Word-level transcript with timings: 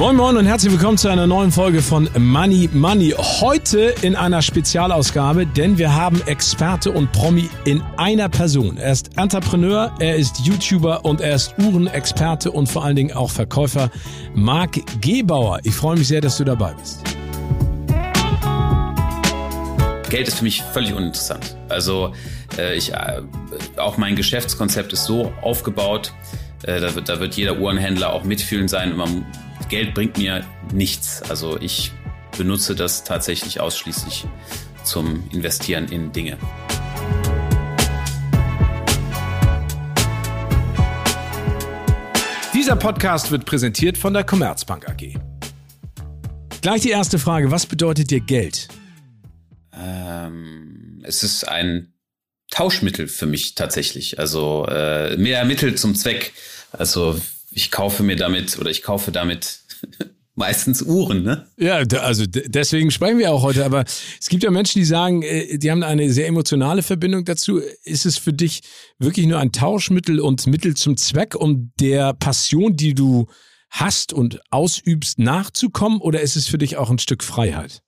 Moin 0.00 0.16
Moin 0.16 0.38
und 0.38 0.46
herzlich 0.46 0.72
willkommen 0.72 0.96
zu 0.96 1.10
einer 1.10 1.26
neuen 1.26 1.52
Folge 1.52 1.82
von 1.82 2.08
Money 2.18 2.70
Money. 2.72 3.10
Heute 3.18 3.92
in 4.00 4.16
einer 4.16 4.40
Spezialausgabe, 4.40 5.44
denn 5.44 5.76
wir 5.76 5.94
haben 5.94 6.22
Experte 6.22 6.90
und 6.90 7.12
Promi 7.12 7.50
in 7.66 7.82
einer 7.98 8.30
Person. 8.30 8.78
Er 8.78 8.92
ist 8.92 9.18
Entrepreneur, 9.18 9.94
er 10.00 10.16
ist 10.16 10.38
YouTuber 10.38 11.04
und 11.04 11.20
er 11.20 11.34
ist 11.34 11.54
Uhrenexperte 11.58 12.50
und 12.50 12.66
vor 12.66 12.82
allen 12.82 12.96
Dingen 12.96 13.12
auch 13.14 13.28
Verkäufer. 13.28 13.90
Marc 14.34 14.80
Gebauer. 15.02 15.60
Ich 15.64 15.74
freue 15.74 15.98
mich 15.98 16.08
sehr, 16.08 16.22
dass 16.22 16.38
du 16.38 16.44
dabei 16.44 16.72
bist. 16.72 17.02
Geld 20.08 20.28
ist 20.28 20.38
für 20.38 20.44
mich 20.44 20.62
völlig 20.62 20.94
uninteressant. 20.94 21.58
Also 21.68 22.14
äh, 22.56 22.74
ich, 22.74 22.94
äh, 22.94 23.20
auch 23.76 23.98
mein 23.98 24.16
Geschäftskonzept 24.16 24.94
ist 24.94 25.04
so 25.04 25.30
aufgebaut, 25.42 26.14
äh, 26.62 26.80
da, 26.80 26.94
wird, 26.94 27.10
da 27.10 27.20
wird 27.20 27.34
jeder 27.34 27.58
Uhrenhändler 27.58 28.14
auch 28.14 28.24
mitfühlen 28.24 28.66
sein. 28.66 28.96
Man 28.96 29.26
Geld 29.70 29.94
bringt 29.94 30.18
mir 30.18 30.44
nichts. 30.72 31.22
Also 31.22 31.56
ich 31.60 31.92
benutze 32.36 32.74
das 32.74 33.04
tatsächlich 33.04 33.60
ausschließlich 33.60 34.26
zum 34.82 35.22
Investieren 35.30 35.86
in 35.88 36.10
Dinge. 36.10 36.36
Dieser 42.52 42.74
Podcast 42.74 43.30
wird 43.30 43.46
präsentiert 43.46 43.96
von 43.96 44.12
der 44.12 44.24
Commerzbank 44.24 44.88
AG. 44.88 45.14
Gleich 46.62 46.82
die 46.82 46.90
erste 46.90 47.20
Frage, 47.20 47.52
was 47.52 47.64
bedeutet 47.66 48.10
dir 48.10 48.20
Geld? 48.20 48.66
Ähm, 49.72 51.00
es 51.04 51.22
ist 51.22 51.44
ein 51.44 51.94
Tauschmittel 52.50 53.06
für 53.06 53.26
mich 53.26 53.54
tatsächlich. 53.54 54.18
Also 54.18 54.66
äh, 54.66 55.16
mehr 55.16 55.44
Mittel 55.44 55.76
zum 55.76 55.94
Zweck. 55.94 56.32
Also 56.72 57.20
ich 57.52 57.70
kaufe 57.70 58.02
mir 58.02 58.16
damit 58.16 58.58
oder 58.58 58.70
ich 58.70 58.82
kaufe 58.82 59.12
damit 59.12 59.59
meistens 60.34 60.82
Uhren, 60.82 61.22
ne? 61.22 61.46
Ja, 61.58 61.76
also 62.00 62.24
deswegen 62.26 62.90
sprechen 62.90 63.18
wir 63.18 63.30
auch 63.30 63.42
heute. 63.42 63.64
Aber 63.64 63.84
es 63.84 64.28
gibt 64.28 64.42
ja 64.42 64.50
Menschen, 64.50 64.80
die 64.80 64.84
sagen, 64.84 65.22
äh, 65.22 65.58
die 65.58 65.70
haben 65.70 65.82
eine 65.82 66.12
sehr 66.12 66.26
emotionale 66.26 66.82
Verbindung 66.82 67.24
dazu. 67.24 67.60
Ist 67.84 68.06
es 68.06 68.16
für 68.18 68.32
dich 68.32 68.62
wirklich 68.98 69.26
nur 69.26 69.38
ein 69.38 69.52
Tauschmittel 69.52 70.18
und 70.18 70.46
Mittel 70.46 70.74
zum 70.74 70.96
Zweck, 70.96 71.34
um 71.34 71.72
der 71.78 72.14
Passion, 72.14 72.76
die 72.76 72.94
du 72.94 73.26
hast 73.70 74.12
und 74.12 74.40
ausübst, 74.50 75.18
nachzukommen? 75.18 76.00
Oder 76.00 76.22
ist 76.22 76.36
es 76.36 76.48
für 76.48 76.58
dich 76.58 76.76
auch 76.76 76.90
ein 76.90 76.98
Stück 76.98 77.22
Freiheit? 77.22 77.82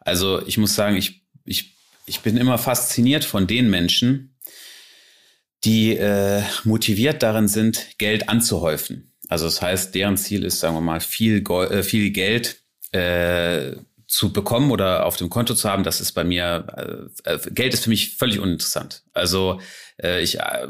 Also 0.00 0.44
ich 0.46 0.58
muss 0.58 0.74
sagen, 0.74 0.96
ich, 0.96 1.26
ich, 1.44 1.76
ich 2.06 2.20
bin 2.20 2.36
immer 2.36 2.58
fasziniert 2.58 3.24
von 3.24 3.46
den 3.46 3.68
Menschen, 3.70 4.36
die 5.64 5.96
äh, 5.96 6.42
motiviert 6.64 7.22
darin 7.22 7.48
sind, 7.48 7.98
Geld 7.98 8.28
anzuhäufen. 8.28 9.12
Also 9.28 9.44
das 9.44 9.60
heißt, 9.60 9.94
deren 9.94 10.16
Ziel 10.16 10.44
ist, 10.44 10.60
sagen 10.60 10.74
wir 10.74 10.80
mal, 10.80 11.00
viel, 11.00 11.44
äh, 11.48 11.82
viel 11.82 12.10
Geld 12.10 12.62
äh, 12.92 13.72
zu 14.06 14.32
bekommen 14.32 14.70
oder 14.70 15.04
auf 15.04 15.16
dem 15.16 15.28
Konto 15.28 15.54
zu 15.54 15.68
haben. 15.68 15.84
Das 15.84 16.00
ist 16.00 16.12
bei 16.12 16.24
mir, 16.24 17.10
äh, 17.24 17.34
äh 17.34 17.38
Geld 17.50 17.74
ist 17.74 17.84
für 17.84 17.90
mich 17.90 18.16
völlig 18.16 18.40
uninteressant. 18.40 19.02
Also 19.12 19.60
äh, 20.02 20.22
ich, 20.22 20.40
äh, 20.40 20.68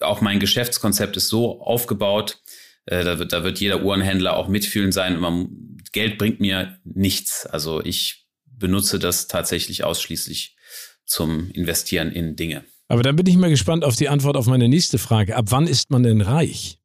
auch 0.00 0.20
mein 0.20 0.38
Geschäftskonzept 0.38 1.16
ist 1.16 1.28
so 1.28 1.60
aufgebaut, 1.60 2.38
äh, 2.86 3.04
da, 3.04 3.18
wird, 3.18 3.32
da 3.32 3.42
wird 3.42 3.58
jeder 3.58 3.82
Uhrenhändler 3.82 4.36
auch 4.36 4.48
mitfühlen 4.48 4.92
sein. 4.92 5.18
Man, 5.18 5.78
Geld 5.92 6.16
bringt 6.18 6.40
mir 6.40 6.78
nichts. 6.84 7.44
Also 7.44 7.84
ich 7.84 8.26
benutze 8.46 9.00
das 9.00 9.26
tatsächlich 9.26 9.82
ausschließlich 9.82 10.56
zum 11.04 11.50
Investieren 11.50 12.12
in 12.12 12.36
Dinge. 12.36 12.64
Aber 12.88 13.02
dann 13.02 13.16
bin 13.16 13.26
ich 13.26 13.36
mal 13.36 13.50
gespannt 13.50 13.84
auf 13.84 13.96
die 13.96 14.08
Antwort 14.08 14.36
auf 14.36 14.46
meine 14.46 14.68
nächste 14.68 14.98
Frage. 14.98 15.36
Ab 15.36 15.46
wann 15.48 15.66
ist 15.66 15.90
man 15.90 16.04
denn 16.04 16.20
reich? 16.20 16.78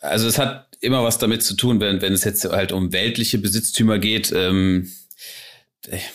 Also 0.00 0.26
es 0.26 0.38
hat 0.38 0.68
immer 0.80 1.04
was 1.04 1.18
damit 1.18 1.42
zu 1.42 1.54
tun, 1.54 1.80
wenn, 1.80 2.00
wenn 2.00 2.12
es 2.12 2.24
jetzt 2.24 2.44
halt 2.44 2.72
um 2.72 2.92
weltliche 2.92 3.38
Besitztümer 3.38 3.98
geht. 3.98 4.32
Ähm, 4.32 4.90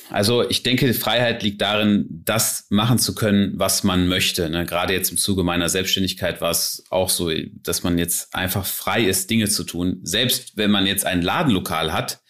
also 0.09 0.47
ich 0.47 0.63
denke, 0.63 0.87
die 0.87 0.93
Freiheit 0.93 1.43
liegt 1.43 1.61
darin, 1.61 2.05
das 2.09 2.67
machen 2.69 2.99
zu 2.99 3.15
können, 3.15 3.53
was 3.55 3.83
man 3.83 4.07
möchte. 4.07 4.49
Ne? 4.49 4.65
Gerade 4.65 4.93
jetzt 4.93 5.11
im 5.11 5.17
Zuge 5.17 5.43
meiner 5.43 5.69
Selbstständigkeit 5.69 6.41
war 6.41 6.51
es 6.51 6.83
auch 6.89 7.09
so, 7.09 7.31
dass 7.63 7.83
man 7.83 7.97
jetzt 7.97 8.33
einfach 8.33 8.65
frei 8.65 9.03
ist, 9.03 9.29
Dinge 9.29 9.49
zu 9.49 9.63
tun. 9.63 9.99
Selbst 10.03 10.55
wenn 10.55 10.71
man 10.71 10.85
jetzt 10.85 11.05
ein 11.05 11.21
Ladenlokal 11.21 11.93
hat, 11.93 12.21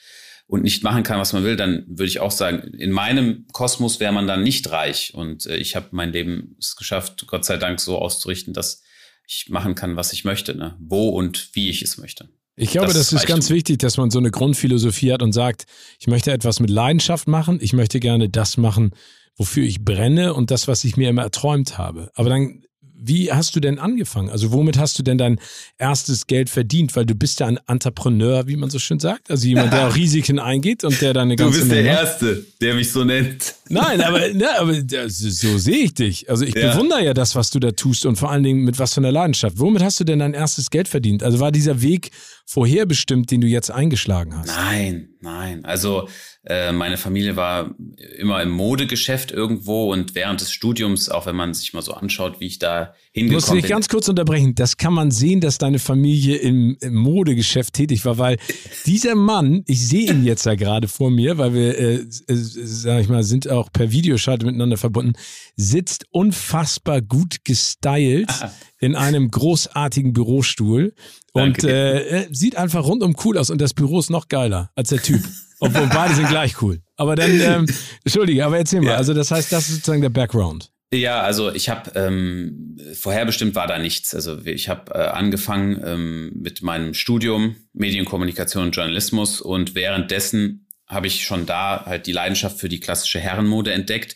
und 0.48 0.64
nicht 0.64 0.84
machen 0.84 1.04
kann, 1.04 1.20
was 1.20 1.34
man 1.34 1.44
will, 1.44 1.56
dann 1.56 1.86
würde 1.88 2.06
ich 2.06 2.20
auch 2.20 2.32
sagen, 2.32 2.74
in 2.74 2.92
meinem 2.92 3.48
Kosmos 3.52 4.00
wäre 4.00 4.14
man 4.14 4.28
dann 4.28 4.44
nicht 4.44 4.70
reich. 4.72 5.14
Und 5.16 5.46
äh, 5.48 5.58
ich 5.58 5.76
habe 5.76 5.88
mein 5.92 6.12
Leben 6.12 6.56
es 6.60 6.76
geschafft, 6.76 7.26
Gott 7.28 7.46
sei 7.46 7.58
Dank 7.58 7.80
so 7.80 7.98
auszurichten, 7.98 8.54
dass 8.54 8.84
ich 9.28 9.48
machen 9.50 9.76
kann, 9.76 9.96
was 9.96 10.14
ich 10.14 10.24
möchte, 10.24 10.56
ne? 10.56 10.76
wo 10.80 11.10
und 11.10 11.50
wie 11.54 11.70
ich 11.70 11.82
es 11.82 11.98
möchte. 11.98 12.30
Ich 12.58 12.72
glaube, 12.72 12.88
das, 12.88 13.10
das 13.10 13.14
ist 13.14 13.28
ganz 13.28 13.50
wichtig, 13.50 13.80
dass 13.80 13.98
man 13.98 14.12
so 14.12 14.20
eine 14.20 14.32
Grundphilosophie 14.32 15.12
hat 15.12 15.22
und 15.22 15.34
sagt, 15.34 15.66
ich 16.00 16.08
möchte 16.08 16.32
etwas 16.32 16.62
mit 16.62 16.70
Leidenschaft 16.70 17.28
machen, 17.28 17.60
ich 17.62 17.74
möchte 17.74 18.00
gerne 18.00 18.30
das 18.30 18.56
machen, 18.56 18.92
wofür 19.36 19.66
ich 19.66 19.84
brenne 19.84 20.34
und 20.34 20.52
das, 20.52 20.68
was 20.68 20.86
ich 20.86 20.96
mir 20.96 21.10
immer 21.10 21.24
erträumt 21.24 21.78
habe. 21.78 22.12
Aber 22.16 22.30
dann 22.30 22.64
wie 22.98 23.32
hast 23.32 23.56
du 23.56 23.60
denn 23.60 23.80
angefangen? 23.80 24.30
Also 24.30 24.52
womit 24.52 24.78
hast 24.78 24.98
du 24.98 25.04
denn 25.04 25.18
dein 25.18 25.40
erstes 25.78 26.28
Geld 26.28 26.50
verdient? 26.50 26.96
Weil 26.96 27.06
du 27.06 27.16
bist 27.16 27.40
ja 27.40 27.48
ein 27.48 27.60
Entrepreneur, 27.68 28.48
wie 28.48 28.56
man 28.56 28.70
so 28.70 28.80
schön 28.80 29.00
sagt. 29.00 29.30
Also 29.30 29.48
jemand, 29.48 29.74
der 29.74 29.88
auch 29.88 29.96
Risiken 29.96 30.40
eingeht 30.40 30.84
und 30.84 31.00
der 31.02 31.14
deine 31.14 31.36
ganze... 31.36 31.60
Du 31.60 31.60
bist 31.60 31.72
der 31.72 31.84
Menge 31.84 31.98
Erste, 31.98 32.46
der 32.62 32.76
mich 32.76 32.92
so 32.92 33.04
nennt. 33.04 33.56
Nein, 33.70 34.02
aber, 34.02 34.30
ne, 34.30 34.48
aber 34.58 34.74
so 35.08 35.58
sehe 35.58 35.78
ich 35.78 35.94
dich. 35.94 36.30
Also 36.30 36.46
ich 36.46 36.56
ja. 36.56 36.72
bewundere 36.72 37.04
ja 37.04 37.14
das, 37.14 37.36
was 37.36 37.50
du 37.50 37.60
da 37.60 37.72
tust 37.72 38.06
und 38.06 38.16
vor 38.18 38.32
allen 38.32 38.44
Dingen 38.44 38.64
mit 38.64 38.80
was 38.80 38.94
von 38.94 39.04
der 39.04 39.12
Leidenschaft. 39.12 39.60
Womit 39.60 39.84
hast 39.84 40.00
du 40.00 40.04
denn 40.04 40.20
dein 40.20 40.34
erstes 40.34 40.70
Geld 40.70 40.88
verdient? 40.88 41.24
Also 41.24 41.40
war 41.40 41.52
dieser 41.52 41.82
Weg 41.82 42.12
vorherbestimmt, 42.46 43.32
den 43.32 43.42
du 43.42 43.48
jetzt 43.48 43.72
eingeschlagen 43.72 44.38
hast? 44.38 44.48
Nein, 44.48 45.10
nein. 45.20 45.66
Also 45.66 46.08
äh, 46.44 46.72
meine 46.72 46.98
Familie 46.98 47.36
war 47.36 47.74
immer 48.18 48.42
im 48.44 48.52
Modegeschäft 48.52 49.32
irgendwo 49.32 49.92
und 49.92 50.14
während 50.14 50.42
des 50.42 50.52
Studiums, 50.52 51.10
auch 51.10 51.26
wenn 51.26 51.36
man 51.36 51.56
sich 51.56 51.74
mal 51.74 51.82
so 51.82 51.94
anschaut, 51.94 52.40
wie 52.40 52.46
ich 52.46 52.60
da 52.60 52.94
hingekommen 53.12 53.46
bin. 53.46 53.56
Muss 53.56 53.64
ich 53.64 53.70
ganz 53.70 53.90
kurz 53.90 54.08
unterbrechen. 54.10 54.54
Das 54.54 54.78
kann 54.78 54.94
man 54.94 55.10
sehen, 55.10 55.42
dass 55.42 55.58
deine 55.58 55.80
Familie 55.80 56.38
im, 56.38 56.78
im 56.82 56.94
Modegeschäft 56.94 57.74
tätig 57.74 58.06
war, 58.06 58.20
weil 58.20 58.38
dieser 58.86 59.16
Mann, 59.16 59.64
ich 59.66 59.88
sehe 59.88 60.12
ihn 60.12 60.24
jetzt 60.24 60.46
ja 60.46 60.54
gerade 60.54 60.88
vor 60.88 61.10
mir, 61.10 61.40
weil 61.40 61.56
wir, 61.56 61.80
äh, 61.80 61.94
äh, 61.96 62.06
sag 62.28 63.02
ich 63.02 63.10
mal, 63.10 63.24
sind 63.24 63.50
auch 63.50 63.72
per 63.74 63.92
Videoschalte 63.92 64.46
miteinander 64.46 64.78
verbunden, 64.78 65.14
sitzt 65.56 66.06
unfassbar 66.12 67.02
gut 67.02 67.44
gestylt 67.44 68.30
Aha. 68.30 68.54
in 68.80 68.96
einem 68.96 69.32
großartigen 69.32 70.14
Bürostuhl 70.14 70.94
und 71.36 71.64
äh, 71.66 72.28
sieht 72.32 72.56
einfach 72.56 72.86
rundum 72.86 73.16
cool 73.26 73.38
aus 73.38 73.50
und 73.50 73.60
das 73.60 73.74
Büro 73.74 74.00
ist 74.00 74.10
noch 74.10 74.30
geiler 74.30 74.72
als 74.76 74.90
der 74.90 75.02
Typ. 75.02 75.22
Obwohl 75.60 75.88
beide 75.88 76.14
sind 76.16 76.28
gleich 76.28 76.62
cool. 76.62 76.82
Aber 76.96 77.16
dann, 77.16 77.40
ähm, 77.42 77.66
Entschuldige, 78.04 78.46
aber 78.46 78.58
erzähl 78.58 78.82
mal. 78.82 78.92
Ja. 78.92 78.96
Also 78.98 79.14
das 79.14 79.32
heißt, 79.32 79.52
das 79.52 79.68
ist 79.68 79.76
sozusagen 79.76 80.02
der 80.02 80.10
Background. 80.10 80.72
Ja, 80.94 81.22
also 81.22 81.54
ich 81.54 81.70
habe 81.70 81.92
ähm, 81.96 82.78
vorherbestimmt 82.94 83.56
war 83.56 83.68
da 83.68 83.80
nichts. 83.80 84.16
Also 84.16 84.46
ich 84.46 84.70
habe 84.70 84.94
äh, 84.94 85.08
angefangen 85.08 85.82
ähm, 85.84 86.32
mit 86.36 86.62
meinem 86.62 86.94
Studium 86.94 87.56
Medienkommunikation 87.74 88.64
und 88.64 88.76
Journalismus 88.76 89.42
und 89.42 89.76
währenddessen 89.76 90.68
habe 90.88 91.08
ich 91.08 91.26
schon 91.26 91.46
da 91.46 91.86
halt 91.86 92.06
die 92.08 92.12
Leidenschaft 92.12 92.60
für 92.60 92.70
die 92.70 92.80
klassische 92.80 93.20
Herrenmode 93.20 93.74
entdeckt 93.74 94.16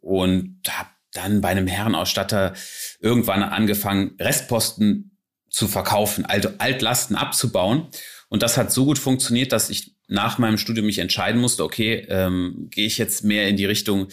und 0.00 0.60
habe 0.68 0.90
dann 1.12 1.40
bei 1.40 1.48
einem 1.48 1.66
Herrenausstatter 1.66 2.52
irgendwann 3.00 3.42
angefangen 3.42 4.12
Restposten 4.20 5.10
zu 5.50 5.68
verkaufen, 5.68 6.24
also 6.24 6.48
Altlasten 6.58 7.16
abzubauen. 7.16 7.88
Und 8.28 8.42
das 8.42 8.56
hat 8.56 8.72
so 8.72 8.84
gut 8.84 8.98
funktioniert, 8.98 9.52
dass 9.52 9.70
ich 9.70 9.94
nach 10.06 10.38
meinem 10.38 10.58
Studium 10.58 10.86
mich 10.86 10.98
entscheiden 10.98 11.40
musste, 11.40 11.64
okay, 11.64 12.06
ähm, 12.08 12.68
gehe 12.70 12.86
ich 12.86 12.98
jetzt 12.98 13.24
mehr 13.24 13.48
in 13.48 13.56
die 13.56 13.66
Richtung 13.66 14.08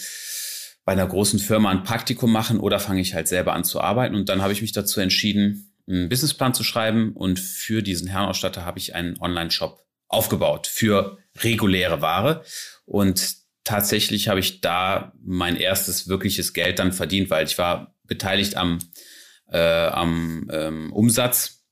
bei 0.85 0.93
einer 0.93 1.07
großen 1.07 1.39
Firma 1.39 1.69
ein 1.69 1.83
Praktikum 1.83 2.31
machen 2.31 2.59
oder 2.59 2.79
fange 2.79 3.01
ich 3.01 3.13
halt 3.13 3.27
selber 3.27 3.53
an 3.53 3.63
zu 3.63 3.81
arbeiten? 3.81 4.15
Und 4.15 4.29
dann 4.29 4.41
habe 4.41 4.53
ich 4.53 4.61
mich 4.61 4.71
dazu 4.71 4.99
entschieden, 4.99 5.73
einen 5.87 6.09
Businessplan 6.09 6.53
zu 6.53 6.63
schreiben. 6.63 7.13
Und 7.13 7.39
für 7.39 7.81
diesen 7.81 8.07
Herrenausstatter 8.07 8.65
habe 8.65 8.79
ich 8.79 8.95
einen 8.95 9.19
Online-Shop 9.19 9.83
aufgebaut 10.07 10.67
für 10.67 11.17
reguläre 11.39 12.01
Ware. 12.01 12.43
Und 12.85 13.35
tatsächlich 13.63 14.29
habe 14.29 14.39
ich 14.39 14.61
da 14.61 15.13
mein 15.21 15.57
erstes 15.57 16.07
wirkliches 16.07 16.53
Geld 16.53 16.79
dann 16.79 16.93
verdient, 16.93 17.29
weil 17.29 17.45
ich 17.45 17.57
war 17.57 17.95
beteiligt 18.03 18.55
am, 18.55 18.79
äh, 19.51 19.87
am 19.87 20.47
ähm, 20.51 20.93
Umsatz 20.93 21.63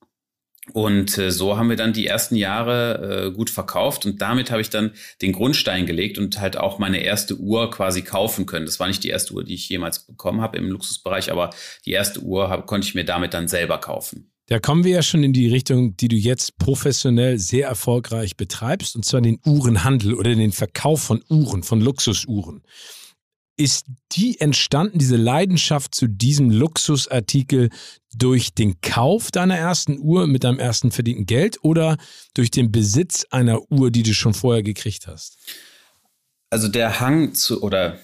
Und 0.73 1.17
äh, 1.19 1.31
so 1.31 1.57
haben 1.57 1.69
wir 1.69 1.75
dann 1.75 1.93
die 1.93 2.07
ersten 2.07 2.35
Jahre 2.35 3.27
äh, 3.27 3.31
gut 3.31 3.51
verkauft 3.51 4.05
und 4.05 4.19
damit 4.21 4.49
habe 4.49 4.61
ich 4.61 4.71
dann 4.71 4.93
den 5.21 5.31
Grundstein 5.31 5.85
gelegt 5.85 6.17
und 6.17 6.39
halt 6.39 6.57
auch 6.57 6.79
meine 6.79 7.03
erste 7.03 7.37
Uhr 7.37 7.69
quasi 7.69 8.01
kaufen 8.01 8.47
können. 8.47 8.65
Das 8.65 8.79
war 8.79 8.87
nicht 8.87 9.03
die 9.03 9.09
erste 9.09 9.33
Uhr, 9.33 9.43
die 9.43 9.53
ich 9.53 9.69
jemals 9.69 10.07
bekommen 10.07 10.41
habe 10.41 10.57
im 10.57 10.69
Luxusbereich, 10.69 11.31
aber 11.31 11.51
die 11.85 11.91
erste 11.91 12.21
Uhr 12.21 12.49
hab, 12.49 12.65
konnte 12.65 12.87
ich 12.87 12.95
mir 12.95 13.05
damit 13.05 13.35
dann 13.35 13.47
selber 13.47 13.77
kaufen. 13.77 14.31
Da 14.47 14.59
kommen 14.59 14.83
wir 14.83 14.91
ja 14.91 15.01
schon 15.01 15.23
in 15.23 15.33
die 15.33 15.47
Richtung, 15.49 15.97
die 15.97 16.07
du 16.07 16.15
jetzt 16.15 16.57
professionell 16.57 17.37
sehr 17.39 17.67
erfolgreich 17.67 18.35
betreibst, 18.35 18.95
und 18.95 19.03
zwar 19.03 19.21
den 19.21 19.39
Uhrenhandel 19.45 20.13
oder 20.13 20.33
den 20.33 20.51
Verkauf 20.51 21.01
von 21.01 21.23
Uhren, 21.29 21.63
von 21.63 21.81
Luxusuhren. 21.81 22.63
Ist 23.57 23.85
die 24.11 24.39
entstanden, 24.39 24.99
diese 24.99 25.15
Leidenschaft 25.15 25.95
zu 25.95 26.07
diesem 26.07 26.49
Luxusartikel 26.49 27.69
durch 28.13 28.53
den 28.53 28.81
Kauf 28.81 29.31
deiner 29.31 29.57
ersten 29.57 29.97
Uhr 29.99 30.27
mit 30.27 30.43
deinem 30.43 30.59
ersten 30.59 30.91
verdienten 30.91 31.25
Geld 31.25 31.57
oder 31.63 31.97
durch 32.33 32.51
den 32.51 32.71
Besitz 32.71 33.25
einer 33.29 33.71
Uhr, 33.71 33.91
die 33.91 34.03
du 34.03 34.13
schon 34.13 34.33
vorher 34.33 34.63
gekriegt 34.63 35.07
hast? 35.07 35.37
Also 36.49 36.67
der 36.67 36.99
Hang 36.99 37.33
zu 37.33 37.61
oder 37.61 37.97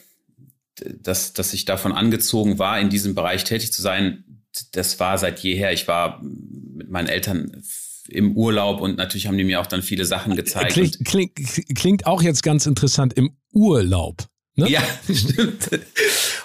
dass, 0.75 1.33
dass 1.33 1.53
ich 1.53 1.65
davon 1.65 1.91
angezogen 1.91 2.59
war, 2.59 2.79
in 2.79 2.89
diesem 2.89 3.15
Bereich 3.15 3.43
tätig 3.43 3.71
zu 3.71 3.81
sein, 3.81 4.43
das 4.71 4.99
war 4.99 5.17
seit 5.17 5.39
jeher. 5.39 5.71
Ich 5.71 5.87
war 5.87 6.21
mit 6.21 6.89
meinen 6.89 7.07
Eltern 7.07 7.63
im 8.09 8.35
Urlaub 8.35 8.81
und 8.81 8.97
natürlich 8.97 9.27
haben 9.27 9.37
die 9.37 9.43
mir 9.43 9.61
auch 9.61 9.67
dann 9.67 9.81
viele 9.81 10.05
Sachen 10.05 10.35
gezeigt. 10.35 10.73
Klingt, 10.73 11.05
klingt, 11.05 11.35
klingt 11.75 12.05
auch 12.05 12.21
jetzt 12.21 12.43
ganz 12.43 12.65
interessant 12.65 13.13
im 13.13 13.37
Urlaub. 13.53 14.27
Ne? 14.61 14.69
Ja, 14.69 14.81
stimmt. 15.13 15.69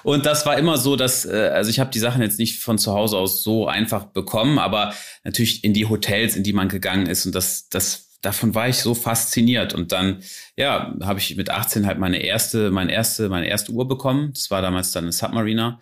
Und 0.02 0.26
das 0.26 0.46
war 0.46 0.58
immer 0.58 0.78
so, 0.78 0.96
dass, 0.96 1.24
äh, 1.24 1.50
also 1.52 1.70
ich 1.70 1.78
habe 1.78 1.90
die 1.90 1.98
Sachen 1.98 2.22
jetzt 2.22 2.38
nicht 2.38 2.60
von 2.60 2.78
zu 2.78 2.92
Hause 2.92 3.16
aus 3.16 3.42
so 3.42 3.66
einfach 3.66 4.04
bekommen, 4.04 4.58
aber 4.58 4.94
natürlich 5.24 5.64
in 5.64 5.72
die 5.72 5.86
Hotels, 5.86 6.36
in 6.36 6.42
die 6.42 6.52
man 6.52 6.68
gegangen 6.68 7.06
ist 7.06 7.26
und 7.26 7.34
das, 7.34 7.68
das, 7.68 8.06
davon 8.20 8.54
war 8.54 8.68
ich 8.68 8.78
so 8.78 8.94
fasziniert. 8.94 9.72
Und 9.74 9.92
dann, 9.92 10.22
ja, 10.56 10.94
habe 11.02 11.18
ich 11.18 11.36
mit 11.36 11.50
18 11.50 11.86
halt 11.86 11.98
meine 11.98 12.18
erste, 12.18 12.70
meine 12.70 12.92
erste, 12.92 13.28
meine 13.28 13.48
erste 13.48 13.72
Uhr 13.72 13.86
bekommen. 13.86 14.32
Das 14.34 14.50
war 14.50 14.62
damals 14.62 14.92
dann 14.92 15.04
eine 15.04 15.12
Submariner. 15.12 15.80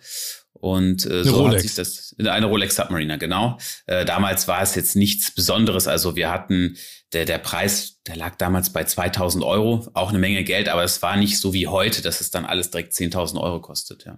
Und 0.65 1.05
äh, 1.05 1.23
so 1.23 1.43
Rolex. 1.43 1.53
hat 1.53 1.61
sich 1.61 1.75
das 1.75 2.15
eine 2.17 2.47
Rolex 2.47 2.75
Submariner 2.75 3.19
genau. 3.19 3.59
Äh, 3.85 4.03
damals 4.03 4.47
war 4.47 4.63
es 4.63 4.73
jetzt 4.73 4.95
nichts 4.95 5.29
Besonderes. 5.29 5.87
Also 5.87 6.15
wir 6.15 6.31
hatten 6.31 6.75
der 7.13 7.25
der 7.25 7.37
Preis, 7.37 7.99
der 8.07 8.15
lag 8.15 8.35
damals 8.37 8.73
bei 8.73 8.83
2000 8.83 9.43
Euro, 9.43 9.87
auch 9.93 10.09
eine 10.09 10.17
Menge 10.17 10.43
Geld, 10.43 10.67
aber 10.67 10.83
es 10.83 11.03
war 11.03 11.17
nicht 11.17 11.37
so 11.37 11.53
wie 11.53 11.67
heute, 11.67 12.01
dass 12.01 12.19
es 12.19 12.31
dann 12.31 12.45
alles 12.45 12.71
direkt 12.71 12.93
10.000 12.93 13.39
Euro 13.39 13.61
kostet. 13.61 14.05
Ja. 14.05 14.17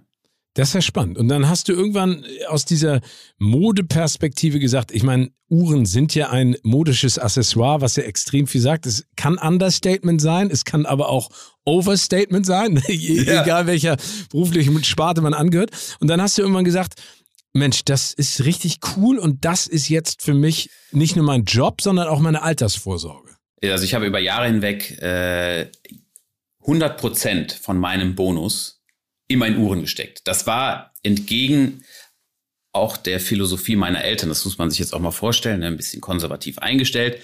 Das 0.54 0.68
ist 0.68 0.74
ja 0.74 0.80
spannend. 0.80 1.18
Und 1.18 1.28
dann 1.28 1.50
hast 1.50 1.68
du 1.68 1.74
irgendwann 1.74 2.24
aus 2.48 2.64
dieser 2.64 3.02
Modeperspektive 3.36 4.58
gesagt, 4.58 4.90
ich 4.90 5.02
meine, 5.02 5.30
Uhren 5.50 5.84
sind 5.84 6.14
ja 6.14 6.30
ein 6.30 6.56
modisches 6.62 7.18
Accessoire, 7.18 7.82
was 7.82 7.96
ja 7.96 8.04
extrem 8.04 8.46
viel 8.46 8.62
sagt. 8.62 8.86
Es 8.86 9.04
kann 9.16 9.36
Understatement 9.36 10.20
sein, 10.20 10.50
es 10.50 10.64
kann 10.64 10.86
aber 10.86 11.10
auch 11.10 11.28
Overstatement 11.68 12.46
sein, 12.46 12.82
ja. 12.88 13.42
egal 13.42 13.66
welcher 13.66 13.96
beruflichen 14.30 14.82
Sparte 14.84 15.20
man 15.20 15.34
angehört. 15.34 15.70
Und 16.00 16.08
dann 16.08 16.20
hast 16.20 16.38
du 16.38 16.42
irgendwann 16.42 16.64
gesagt, 16.64 16.94
Mensch, 17.52 17.84
das 17.84 18.12
ist 18.12 18.44
richtig 18.44 18.78
cool 18.96 19.18
und 19.18 19.44
das 19.44 19.66
ist 19.66 19.88
jetzt 19.88 20.22
für 20.22 20.34
mich 20.34 20.70
nicht 20.92 21.16
nur 21.16 21.24
mein 21.24 21.44
Job, 21.44 21.80
sondern 21.80 22.08
auch 22.08 22.20
meine 22.20 22.42
Altersvorsorge. 22.42 23.36
Also 23.62 23.84
ich 23.84 23.94
habe 23.94 24.06
über 24.06 24.18
Jahre 24.18 24.46
hinweg 24.46 25.00
äh, 25.02 25.66
100 26.60 26.98
Prozent 26.98 27.52
von 27.52 27.78
meinem 27.78 28.14
Bonus 28.14 28.82
immer 29.26 29.46
in 29.46 29.58
Uhren 29.58 29.82
gesteckt. 29.82 30.22
Das 30.24 30.46
war 30.46 30.92
entgegen 31.02 31.82
auch 32.72 32.96
der 32.96 33.20
Philosophie 33.20 33.76
meiner 33.76 34.04
Eltern. 34.04 34.28
Das 34.28 34.44
muss 34.44 34.58
man 34.58 34.70
sich 34.70 34.78
jetzt 34.78 34.94
auch 34.94 35.00
mal 35.00 35.10
vorstellen, 35.10 35.60
ne? 35.60 35.66
ein 35.66 35.76
bisschen 35.76 36.00
konservativ 36.00 36.58
eingestellt. 36.58 37.20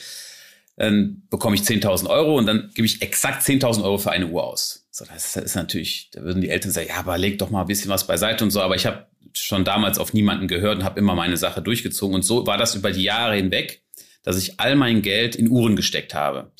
Dann 0.76 1.22
bekomme 1.30 1.54
ich 1.54 1.62
10.000 1.62 2.08
Euro 2.08 2.36
und 2.36 2.46
dann 2.46 2.70
gebe 2.74 2.86
ich 2.86 3.00
exakt 3.00 3.42
10.000 3.42 3.84
Euro 3.84 3.98
für 3.98 4.10
eine 4.10 4.26
Uhr 4.26 4.42
aus. 4.42 4.86
So, 4.90 5.04
das 5.04 5.36
ist 5.36 5.54
natürlich, 5.54 6.10
da 6.12 6.22
würden 6.22 6.40
die 6.40 6.50
Eltern 6.50 6.72
sagen, 6.72 6.88
ja, 6.88 6.96
aber 6.96 7.16
leg 7.16 7.38
doch 7.38 7.50
mal 7.50 7.62
ein 7.62 7.66
bisschen 7.66 7.90
was 7.90 8.06
beiseite 8.06 8.44
und 8.44 8.50
so. 8.50 8.60
Aber 8.60 8.74
ich 8.74 8.86
habe 8.86 9.06
schon 9.32 9.64
damals 9.64 9.98
auf 9.98 10.12
niemanden 10.12 10.48
gehört 10.48 10.78
und 10.78 10.84
habe 10.84 10.98
immer 10.98 11.14
meine 11.14 11.36
Sache 11.36 11.62
durchgezogen. 11.62 12.14
Und 12.14 12.22
so 12.22 12.46
war 12.46 12.58
das 12.58 12.74
über 12.74 12.90
die 12.90 13.02
Jahre 13.02 13.36
hinweg, 13.36 13.82
dass 14.22 14.36
ich 14.36 14.58
all 14.58 14.74
mein 14.74 15.02
Geld 15.02 15.36
in 15.36 15.48
Uhren 15.48 15.76
gesteckt 15.76 16.14
habe. 16.14 16.52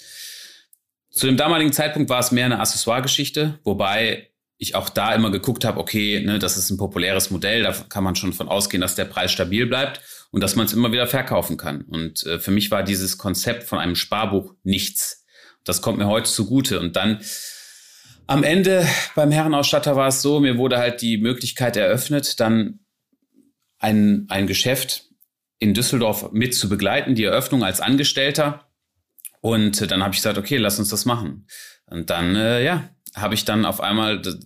Zu 1.11 1.26
dem 1.26 1.37
damaligen 1.37 1.72
Zeitpunkt 1.72 2.11
war 2.11 2.20
es 2.20 2.32
mehr 2.32 2.46
eine 2.46 2.61
Accessoire-Geschichte, 2.61 3.61
wobei 3.62 4.31
ich 4.58 4.75
auch 4.75 4.88
da 4.88 5.14
immer 5.14 5.31
geguckt 5.31 5.64
habe, 5.64 5.78
okay, 5.81 6.20
ne, 6.20 6.38
das 6.38 6.56
ist 6.56 6.70
ein 6.70 6.76
populäres 6.76 7.31
Modell, 7.31 7.62
da 7.62 7.72
kann 7.88 8.05
man 8.05 8.16
schon 8.16 8.32
von 8.32 8.49
ausgehen, 8.49 8.81
dass 8.81 8.94
der 8.94 9.05
Preis 9.05 9.32
stabil 9.32 9.66
bleibt 9.66 10.00
und 10.34 10.40
dass 10.40 10.56
man 10.56 10.66
es 10.66 10.72
immer 10.72 10.90
wieder 10.90 11.06
verkaufen 11.06 11.56
kann. 11.56 11.82
Und 11.82 12.26
äh, 12.26 12.40
für 12.40 12.50
mich 12.50 12.72
war 12.72 12.82
dieses 12.82 13.19
Konzept 13.19 13.62
von 13.62 13.78
einem 13.78 13.94
Sparbuch 13.94 14.52
nichts. 14.64 15.25
Das 15.62 15.81
kommt 15.81 15.98
mir 15.98 16.08
heute 16.08 16.28
zugute. 16.28 16.81
Und 16.81 16.96
dann 16.96 17.20
am 18.26 18.42
Ende 18.42 18.84
beim 19.14 19.31
Herrenausstatter 19.31 19.94
war 19.94 20.08
es 20.08 20.22
so, 20.22 20.40
mir 20.40 20.58
wurde 20.58 20.78
halt 20.78 21.02
die 21.02 21.19
Möglichkeit 21.19 21.76
eröffnet, 21.76 22.40
dann 22.40 22.81
ein, 23.78 24.26
ein 24.28 24.48
Geschäft 24.48 25.04
in 25.60 25.72
Düsseldorf 25.72 26.32
mit 26.32 26.52
zu 26.52 26.69
begleiten, 26.69 27.14
die 27.14 27.25
Eröffnung 27.25 27.62
als 27.62 27.80
Angestellter. 27.80 28.69
Und 29.40 29.82
äh, 29.82 29.87
dann 29.87 30.02
habe 30.02 30.14
ich 30.14 30.19
gesagt, 30.19 30.37
okay, 30.37 30.56
lass 30.56 30.80
uns 30.80 30.88
das 30.88 31.04
machen. 31.04 31.46
Und 31.87 32.10
dann, 32.10 32.34
äh, 32.34 32.64
ja, 32.64 32.90
habe 33.14 33.34
ich 33.34 33.44
dann 33.44 33.64
auf 33.64 33.80
einmal 33.80 34.20
das, 34.20 34.37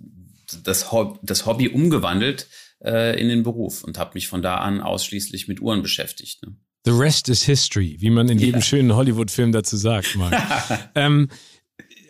das 1.23 1.47
Hobby 1.47 1.69
umgewandelt 1.71 2.47
äh, 2.85 3.21
in 3.21 3.29
den 3.29 3.43
Beruf 3.43 3.85
und 3.85 3.99
habe 3.99 4.13
mich 4.15 4.29
von 4.29 4.43
da 4.43 4.57
an 4.57 4.81
ausschließlich 4.81 5.49
mit 5.49 5.61
Uhren 5.61 5.83
beschäftigt. 5.83 6.43
Ne? 6.43 6.57
The 6.85 6.93
rest 6.93 7.29
is 7.29 7.43
history, 7.43 7.97
wie 7.99 8.11
man 8.11 8.29
in 8.29 8.39
jedem 8.39 8.61
ja. 8.61 8.63
schönen 8.63 8.95
Hollywood-Film 8.95 9.53
dazu 9.53 9.77
sagt. 9.77 10.17
ähm, 10.95 11.29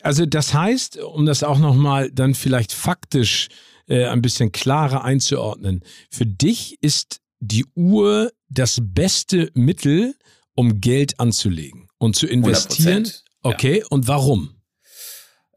also 0.03 0.27
das 0.27 0.55
heißt, 0.55 0.99
um 0.99 1.27
das 1.27 1.43
auch 1.43 1.59
nochmal 1.59 2.11
dann 2.13 2.35
vielleicht 2.35 2.73
faktisch 2.73 3.49
äh, 3.89 4.07
ein 4.07 4.23
bisschen 4.23 4.53
klarer 4.53 5.05
einzuordnen, 5.05 5.83
für 6.11 6.27
dich 6.27 6.79
ist 6.81 7.21
die 7.41 7.65
Uhr 7.75 8.33
das 8.49 8.81
beste 8.83 9.51
Mittel, 9.55 10.15
um 10.55 10.81
Geld 10.81 11.19
anzulegen 11.21 11.89
und 11.99 12.17
zu 12.17 12.27
investieren. 12.27 13.09
Okay, 13.43 13.81
ja. 13.81 13.87
und 13.91 14.09
warum? 14.09 14.58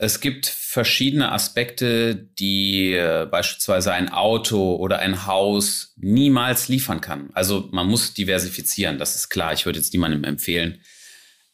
Es 0.04 0.20
gibt 0.20 0.48
verschiedene 0.48 1.32
Aspekte, 1.32 2.16
die 2.16 2.94
äh, 2.94 3.28
beispielsweise 3.30 3.94
ein 3.94 4.10
Auto 4.10 4.78
oder 4.78 4.98
ein 4.98 5.28
Haus 5.28 5.94
niemals 5.96 6.70
liefern 6.70 7.02
kann. 7.02 7.30
Also 7.34 7.70
man 7.72 7.86
muss 7.86 8.16
diversifizieren, 8.16 8.98
das 8.98 9.16
ist 9.16 9.30
klar. 9.30 9.54
Ich 9.54 9.68
würde 9.68 9.78
jetzt 9.78 9.94
niemandem 9.94 10.24
empfehlen, 10.24 10.82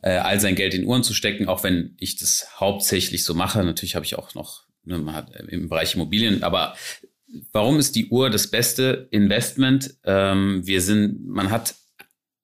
äh, 0.01 0.11
all 0.11 0.39
sein 0.39 0.55
Geld 0.55 0.73
in 0.73 0.85
Uhren 0.85 1.03
zu 1.03 1.13
stecken, 1.13 1.49
auch 1.49 1.65
wenn 1.65 1.97
ich 1.99 2.15
das 2.15 2.47
hauptsächlich 2.57 3.25
so 3.25 3.33
mache. 3.33 3.61
Natürlich 3.65 3.95
habe 3.95 4.05
ich 4.05 4.15
auch 4.15 4.33
noch 4.33 4.63
ne, 4.85 5.11
hat 5.11 5.35
im 5.49 5.67
Bereich 5.67 5.95
Immobilien, 5.95 6.41
aber 6.41 6.77
warum 7.51 7.80
ist 7.80 7.97
die 7.97 8.07
Uhr 8.07 8.30
das 8.30 8.47
beste 8.49 9.09
Investment? 9.11 9.95
Ähm, 10.06 10.66
wir 10.66 10.81
sind, 10.81 11.27
man 11.27 11.51
hat 11.51 11.75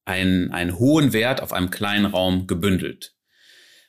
einen, 0.03 0.51
einen 0.51 0.77
hohen 0.77 1.13
Wert 1.13 1.41
auf 1.41 1.53
einem 1.53 1.69
kleinen 1.69 2.07
Raum 2.07 2.45
gebündelt. 2.45 3.13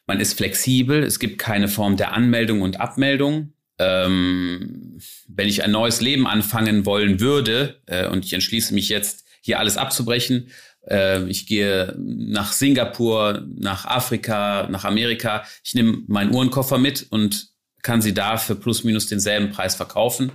Man 0.06 0.20
ist 0.20 0.37
flexibel, 0.37 1.02
es 1.02 1.18
gibt 1.18 1.38
keine 1.38 1.68
Form 1.68 1.96
der 1.96 2.12
Anmeldung 2.12 2.62
und 2.62 2.80
Abmeldung. 2.80 3.52
Ähm, 3.78 4.99
wenn 5.26 5.49
ich 5.49 5.64
ein 5.64 5.73
neues 5.73 6.00
Leben 6.00 6.26
anfangen 6.26 6.87
wollen 6.87 7.20
würde 7.20 7.80
äh, 7.87 8.06
und 8.06 8.25
ich 8.25 8.32
entschließe 8.32 8.73
mich 8.75 8.88
jetzt, 8.88 9.25
hier 9.40 9.58
alles 9.58 9.76
abzubrechen, 9.76 10.49
äh, 10.88 11.25
ich 11.25 11.46
gehe 11.46 11.94
nach 11.99 12.52
Singapur, 12.52 13.44
nach 13.56 13.84
Afrika, 13.84 14.68
nach 14.70 14.84
Amerika, 14.84 15.44
ich 15.62 15.75
nehme 15.75 16.02
meinen 16.06 16.32
Uhrenkoffer 16.32 16.78
mit 16.78 17.06
und 17.11 17.49
kann 17.82 18.00
sie 18.00 18.14
da 18.14 18.37
für 18.38 18.54
plus 18.54 18.84
minus 18.84 19.06
denselben 19.06 19.50
Preis 19.50 19.75
verkaufen. 19.75 20.32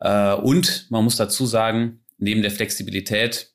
Äh, 0.00 0.32
und 0.34 0.90
man 0.90 1.04
muss 1.04 1.16
dazu 1.16 1.46
sagen, 1.46 2.00
neben 2.18 2.42
der 2.42 2.50
Flexibilität 2.50 3.52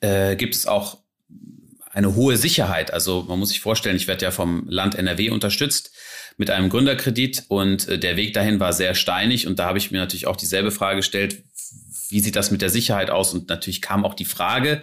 äh, 0.00 0.36
gibt 0.36 0.54
es 0.54 0.66
auch 0.66 1.03
eine 1.94 2.14
hohe 2.14 2.36
Sicherheit. 2.36 2.92
Also 2.92 3.24
man 3.28 3.38
muss 3.38 3.50
sich 3.50 3.60
vorstellen, 3.60 3.96
ich 3.96 4.08
werde 4.08 4.24
ja 4.24 4.30
vom 4.30 4.68
Land 4.68 4.96
NRW 4.96 5.30
unterstützt 5.30 5.92
mit 6.36 6.50
einem 6.50 6.68
Gründerkredit 6.68 7.44
und 7.48 7.88
äh, 7.88 7.98
der 7.98 8.16
Weg 8.16 8.34
dahin 8.34 8.60
war 8.60 8.72
sehr 8.72 8.94
steinig 8.94 9.46
und 9.46 9.58
da 9.58 9.66
habe 9.66 9.78
ich 9.78 9.92
mir 9.92 9.98
natürlich 9.98 10.26
auch 10.26 10.36
dieselbe 10.36 10.72
Frage 10.72 10.96
gestellt, 10.96 11.44
wie 12.10 12.20
sieht 12.20 12.36
das 12.36 12.50
mit 12.50 12.62
der 12.62 12.70
Sicherheit 12.70 13.10
aus? 13.10 13.32
Und 13.32 13.48
natürlich 13.48 13.80
kam 13.80 14.04
auch 14.04 14.14
die 14.14 14.24
Frage, 14.24 14.82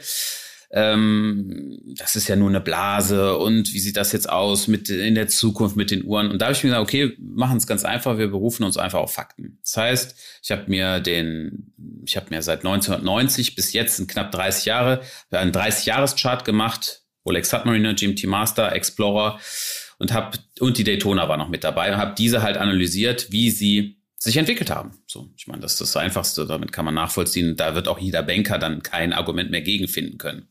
ähm, 0.71 1.79
das 1.97 2.15
ist 2.15 2.29
ja 2.29 2.37
nur 2.37 2.49
eine 2.49 2.61
Blase 2.61 3.37
und 3.37 3.73
wie 3.73 3.79
sieht 3.79 3.97
das 3.97 4.13
jetzt 4.13 4.29
aus 4.29 4.67
mit 4.67 4.89
in 4.89 5.15
der 5.15 5.27
Zukunft 5.27 5.75
mit 5.75 5.91
den 5.91 6.05
Uhren? 6.05 6.31
Und 6.31 6.41
da 6.41 6.45
habe 6.45 6.55
ich 6.55 6.63
mir 6.63 6.69
gesagt, 6.69 6.83
okay, 6.83 7.17
machen 7.19 7.57
es 7.57 7.67
ganz 7.67 7.83
einfach, 7.83 8.17
wir 8.17 8.29
berufen 8.29 8.63
uns 8.63 8.77
einfach 8.77 8.99
auf 8.99 9.13
Fakten. 9.13 9.59
Das 9.63 9.75
heißt, 9.75 10.15
ich 10.41 10.51
habe 10.51 10.63
mir 10.67 11.01
den, 11.01 11.73
ich 12.05 12.15
habe 12.15 12.27
mir 12.29 12.41
seit 12.41 12.59
1990 12.59 13.55
bis 13.55 13.73
jetzt 13.73 13.99
in 13.99 14.07
knapp 14.07 14.31
30 14.31 14.65
Jahre 14.65 15.01
einen 15.29 15.51
30-Jahres-Chart 15.51 16.45
gemacht 16.45 17.00
Rolex 17.25 17.49
Submariner, 17.49 17.93
GMT 17.93 18.25
Master, 18.25 18.73
Explorer 18.73 19.39
und 19.99 20.13
habe 20.13 20.37
und 20.59 20.77
die 20.77 20.83
Daytona 20.83 21.29
war 21.29 21.37
noch 21.37 21.49
mit 21.49 21.63
dabei 21.63 21.91
und 21.91 21.97
habe 21.97 22.15
diese 22.17 22.41
halt 22.41 22.57
analysiert, 22.57 23.31
wie 23.31 23.51
sie 23.51 24.01
sich 24.17 24.37
entwickelt 24.37 24.69
haben. 24.69 24.99
So, 25.07 25.29
ich 25.35 25.47
meine, 25.47 25.61
das 25.61 25.73
ist 25.73 25.81
das 25.81 25.95
Einfachste, 25.97 26.45
damit 26.45 26.71
kann 26.71 26.85
man 26.85 26.93
nachvollziehen. 26.93 27.55
Da 27.55 27.73
wird 27.73 27.87
auch 27.87 27.97
jeder 27.97 28.21
Banker 28.21 28.59
dann 28.59 28.83
kein 28.83 29.13
Argument 29.13 29.49
mehr 29.49 29.61
gegenfinden 29.61 30.19
können. 30.19 30.47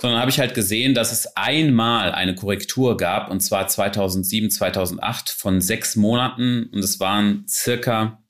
sondern 0.00 0.18
habe 0.18 0.32
ich 0.32 0.40
halt 0.40 0.54
gesehen, 0.54 0.94
dass 0.94 1.12
es 1.12 1.36
einmal 1.36 2.10
eine 2.10 2.34
Korrektur 2.34 2.96
gab, 2.96 3.30
und 3.30 3.40
zwar 3.40 3.68
2007, 3.68 4.50
2008 4.50 5.30
von 5.30 5.60
sechs 5.60 5.94
Monaten, 5.94 6.64
und 6.72 6.80
es 6.80 6.98
waren 6.98 7.44
circa 7.46 8.20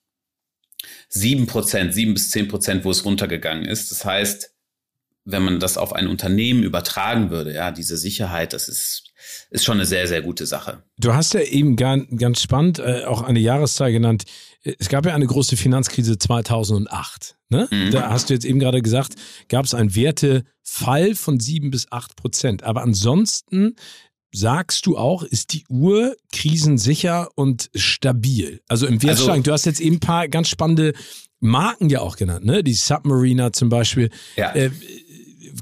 sieben 1.08 1.46
Prozent, 1.46 1.94
sieben 1.94 2.12
bis 2.12 2.30
zehn 2.30 2.48
Prozent, 2.48 2.84
wo 2.84 2.90
es 2.90 3.06
runtergegangen 3.06 3.64
ist. 3.64 3.90
Das 3.90 4.04
heißt, 4.04 4.51
wenn 5.24 5.42
man 5.42 5.60
das 5.60 5.76
auf 5.76 5.92
ein 5.92 6.08
Unternehmen 6.08 6.62
übertragen 6.62 7.30
würde, 7.30 7.54
ja, 7.54 7.70
diese 7.70 7.96
Sicherheit, 7.96 8.52
das 8.52 8.68
ist, 8.68 9.04
ist 9.50 9.64
schon 9.64 9.76
eine 9.76 9.86
sehr, 9.86 10.08
sehr 10.08 10.22
gute 10.22 10.46
Sache. 10.46 10.82
Du 10.98 11.14
hast 11.14 11.34
ja 11.34 11.40
eben 11.40 11.76
ganz, 11.76 12.06
ganz 12.16 12.42
spannend 12.42 12.80
äh, 12.80 13.04
auch 13.04 13.22
eine 13.22 13.38
Jahreszahl 13.38 13.92
genannt. 13.92 14.24
Es 14.62 14.88
gab 14.88 15.06
ja 15.06 15.14
eine 15.14 15.26
große 15.26 15.56
Finanzkrise 15.56 16.18
2008. 16.18 17.36
Ne? 17.50 17.68
Mhm. 17.70 17.90
Da 17.92 18.10
hast 18.10 18.30
du 18.30 18.34
jetzt 18.34 18.44
eben 18.44 18.58
gerade 18.58 18.82
gesagt, 18.82 19.14
gab 19.48 19.64
es 19.64 19.74
einen 19.74 19.94
Wertefall 19.94 21.14
von 21.14 21.38
sieben 21.38 21.70
bis 21.70 21.90
acht 21.90 22.16
Prozent. 22.16 22.64
Aber 22.64 22.82
ansonsten 22.82 23.76
sagst 24.32 24.86
du 24.86 24.96
auch, 24.96 25.22
ist 25.22 25.52
die 25.52 25.64
Uhr 25.68 26.16
krisensicher 26.32 27.28
und 27.36 27.70
stabil? 27.74 28.60
Also 28.66 28.86
im 28.86 29.02
Wertsteigen, 29.02 29.30
also, 29.30 29.42
du 29.42 29.52
hast 29.52 29.66
jetzt 29.66 29.80
eben 29.80 29.96
ein 29.96 30.00
paar 30.00 30.28
ganz 30.28 30.48
spannende 30.48 30.94
Marken 31.38 31.90
ja 31.90 32.00
auch 32.00 32.16
genannt, 32.16 32.44
ne? 32.44 32.62
Die 32.62 32.72
Submariner 32.72 33.52
zum 33.52 33.68
Beispiel. 33.68 34.10
Ja. 34.36 34.54
Äh, 34.54 34.70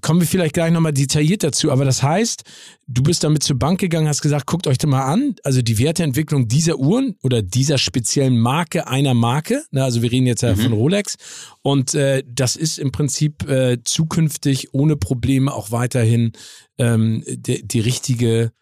kommen 0.03 0.21
wir 0.21 0.27
vielleicht 0.27 0.55
gleich 0.55 0.73
nochmal 0.73 0.93
detailliert 0.93 1.43
dazu, 1.43 1.71
aber 1.71 1.85
das 1.85 2.03
heißt, 2.03 2.45
du 2.87 3.03
bist 3.03 3.25
damit 3.25 3.43
zur 3.43 3.59
Bank 3.59 3.81
gegangen, 3.81 4.09
hast 4.09 4.23
gesagt, 4.23 4.47
guckt 4.47 4.67
euch 4.67 4.79
das 4.79 4.89
mal 4.89 5.03
an, 5.03 5.37
also 5.45 5.63
die 5.63 5.79
Werteentwicklung 5.79 6.49
dieser 6.49 6.79
Uhren 6.79 7.17
oder 7.23 7.43
dieser 7.43 7.79
speziellen 7.79 8.39
Marke 8.39 8.87
einer 8.87 9.15
Marke, 9.15 9.63
ne, 9.71 9.85
also 9.85 10.03
wir 10.03 10.11
reden 10.11 10.27
jetzt 10.27 10.43
ja 10.43 10.55
mhm. 10.55 10.61
von 10.61 10.73
Rolex 10.73 11.17
und 11.63 11.95
äh, 11.95 12.23
das 12.27 12.57
ist 12.57 12.79
im 12.79 12.93
Prinzip 12.93 13.49
äh, 13.49 13.79
zukünftig 13.85 14.75
ohne 14.75 14.97
Probleme 14.97 15.53
auch 15.53 15.71
weiterhin 15.71 16.33
ähm, 16.79 17.25
die, 17.27 17.67
die 17.67 17.81
richtige, 17.81 18.53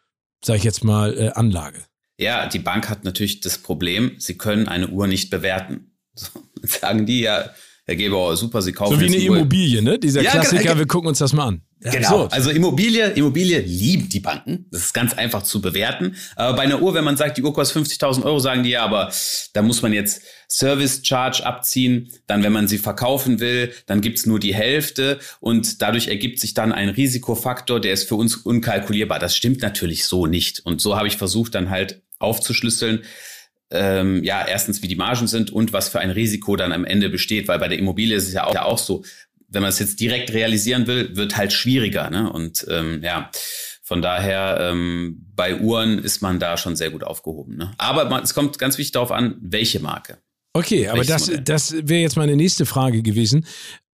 sag 0.42 0.56
ich 0.56 0.64
jetzt 0.64 0.84
mal, 0.84 1.16
äh, 1.16 1.28
Anlage. 1.30 1.84
Ja, 2.18 2.46
die 2.46 2.58
Bank 2.58 2.88
hat 2.88 3.04
natürlich 3.04 3.40
das 3.40 3.58
Problem, 3.58 4.16
sie 4.18 4.36
können 4.36 4.66
eine 4.66 4.88
Uhr 4.88 5.06
nicht 5.06 5.30
bewerten. 5.30 5.92
So, 6.14 6.28
sagen 6.62 7.06
die 7.06 7.20
ja, 7.20 7.50
Herr 7.88 7.96
Gebauer, 7.96 8.36
super, 8.36 8.60
Sie 8.60 8.72
kaufen. 8.72 8.96
So 8.96 9.00
wie 9.00 9.06
eine 9.06 9.16
Immobilie, 9.16 9.80
ne? 9.80 9.98
Dieser 9.98 10.20
ja, 10.20 10.32
Klassiker, 10.32 10.76
wir 10.76 10.86
gucken 10.86 11.08
uns 11.08 11.20
das 11.20 11.32
mal 11.32 11.46
an. 11.46 11.62
Ja, 11.82 11.90
genau. 11.92 12.08
Absurd. 12.08 12.32
Also 12.34 12.50
Immobilie, 12.50 13.12
Immobilie 13.12 13.60
liebt 13.60 14.12
die 14.12 14.20
Banken. 14.20 14.66
Das 14.70 14.82
ist 14.82 14.92
ganz 14.92 15.14
einfach 15.14 15.42
zu 15.42 15.62
bewerten. 15.62 16.14
Aber 16.36 16.54
bei 16.54 16.64
einer 16.64 16.82
Uhr, 16.82 16.92
wenn 16.92 17.04
man 17.04 17.16
sagt, 17.16 17.38
die 17.38 17.42
Uhr 17.42 17.54
kostet 17.54 17.86
50.000 17.86 18.24
Euro, 18.24 18.40
sagen 18.40 18.62
die 18.62 18.70
ja, 18.70 18.84
aber 18.84 19.10
da 19.54 19.62
muss 19.62 19.80
man 19.80 19.94
jetzt 19.94 20.20
Service 20.50 21.00
Charge 21.02 21.46
abziehen. 21.46 22.10
Dann, 22.26 22.42
wenn 22.42 22.52
man 22.52 22.68
sie 22.68 22.76
verkaufen 22.76 23.40
will, 23.40 23.72
dann 23.86 24.02
gibt's 24.02 24.26
nur 24.26 24.38
die 24.38 24.54
Hälfte. 24.54 25.18
Und 25.40 25.80
dadurch 25.80 26.08
ergibt 26.08 26.40
sich 26.40 26.52
dann 26.52 26.72
ein 26.72 26.90
Risikofaktor, 26.90 27.80
der 27.80 27.94
ist 27.94 28.06
für 28.06 28.16
uns 28.16 28.36
unkalkulierbar. 28.36 29.18
Das 29.18 29.34
stimmt 29.34 29.62
natürlich 29.62 30.04
so 30.04 30.26
nicht. 30.26 30.60
Und 30.66 30.82
so 30.82 30.94
habe 30.94 31.08
ich 31.08 31.16
versucht, 31.16 31.54
dann 31.54 31.70
halt 31.70 32.02
aufzuschlüsseln, 32.18 33.02
ähm, 33.70 34.24
ja, 34.24 34.46
erstens, 34.46 34.82
wie 34.82 34.88
die 34.88 34.96
Margen 34.96 35.26
sind 35.26 35.50
und 35.50 35.72
was 35.72 35.88
für 35.88 36.00
ein 36.00 36.10
Risiko 36.10 36.56
dann 36.56 36.72
am 36.72 36.84
Ende 36.84 37.10
besteht, 37.10 37.48
weil 37.48 37.58
bei 37.58 37.68
der 37.68 37.78
Immobilie 37.78 38.16
ist 38.16 38.26
es 38.26 38.32
ja 38.32 38.46
auch, 38.46 38.54
ja 38.54 38.64
auch 38.64 38.78
so, 38.78 39.04
wenn 39.48 39.62
man 39.62 39.70
es 39.70 39.78
jetzt 39.78 40.00
direkt 40.00 40.32
realisieren 40.32 40.86
will, 40.86 41.16
wird 41.16 41.36
halt 41.36 41.52
schwieriger. 41.52 42.10
Ne? 42.10 42.30
Und 42.32 42.66
ähm, 42.70 43.02
ja, 43.02 43.30
von 43.82 44.02
daher, 44.02 44.58
ähm, 44.60 45.26
bei 45.34 45.58
Uhren 45.58 45.98
ist 45.98 46.20
man 46.20 46.38
da 46.38 46.56
schon 46.56 46.76
sehr 46.76 46.90
gut 46.90 47.04
aufgehoben. 47.04 47.56
Ne? 47.56 47.72
Aber 47.78 48.06
man, 48.06 48.22
es 48.22 48.34
kommt 48.34 48.58
ganz 48.58 48.78
wichtig 48.78 48.92
darauf 48.92 49.12
an, 49.12 49.36
welche 49.40 49.80
Marke. 49.80 50.18
Okay, 50.52 50.88
aber 50.88 51.04
das, 51.04 51.30
das 51.44 51.72
wäre 51.72 52.00
jetzt 52.00 52.16
meine 52.16 52.36
nächste 52.36 52.66
Frage 52.66 53.02
gewesen. 53.02 53.46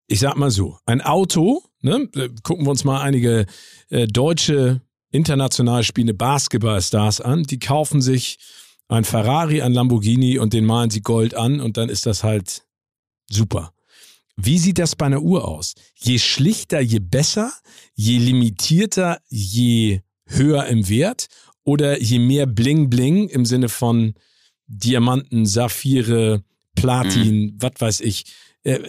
Ich 0.07 0.21
sag 0.21 0.37
mal 0.37 0.51
so, 0.51 0.79
ein 0.87 1.01
Auto, 1.01 1.63
ne? 1.81 2.09
gucken 2.43 2.67
wir 2.67 2.71
uns 2.71 2.85
mal 2.85 3.01
einige 3.03 3.47
äh, 3.91 4.07
deutsche 4.07 4.81
international 5.11 5.85
spielende 5.85 6.15
Basketballstars 6.15 7.21
an, 7.21 7.45
die 7.45 7.59
kaufen 7.59 8.03
sich 8.03 8.39
ein 8.89 9.05
Ferrari, 9.05 9.63
ein 9.63 9.73
Lamborghini 9.73 10.39
und 10.39 10.53
den 10.53 10.65
malen 10.65 10.91
sie 10.91 11.01
Gold 11.01 11.35
an 11.35 11.61
und 11.61 11.77
dann 11.77 11.89
ist 11.89 12.07
das 12.07 12.23
halt 12.23 12.63
super. 13.31 13.73
Wie 14.37 14.59
sieht 14.59 14.79
das 14.79 14.97
bei 14.97 15.07
einer 15.07 15.23
Uhr 15.23 15.47
aus? 15.47 15.75
Je 15.95 16.19
schlichter, 16.19 16.81
je 16.81 16.99
besser, 16.99 17.53
je 17.95 18.19
limitierter, 18.19 19.19
je 19.29 20.01
höher 20.27 20.67
im 20.67 20.89
Wert 20.89 21.29
oder 21.63 22.03
je 22.03 22.19
mehr 22.19 22.47
Bling 22.47 22.91
Bling 22.91 23.29
im 23.29 23.45
Sinne 23.45 23.69
von 23.69 24.15
Diamanten, 24.67 25.47
Saphire, 25.47 26.43
Platin, 26.75 27.43
mhm. 27.43 27.57
was 27.61 27.73
weiß 27.79 28.01
ich. 28.01 28.25
Äh, 28.65 28.81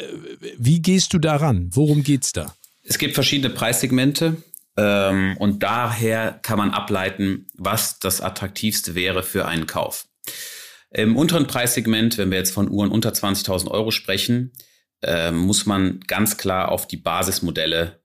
wie 0.58 0.82
gehst 0.82 1.14
du 1.14 1.20
daran? 1.20 1.70
Worum 1.74 2.04
geht's 2.04 2.34
da? 2.34 2.56
Es 2.84 2.98
gibt 2.98 3.14
verschiedene 3.14 3.54
Preissegmente. 3.54 4.38
Ähm, 4.78 5.38
und 5.38 5.64
daher 5.64 6.40
kann 6.42 6.58
man 6.58 6.72
ableiten, 6.72 7.48
was 7.56 8.00
das 8.00 8.22
attraktivste 8.22 8.96
wäre 8.96 9.24
für 9.24 9.46
einen 9.46 9.68
Kauf. 9.68 10.08
Im 10.92 11.18
unteren 11.18 11.48
Preissegment, 11.48 12.18
wenn 12.18 12.32
wir 12.32 12.38
jetzt 12.38 12.54
von 12.54 12.70
Uhren 12.70 12.92
unter 12.92 13.10
20.000 13.10 13.70
Euro 13.70 13.92
sprechen, 13.92 14.54
äh, 15.02 15.32
muss 15.32 15.66
man 15.66 16.00
ganz 16.08 16.38
klar 16.38 16.70
auf 16.70 16.88
die 16.88 16.98
Basismodelle 16.98 18.02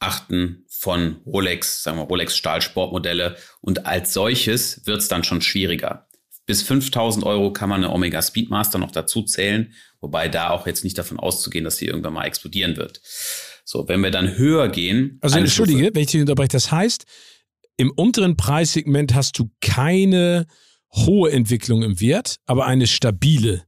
achten 0.00 0.64
von 0.68 1.16
Rolex, 1.24 1.82
sagen 1.82 1.98
wir 1.98 2.04
Rolex 2.04 2.36
Stahlsportmodelle. 2.36 3.36
Und 3.60 3.86
als 3.86 4.12
solches 4.12 4.86
wird 4.86 5.00
es 5.00 5.08
dann 5.08 5.24
schon 5.24 5.40
schwieriger. 5.40 6.08
Bis 6.46 6.62
5000 6.62 7.24
Euro 7.24 7.52
kann 7.52 7.70
man 7.70 7.82
eine 7.82 7.92
Omega 7.92 8.20
Speedmaster 8.20 8.78
noch 8.78 8.90
dazu 8.90 9.22
zählen, 9.22 9.72
wobei 10.00 10.28
da 10.28 10.50
auch 10.50 10.66
jetzt 10.66 10.84
nicht 10.84 10.98
davon 10.98 11.18
auszugehen, 11.18 11.64
dass 11.64 11.78
sie 11.78 11.86
irgendwann 11.86 12.12
mal 12.12 12.26
explodieren 12.26 12.76
wird. 12.76 13.00
So, 13.64 13.88
wenn 13.88 14.00
wir 14.00 14.10
dann 14.10 14.36
höher 14.36 14.68
gehen. 14.68 15.18
Also 15.22 15.38
entschuldige, 15.38 15.78
Stufe, 15.78 15.94
wenn 15.94 16.02
ich 16.02 16.10
dich 16.10 16.20
unterbreche, 16.20 16.48
das 16.48 16.70
heißt, 16.70 17.04
im 17.76 17.90
unteren 17.90 18.36
Preissegment 18.36 19.14
hast 19.14 19.38
du 19.38 19.50
keine 19.60 20.46
hohe 20.92 21.32
Entwicklung 21.32 21.82
im 21.82 22.00
Wert, 22.00 22.36
aber 22.46 22.66
eine 22.66 22.86
stabile. 22.86 23.64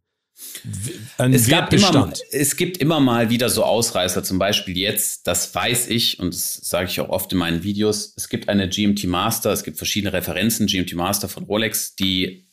Ein 1.16 1.32
es, 1.32 1.48
gab 1.48 1.72
immer, 1.72 2.12
es 2.30 2.56
gibt 2.56 2.76
immer 2.76 3.00
mal 3.00 3.30
wieder 3.30 3.48
so 3.48 3.64
Ausreißer, 3.64 4.22
zum 4.22 4.38
Beispiel 4.38 4.76
jetzt, 4.76 5.26
das 5.26 5.54
weiß 5.54 5.88
ich 5.88 6.18
und 6.18 6.34
das 6.34 6.56
sage 6.56 6.90
ich 6.90 7.00
auch 7.00 7.08
oft 7.08 7.32
in 7.32 7.38
meinen 7.38 7.62
Videos, 7.62 8.12
es 8.16 8.28
gibt 8.28 8.50
eine 8.50 8.68
GMT 8.68 9.04
Master, 9.04 9.50
es 9.50 9.64
gibt 9.64 9.78
verschiedene 9.78 10.12
Referenzen, 10.12 10.66
GMT 10.66 10.94
Master 10.94 11.28
von 11.28 11.44
Rolex, 11.44 11.96
die 11.96 12.44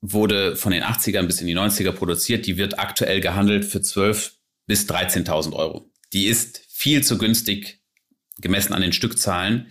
wurde 0.00 0.56
von 0.56 0.72
den 0.72 0.82
80ern 0.82 1.24
bis 1.24 1.40
in 1.40 1.46
die 1.46 1.56
90er 1.56 1.92
produziert, 1.92 2.46
die 2.46 2.56
wird 2.56 2.78
aktuell 2.78 3.20
gehandelt 3.20 3.64
für 3.66 3.78
12.000 3.78 4.32
bis 4.66 4.88
13.000 4.88 5.52
Euro. 5.54 5.90
Die 6.12 6.26
ist 6.26 6.67
viel 6.78 7.02
zu 7.02 7.18
günstig 7.18 7.80
gemessen 8.40 8.72
an 8.72 8.82
den 8.82 8.92
Stückzahlen. 8.92 9.66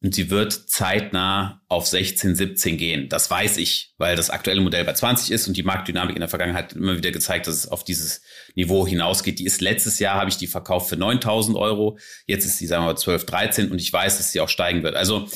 Und 0.00 0.14
sie 0.14 0.30
wird 0.30 0.52
zeitnah 0.52 1.60
auf 1.66 1.88
16, 1.88 2.36
17 2.36 2.76
gehen. 2.76 3.08
Das 3.08 3.28
weiß 3.28 3.56
ich, 3.56 3.94
weil 3.98 4.14
das 4.14 4.30
aktuelle 4.30 4.60
Modell 4.60 4.84
bei 4.84 4.92
20 4.92 5.32
ist 5.32 5.48
und 5.48 5.56
die 5.56 5.64
Marktdynamik 5.64 6.14
in 6.14 6.20
der 6.20 6.28
Vergangenheit 6.28 6.74
immer 6.74 6.96
wieder 6.96 7.10
gezeigt, 7.10 7.48
dass 7.48 7.56
es 7.56 7.66
auf 7.66 7.82
dieses 7.82 8.22
Niveau 8.54 8.86
hinausgeht. 8.86 9.40
Die 9.40 9.44
ist 9.44 9.60
letztes 9.60 9.98
Jahr, 9.98 10.20
habe 10.20 10.30
ich 10.30 10.36
die 10.36 10.46
verkauft 10.46 10.88
für 10.88 10.96
9000 10.96 11.56
Euro. 11.56 11.98
Jetzt 12.26 12.44
ist 12.44 12.58
sie, 12.58 12.68
sagen 12.68 12.84
wir 12.84 12.92
mal, 12.92 12.96
12, 12.96 13.26
13 13.26 13.72
und 13.72 13.80
ich 13.80 13.92
weiß, 13.92 14.18
dass 14.18 14.30
sie 14.30 14.40
auch 14.40 14.48
steigen 14.48 14.84
wird. 14.84 14.94
Also, 14.94 15.28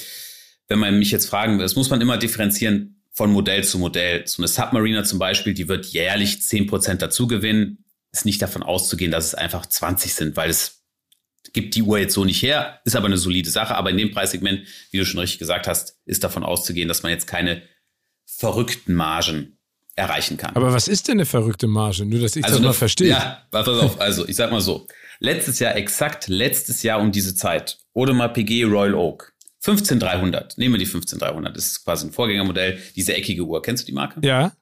wenn 0.68 0.78
man 0.78 0.96
mich 0.96 1.10
jetzt 1.10 1.26
fragen 1.26 1.54
will, 1.54 1.64
das 1.64 1.74
muss 1.74 1.90
man 1.90 2.00
immer 2.00 2.16
differenzieren 2.16 3.02
von 3.10 3.32
Modell 3.32 3.64
zu 3.64 3.80
Modell. 3.80 4.24
So 4.28 4.40
eine 4.40 4.46
Submariner 4.46 5.02
zum 5.02 5.18
Beispiel, 5.18 5.54
die 5.54 5.66
wird 5.66 5.86
jährlich 5.86 6.40
10 6.40 6.68
Prozent 6.68 7.02
dazu 7.02 7.26
gewinnen. 7.26 7.84
Ist 8.12 8.26
nicht 8.26 8.40
davon 8.40 8.62
auszugehen, 8.62 9.10
dass 9.10 9.26
es 9.26 9.34
einfach 9.34 9.66
20 9.66 10.14
sind, 10.14 10.36
weil 10.36 10.50
es 10.50 10.81
gibt 11.52 11.74
die 11.74 11.82
Uhr 11.82 11.98
jetzt 11.98 12.14
so 12.14 12.24
nicht 12.24 12.42
her, 12.42 12.80
ist 12.84 12.96
aber 12.96 13.06
eine 13.06 13.18
solide 13.18 13.50
Sache. 13.50 13.74
Aber 13.74 13.90
in 13.90 13.96
dem 13.96 14.10
Preissegment, 14.10 14.66
wie 14.90 14.98
du 14.98 15.04
schon 15.04 15.20
richtig 15.20 15.38
gesagt 15.38 15.66
hast, 15.66 15.98
ist 16.06 16.24
davon 16.24 16.44
auszugehen, 16.44 16.88
dass 16.88 17.02
man 17.02 17.12
jetzt 17.12 17.26
keine 17.26 17.62
verrückten 18.24 18.94
Margen 18.94 19.58
erreichen 19.94 20.36
kann. 20.36 20.56
Aber 20.56 20.72
was 20.72 20.88
ist 20.88 21.08
denn 21.08 21.16
eine 21.16 21.26
verrückte 21.26 21.66
Marge? 21.66 22.06
Nur, 22.06 22.20
dass 22.20 22.36
ich 22.36 22.44
also 22.44 22.56
das 22.56 22.64
mal 22.64 22.72
verstehe. 22.72 23.08
Ja, 23.08 23.42
pass 23.50 23.68
auf. 23.68 24.00
Also, 24.00 24.26
ich 24.26 24.36
sag 24.36 24.50
mal 24.50 24.60
so. 24.60 24.86
Letztes 25.20 25.58
Jahr, 25.58 25.76
exakt 25.76 26.28
letztes 26.28 26.82
Jahr 26.82 26.98
um 26.98 27.12
diese 27.12 27.34
Zeit, 27.34 27.78
Audemars 27.94 28.32
PG 28.32 28.64
Royal 28.64 28.94
Oak. 28.94 29.32
15300. 29.60 30.58
Nehmen 30.58 30.74
wir 30.74 30.78
die 30.78 30.86
15300. 30.86 31.56
Das 31.56 31.66
ist 31.66 31.84
quasi 31.84 32.06
ein 32.06 32.12
Vorgängermodell. 32.12 32.80
Diese 32.96 33.14
eckige 33.14 33.42
Uhr. 33.44 33.62
Kennst 33.62 33.84
du 33.84 33.86
die 33.86 33.92
Marke? 33.92 34.20
Ja. 34.26 34.52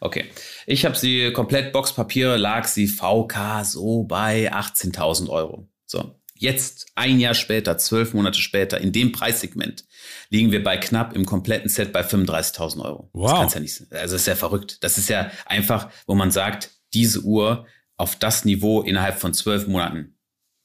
Okay. 0.00 0.26
Ich 0.66 0.84
habe 0.84 0.96
sie 0.96 1.32
komplett 1.32 1.72
Boxpapier, 1.72 2.38
lag 2.38 2.66
sie 2.66 2.86
VK 2.86 3.64
so 3.64 4.04
bei 4.04 4.52
18.000 4.52 5.28
Euro. 5.28 5.68
So. 5.86 6.17
Jetzt, 6.40 6.86
ein 6.94 7.18
Jahr 7.18 7.34
später, 7.34 7.78
zwölf 7.78 8.14
Monate 8.14 8.40
später, 8.40 8.80
in 8.80 8.92
dem 8.92 9.12
Preissegment, 9.12 9.84
liegen 10.30 10.52
wir 10.52 10.62
bei 10.62 10.76
knapp 10.76 11.14
im 11.14 11.26
kompletten 11.26 11.68
Set 11.68 11.92
bei 11.92 12.02
35.000 12.02 12.84
Euro. 12.84 13.10
Wow. 13.12 13.30
Das 13.30 13.38
kann's 13.40 13.54
ja 13.54 13.60
nicht, 13.60 13.92
also 13.92 14.14
das 14.14 14.22
ist 14.22 14.26
ja 14.26 14.36
verrückt. 14.36 14.78
Das 14.82 14.98
ist 14.98 15.08
ja 15.08 15.30
einfach, 15.46 15.90
wo 16.06 16.14
man 16.14 16.30
sagt, 16.30 16.70
diese 16.94 17.20
Uhr 17.22 17.66
auf 17.96 18.16
das 18.16 18.44
Niveau 18.44 18.82
innerhalb 18.82 19.18
von 19.18 19.34
zwölf 19.34 19.66
Monaten 19.66 20.17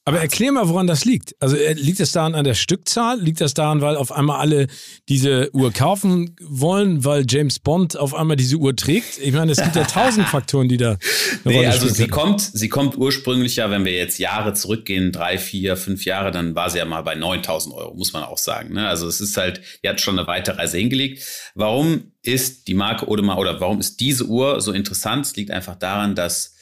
Aber 0.06 0.20
erklär 0.20 0.52
mal, 0.52 0.68
woran 0.68 0.86
das 0.86 1.06
liegt. 1.06 1.34
Also 1.40 1.56
äh, 1.56 1.72
liegt 1.72 1.98
das 1.98 2.12
daran 2.12 2.34
an 2.34 2.44
der 2.44 2.52
Stückzahl? 2.52 3.18
Liegt 3.18 3.40
das 3.40 3.54
daran, 3.54 3.80
weil 3.80 3.96
auf 3.96 4.12
einmal 4.12 4.38
alle 4.38 4.66
diese 5.08 5.48
Uhr 5.54 5.72
kaufen 5.72 6.36
wollen, 6.42 7.04
weil 7.06 7.24
James 7.26 7.58
Bond 7.58 7.96
auf 7.96 8.14
einmal 8.14 8.36
diese 8.36 8.56
Uhr 8.56 8.76
trägt? 8.76 9.18
Ich 9.18 9.32
meine, 9.32 9.52
es 9.52 9.62
gibt 9.62 9.76
ja 9.76 9.84
tausend 9.84 10.28
Faktoren, 10.34 10.68
die 10.68 10.76
da 10.76 10.98
eine 11.44 11.54
nee, 11.54 11.66
also 11.66 11.88
sie 11.88 12.08
kommt, 12.08 12.42
sie 12.42 12.68
kommt 12.68 12.98
ursprünglich 12.98 13.56
ja, 13.56 13.70
wenn 13.70 13.86
wir 13.86 13.92
jetzt 13.92 14.18
Jahre 14.18 14.52
zurückgehen, 14.52 15.10
drei, 15.10 15.38
vier, 15.38 15.74
fünf 15.78 16.04
Jahre, 16.04 16.30
dann 16.30 16.54
war 16.54 16.68
sie 16.68 16.78
ja 16.78 16.84
mal 16.84 17.02
bei 17.02 17.14
9000 17.14 17.74
Euro, 17.74 17.94
muss 17.94 18.12
man 18.12 18.24
auch 18.24 18.38
sagen. 18.38 18.74
Ne? 18.74 18.86
Also 18.86 19.08
es 19.08 19.22
ist 19.22 19.38
halt, 19.38 19.62
die 19.82 19.88
hat 19.88 20.02
schon 20.02 20.18
eine 20.18 20.28
weite 20.28 20.58
Reise 20.58 20.76
hingelegt. 20.76 21.24
Warum 21.54 22.12
ist 22.20 22.68
die 22.68 22.74
Marke 22.74 23.08
Audemars 23.08 23.38
oder 23.38 23.58
warum 23.58 23.80
ist 23.80 24.00
diese 24.00 24.26
Uhr 24.26 24.60
so 24.60 24.72
interessant? 24.72 25.24
Es 25.24 25.36
liegt 25.36 25.50
einfach 25.50 25.76
daran, 25.76 26.14
dass 26.14 26.54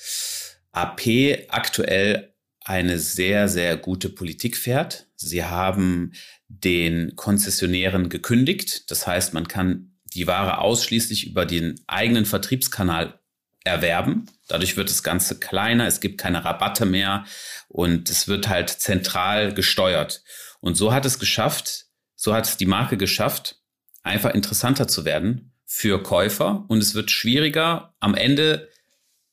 AP 0.71 1.49
aktuell 1.49 2.32
eine 2.65 2.99
sehr, 2.99 3.49
sehr 3.49 3.77
gute 3.77 4.09
Politik 4.09 4.57
fährt. 4.57 5.07
Sie 5.17 5.45
haben 5.45 6.13
den 6.49 7.17
Konzessionären 7.17 8.09
gekündigt. 8.09 8.91
Das 8.91 9.07
heißt, 9.07 9.35
man 9.35 9.49
kann 9.49 9.93
die 10.15 10.27
Ware 10.27 10.59
ausschließlich 10.59 11.27
über 11.27 11.47
den 11.47 11.81
eigenen 11.87 12.25
Vertriebskanal 12.25 13.19
erwerben. 13.65 14.27
Dadurch 14.49 14.77
wird 14.77 14.91
das 14.91 15.03
Ganze 15.03 15.39
kleiner, 15.39 15.87
es 15.87 16.01
gibt 16.01 16.19
keine 16.19 16.45
Rabatte 16.45 16.85
mehr 16.85 17.25
und 17.69 18.11
es 18.11 18.29
wird 18.29 18.49
halt 18.49 18.69
zentral 18.71 19.55
gesteuert. 19.55 20.23
Und 20.61 20.77
so 20.77 20.93
hat 20.93 21.07
es 21.07 21.19
geschafft, 21.19 21.87
so 22.15 22.35
hat 22.35 22.47
es 22.47 22.57
die 22.57 22.67
Marke 22.67 22.97
geschafft, 22.97 23.61
einfach 24.03 24.35
interessanter 24.35 24.89
zu 24.89 25.05
werden 25.05 25.55
für 25.65 26.03
Käufer 26.03 26.65
und 26.69 26.79
es 26.79 26.95
wird 26.95 27.11
schwieriger 27.11 27.95
am 28.01 28.15
Ende 28.15 28.69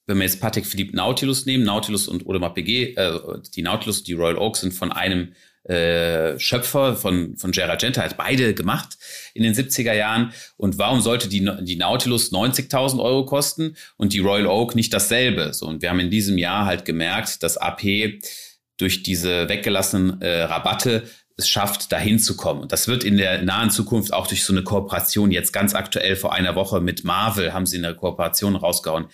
wenn 0.09 0.17
wir 0.17 0.25
jetzt 0.25 0.41
Patek 0.41 0.65
Philippe 0.65 0.95
Nautilus 0.95 1.45
nehmen, 1.45 1.63
Nautilus 1.63 2.07
und 2.07 2.25
Audemars 2.27 2.55
PG, 2.55 2.95
äh, 2.95 3.19
die 3.55 3.61
Nautilus 3.61 4.03
die 4.03 4.13
Royal 4.13 4.37
Oak 4.37 4.57
sind 4.57 4.73
von 4.73 4.91
einem 4.91 5.33
äh, 5.63 6.39
Schöpfer 6.39 6.95
von, 6.95 7.37
von 7.37 7.51
Gerard 7.51 7.81
Genta, 7.81 8.01
hat 8.01 8.17
beide 8.17 8.55
gemacht 8.55 8.97
in 9.35 9.43
den 9.43 9.53
70er 9.53 9.93
Jahren. 9.93 10.33
Und 10.57 10.79
warum 10.79 11.01
sollte 11.01 11.29
die, 11.29 11.47
die 11.61 11.75
Nautilus 11.75 12.31
90.000 12.31 12.99
Euro 12.99 13.25
kosten 13.25 13.75
und 13.97 14.13
die 14.13 14.19
Royal 14.19 14.47
Oak 14.47 14.73
nicht 14.73 14.93
dasselbe? 14.93 15.53
So, 15.53 15.67
und 15.67 15.83
wir 15.83 15.91
haben 15.91 15.99
in 15.99 16.09
diesem 16.09 16.39
Jahr 16.39 16.65
halt 16.65 16.85
gemerkt, 16.85 17.43
dass 17.43 17.57
AP 17.57 17.83
durch 18.77 19.03
diese 19.03 19.47
weggelassenen 19.47 20.21
äh, 20.21 20.41
Rabatte 20.43 21.03
es 21.39 21.47
schafft, 21.47 21.91
dahin 21.91 22.19
zu 22.19 22.35
kommen. 22.35 22.61
Und 22.61 22.71
das 22.71 22.87
wird 22.87 23.03
in 23.03 23.17
der 23.17 23.41
nahen 23.41 23.69
Zukunft 23.69 24.13
auch 24.13 24.27
durch 24.27 24.43
so 24.43 24.53
eine 24.53 24.63
Kooperation 24.63 25.31
jetzt 25.31 25.53
ganz 25.53 25.73
aktuell 25.73 26.15
vor 26.15 26.33
einer 26.33 26.55
Woche 26.55 26.81
mit 26.81 27.03
Marvel 27.03 27.53
haben 27.53 27.65
sie 27.65 27.77
eine 27.77 27.95
Kooperation 27.95 28.55
rausgehauen 28.55 29.07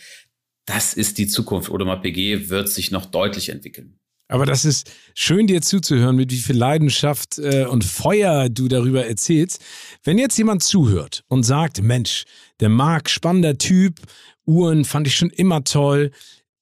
das 0.66 0.94
ist 0.94 1.18
die 1.18 1.28
Zukunft. 1.28 1.70
Audemars 1.70 2.02
PG 2.02 2.50
wird 2.50 2.70
sich 2.70 2.92
noch 2.92 3.06
deutlich 3.06 3.50
entwickeln. 3.50 4.00
Aber 4.28 4.48
das 4.48 4.66
ist 4.66 4.92
schön, 5.14 5.46
dir 5.46 5.62
zuzuhören, 5.62 6.16
mit 6.16 6.32
wie 6.32 6.40
viel 6.40 6.58
Leidenschaft 6.58 7.38
äh, 7.38 7.66
und 7.66 7.84
Feuer 7.84 8.50
du 8.50 8.68
darüber 8.68 9.06
erzählst. 9.06 9.64
Wenn 10.04 10.18
jetzt 10.18 10.38
jemand 10.38 10.64
zuhört 10.64 11.24
und 11.28 11.44
sagt, 11.44 11.84
Mensch, 11.84 12.26
der 12.60 12.70
Marc, 12.70 13.10
spannender 13.10 13.58
Typ, 13.60 14.00
Uhren 14.46 14.84
fand 14.84 15.08
ich 15.08 15.16
schon 15.16 15.30
immer 15.30 15.64
toll. 15.64 16.12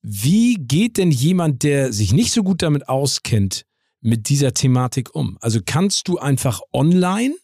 Wie 0.02 0.56
geht 0.56 0.98
denn 0.98 1.12
jemand, 1.12 1.64
der 1.64 1.94
sich 1.94 2.12
nicht 2.12 2.34
so 2.34 2.44
gut 2.44 2.62
damit 2.62 2.90
auskennt, 2.90 3.66
mit 4.02 4.28
dieser 4.28 4.54
Thematik 4.54 5.16
um? 5.16 5.38
Also 5.40 5.62
kannst 5.66 6.10
du 6.10 6.18
einfach 6.18 6.60
online 6.74 7.36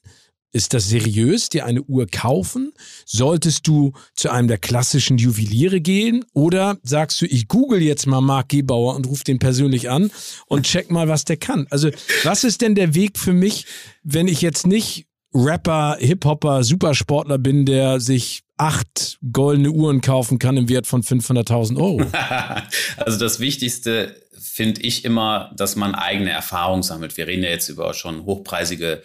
ist 0.51 0.73
das 0.73 0.89
seriös, 0.89 1.49
dir 1.49 1.65
eine 1.65 1.81
Uhr 1.83 2.07
kaufen? 2.07 2.73
Solltest 3.05 3.67
du 3.67 3.93
zu 4.15 4.29
einem 4.29 4.47
der 4.47 4.57
klassischen 4.57 5.17
Juweliere 5.17 5.79
gehen? 5.81 6.25
Oder 6.33 6.77
sagst 6.83 7.21
du, 7.21 7.25
ich 7.25 7.47
google 7.47 7.81
jetzt 7.81 8.07
mal 8.07 8.21
Marc 8.21 8.49
Gebauer 8.49 8.95
und 8.95 9.07
rufe 9.07 9.23
den 9.23 9.39
persönlich 9.39 9.89
an 9.89 10.11
und 10.47 10.65
check 10.65 10.89
mal, 10.89 11.07
was 11.07 11.25
der 11.25 11.37
kann? 11.37 11.67
Also, 11.69 11.89
was 12.23 12.43
ist 12.43 12.61
denn 12.61 12.75
der 12.75 12.95
Weg 12.95 13.19
für 13.19 13.33
mich, 13.33 13.65
wenn 14.03 14.27
ich 14.27 14.41
jetzt 14.41 14.65
nicht 14.65 15.05
Rapper, 15.33 15.97
Hip-Hopper, 15.99 16.63
Supersportler 16.63 17.37
bin, 17.37 17.65
der 17.65 17.99
sich 17.99 18.41
acht 18.57 19.19
goldene 19.31 19.69
Uhren 19.69 20.01
kaufen 20.01 20.39
kann 20.39 20.57
im 20.57 20.67
Wert 20.67 20.87
von 20.87 21.03
500.000 21.03 21.77
Euro? 21.77 22.01
also 22.97 23.19
das 23.19 23.39
Wichtigste 23.39 24.15
finde 24.39 24.81
ich 24.81 25.05
immer, 25.05 25.51
dass 25.55 25.75
man 25.75 25.93
eigene 25.93 26.31
Erfahrung 26.31 26.81
sammelt. 26.81 27.17
Wir 27.17 27.27
reden 27.27 27.43
ja 27.43 27.49
jetzt 27.49 27.69
über 27.69 27.93
schon 27.93 28.25
hochpreisige 28.25 29.03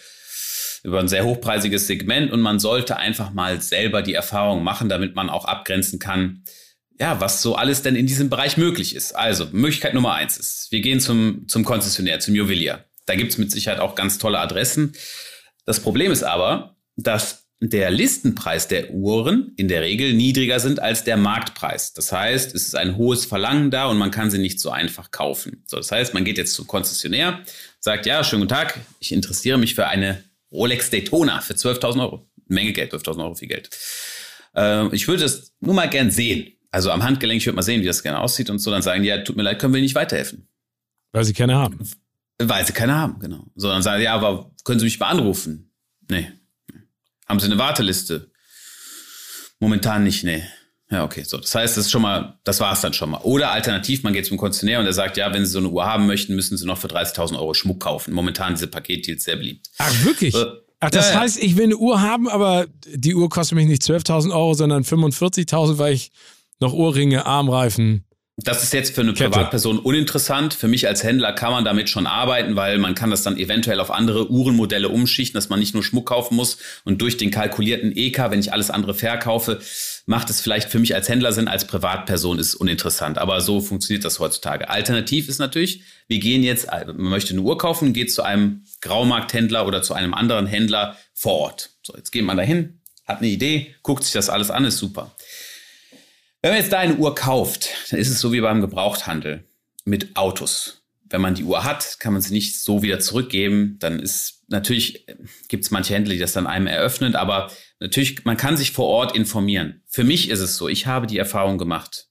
über 0.85 1.01
ein 1.01 1.09
sehr 1.09 1.25
hochpreisiges 1.25 1.87
Segment 1.87 2.31
und 2.31 2.41
man 2.41 2.61
sollte 2.61 2.99
einfach 2.99 3.33
mal 3.33 3.61
selber 3.61 4.03
die 4.03 4.15
Erfahrung 4.15 4.63
machen, 4.63 4.89
damit 4.89 5.17
man 5.17 5.31
auch 5.31 5.47
abgrenzen 5.47 5.99
kann, 5.99 6.45
ja, 7.01 7.21
was 7.21 7.43
so 7.43 7.57
alles 7.57 7.83
denn 7.83 7.97
in 7.97 8.07
diesem 8.07 8.31
Bereich 8.31 8.57
möglich 8.57 8.95
ist. 8.95 9.17
Also, 9.17 9.49
Möglichkeit 9.51 9.95
Nummer 9.95 10.15
eins 10.15 10.37
ist, 10.37 10.69
wir 10.71 10.81
gehen 10.81 11.01
zum, 11.01 11.49
zum 11.49 11.65
Konzessionär, 11.65 12.21
zum 12.21 12.35
Juwelier. 12.35 12.85
Da 13.07 13.17
gibt's 13.17 13.39
mit 13.39 13.51
Sicherheit 13.51 13.81
auch 13.81 13.95
ganz 13.95 14.19
tolle 14.19 14.39
Adressen. 14.39 14.93
Das 15.67 15.81
Problem 15.81 16.13
ist 16.13 16.23
aber, 16.23 16.77
dass 16.97 17.47
der 17.61 17.91
Listenpreis 17.91 18.69
der 18.69 18.91
Uhren 18.91 19.53
in 19.57 19.69
der 19.69 19.81
Regel 19.81 20.13
niedriger 20.13 20.61
sind 20.61 20.81
als 20.81 21.03
der 21.03 21.17
Marktpreis. 21.17 21.95
Das 21.95 22.13
heißt, 22.13 22.55
es 22.55 22.67
ist 22.67 22.77
ein 22.77 22.97
hohes 22.97 23.25
Verlangen 23.25 23.71
da 23.71 23.87
und 23.87 23.97
man 23.97 24.11
kann 24.11 24.31
sie 24.31 24.39
nicht 24.39 24.61
so 24.61 24.71
einfach 24.71 25.11
kaufen. 25.11 25.63
So, 25.67 25.79
das 25.79 25.91
heißt, 25.91 26.13
man 26.13 26.25
geht 26.25 26.37
jetzt 26.37 26.55
zum 26.55 26.67
Konzessionär, 26.67 27.41
sagt, 27.81 28.05
ja, 28.05 28.23
schönen 28.23 28.43
guten 28.43 28.55
Tag, 28.55 28.81
ich 29.01 29.13
interessiere 29.13 29.57
mich 29.57 29.75
für 29.75 29.87
eine 29.87 30.23
Rolex 30.55 30.89
Daytona 30.91 31.41
für 31.41 31.55
12.000 31.55 32.01
Euro. 32.01 32.31
Menge 32.47 32.73
Geld, 32.73 32.95
12.000 32.95 33.23
Euro 33.25 33.35
viel 33.35 33.49
Geld. 33.49 33.71
Äh, 34.55 34.95
ich 34.95 35.09
würde 35.09 35.25
das 35.25 35.53
nur 35.61 35.75
mal 35.75 35.89
gern 35.91 36.11
sehen. 36.11 36.53
Also 36.71 36.91
am 36.91 37.03
Handgelenk, 37.03 37.41
ich 37.41 37.47
würde 37.47 37.57
mal 37.57 37.63
sehen, 37.63 37.83
wie 37.83 37.87
das 37.87 38.03
gerne 38.03 38.21
aussieht 38.21 38.51
und 38.51 38.59
so. 38.59 38.71
Dann 38.71 38.83
sagen 38.83 39.03
die, 39.03 39.09
ja, 39.09 39.19
tut 39.23 39.37
mir 39.37 39.43
leid, 39.43 39.59
können 39.59 39.75
wir 39.75 39.81
nicht 39.81 39.95
weiterhelfen. 39.95 40.49
Weil 41.13 41.25
sie 41.25 41.33
keine 41.33 41.57
haben. 41.57 41.79
Weil 42.39 42.67
sie 42.67 42.73
keine 42.73 42.95
haben, 42.95 43.19
genau. 43.21 43.47
So, 43.55 43.69
dann 43.69 43.83
sagen 43.83 43.99
die, 43.99 44.05
ja, 44.05 44.15
aber 44.15 44.53
können 44.65 44.81
Sie 44.81 44.85
mich 44.85 44.99
mal 44.99 45.09
anrufen? 45.09 45.73
Nee. 46.11 46.33
Haben 47.27 47.39
Sie 47.39 47.47
eine 47.47 47.59
Warteliste? 47.59 48.31
Momentan 49.61 50.03
nicht, 50.05 50.25
nee. 50.25 50.43
Ja, 50.91 51.05
okay, 51.05 51.23
so. 51.25 51.39
Das 51.39 51.55
heißt, 51.55 51.77
das 51.77 51.87
ist 51.87 51.91
schon 51.91 52.03
mal, 52.03 52.39
das 52.45 52.61
war 52.61 52.73
es 52.73 52.81
dann 52.81 52.93
schon 52.93 53.11
mal. 53.11 53.21
Oder 53.23 53.51
alternativ, 53.53 54.03
man 54.03 54.13
geht 54.13 54.27
zum 54.27 54.37
Konzernär 54.37 54.81
und 54.81 54.87
er 54.87 54.93
sagt, 54.93 55.17
ja, 55.17 55.33
wenn 55.33 55.45
Sie 55.45 55.51
so 55.51 55.59
eine 55.59 55.69
Uhr 55.69 55.85
haben 55.85 56.07
möchten, 56.07 56.35
müssen 56.35 56.57
Sie 56.57 56.67
noch 56.67 56.79
für 56.79 56.89
30.000 56.89 57.37
Euro 57.39 57.55
Schmuck 57.55 57.81
kaufen. 57.81 58.13
Momentan 58.13 58.55
diese 58.55 58.67
Paketdeals 58.67 59.25
sehr 59.25 59.37
beliebt. 59.37 59.71
Ach, 59.79 60.05
wirklich? 60.05 60.35
Äh, 60.35 60.45
Ach, 60.81 60.91
das 60.91 61.11
ja, 61.11 61.21
heißt, 61.21 61.43
ich 61.43 61.57
will 61.57 61.65
eine 61.65 61.77
Uhr 61.77 62.03
haben, 62.03 62.29
aber 62.29 62.67
die 62.87 63.15
Uhr 63.15 63.31
kostet 63.31 63.57
mich 63.57 63.67
nicht 63.67 63.83
12.000 63.83 64.33
Euro, 64.33 64.53
sondern 64.53 64.83
45.000, 64.83 65.79
weil 65.79 65.95
ich 65.95 66.11
noch 66.61 66.75
Ohrringe, 66.75 67.25
Armreifen, 67.25 68.05
das 68.37 68.65
ist 68.65 68.73
jetzt 68.73 68.95
für 68.97 69.03
eine 69.03 69.13
Kette. 69.13 69.31
Privatperson 69.31 69.79
uninteressant. 69.79 70.55
Für 70.55 70.67
mich 70.67 70.89
als 70.89 71.05
Händler 71.05 71.33
kann 71.33 71.53
man 71.53 71.65
damit 71.65 71.89
schon 71.89 72.09
arbeiten, 72.09 72.57
weil 72.57 72.79
man 72.79 72.97
kann 72.97 73.11
das 73.11 73.23
dann 73.23 73.37
eventuell 73.37 73.79
auf 73.79 73.93
andere 73.93 74.29
Uhrenmodelle 74.29 74.89
umschichten, 74.89 75.39
dass 75.39 75.51
man 75.51 75.61
nicht 75.61 75.73
nur 75.73 75.85
Schmuck 75.85 76.07
kaufen 76.07 76.35
muss 76.35 76.59
und 76.85 77.01
durch 77.01 77.17
den 77.17 77.31
kalkulierten 77.31 77.97
EK, 77.97 78.31
wenn 78.31 78.41
ich 78.41 78.53
alles 78.53 78.71
andere 78.71 78.95
verkaufe, 78.95 79.61
macht 80.07 80.29
es 80.31 80.41
vielleicht 80.41 80.71
für 80.71 80.79
mich 80.79 80.95
als 80.95 81.09
Händler 81.09 81.33
Sinn, 81.33 81.49
als 81.49 81.67
Privatperson 81.67 82.39
ist 82.39 82.55
uninteressant. 82.55 83.19
Aber 83.19 83.41
so 83.41 83.61
funktioniert 83.61 84.05
das 84.05 84.21
heutzutage. 84.21 84.69
Alternativ 84.69 85.29
ist 85.29 85.39
natürlich, 85.39 85.83
wir 86.09 86.19
gehen 86.19 86.43
jetzt, 86.43 86.67
man 86.67 86.97
möchte 86.97 87.33
eine 87.33 87.41
Uhr 87.43 87.57
kaufen, 87.57 87.93
geht 87.93 88.13
zu 88.13 88.23
einem 88.23 88.65
Graumarkthändler 88.81 89.67
oder 89.67 89.83
zu 89.83 89.95
einem 89.95 90.15
anderen 90.15 90.47
Händler 90.47 90.97
vor 91.15 91.35
Ort. 91.35 91.71
So, 91.83 91.97
jetzt 91.97 92.11
geht 92.11 92.25
man 92.25 92.37
dahin, 92.37 92.81
hat 93.07 93.19
eine 93.19 93.29
Idee, 93.29 93.75
guckt 93.83 94.05
sich 94.05 94.13
das 94.13 94.29
alles 94.29 94.51
an, 94.51 94.65
ist 94.65 94.79
super. 94.79 95.15
Wenn 96.43 96.53
man 96.53 96.61
jetzt 96.61 96.73
da 96.73 96.79
eine 96.79 96.97
Uhr 96.97 97.15
kauft, 97.15 97.71
dann 97.91 97.99
ist 97.99 98.11
es 98.11 98.21
so 98.21 98.33
wie 98.33 98.41
beim 98.41 98.61
Gebrauchthandel 98.61 99.45
mit 99.87 100.17
Autos. 100.17 100.84
Wenn 101.11 101.21
man 101.21 101.35
die 101.35 101.45
Uhr 101.45 101.65
hat, 101.65 101.99
kann 102.01 102.13
man 102.13 102.23
sie 102.23 102.33
nicht 102.33 102.61
so 102.61 102.83
wieder 102.83 102.99
zurückgeben. 102.99 103.77
Dann 103.79 104.01
ist 104.01 104.43
natürlich, 104.49 105.07
gibt 105.49 105.65
es 105.65 105.71
manche 105.71 105.95
Händler, 105.95 106.15
die 106.15 106.21
das 106.21 106.33
dann 106.33 106.47
einem 106.47 106.67
eröffnen, 106.67 107.15
aber 107.15 107.51
natürlich, 107.81 108.25
man 108.25 108.37
kann 108.37 108.57
sich 108.57 108.73
vor 108.73 108.87
Ort 108.87 109.15
informieren. 109.15 109.83
Für 109.87 110.05
mich 110.05 110.31
ist 110.31 110.41
es 110.41 110.57
so, 110.57 110.69
ich 110.69 110.87
habe 110.87 111.07
die 111.07 111.19
Erfahrung 111.19 111.59
gemacht. 111.59 112.09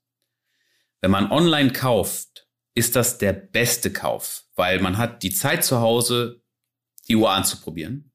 Wenn 1.02 1.12
man 1.12 1.32
online 1.32 1.72
kauft, 1.72 2.48
ist 2.76 2.96
das 2.96 3.18
der 3.18 3.34
beste 3.34 3.92
Kauf, 3.92 4.46
weil 4.56 4.80
man 4.80 4.98
hat 4.98 5.24
die 5.24 5.34
Zeit 5.34 5.64
zu 5.64 5.80
Hause, 5.80 6.42
die 7.08 7.16
Uhr 7.16 7.32
anzuprobieren. 7.32 8.12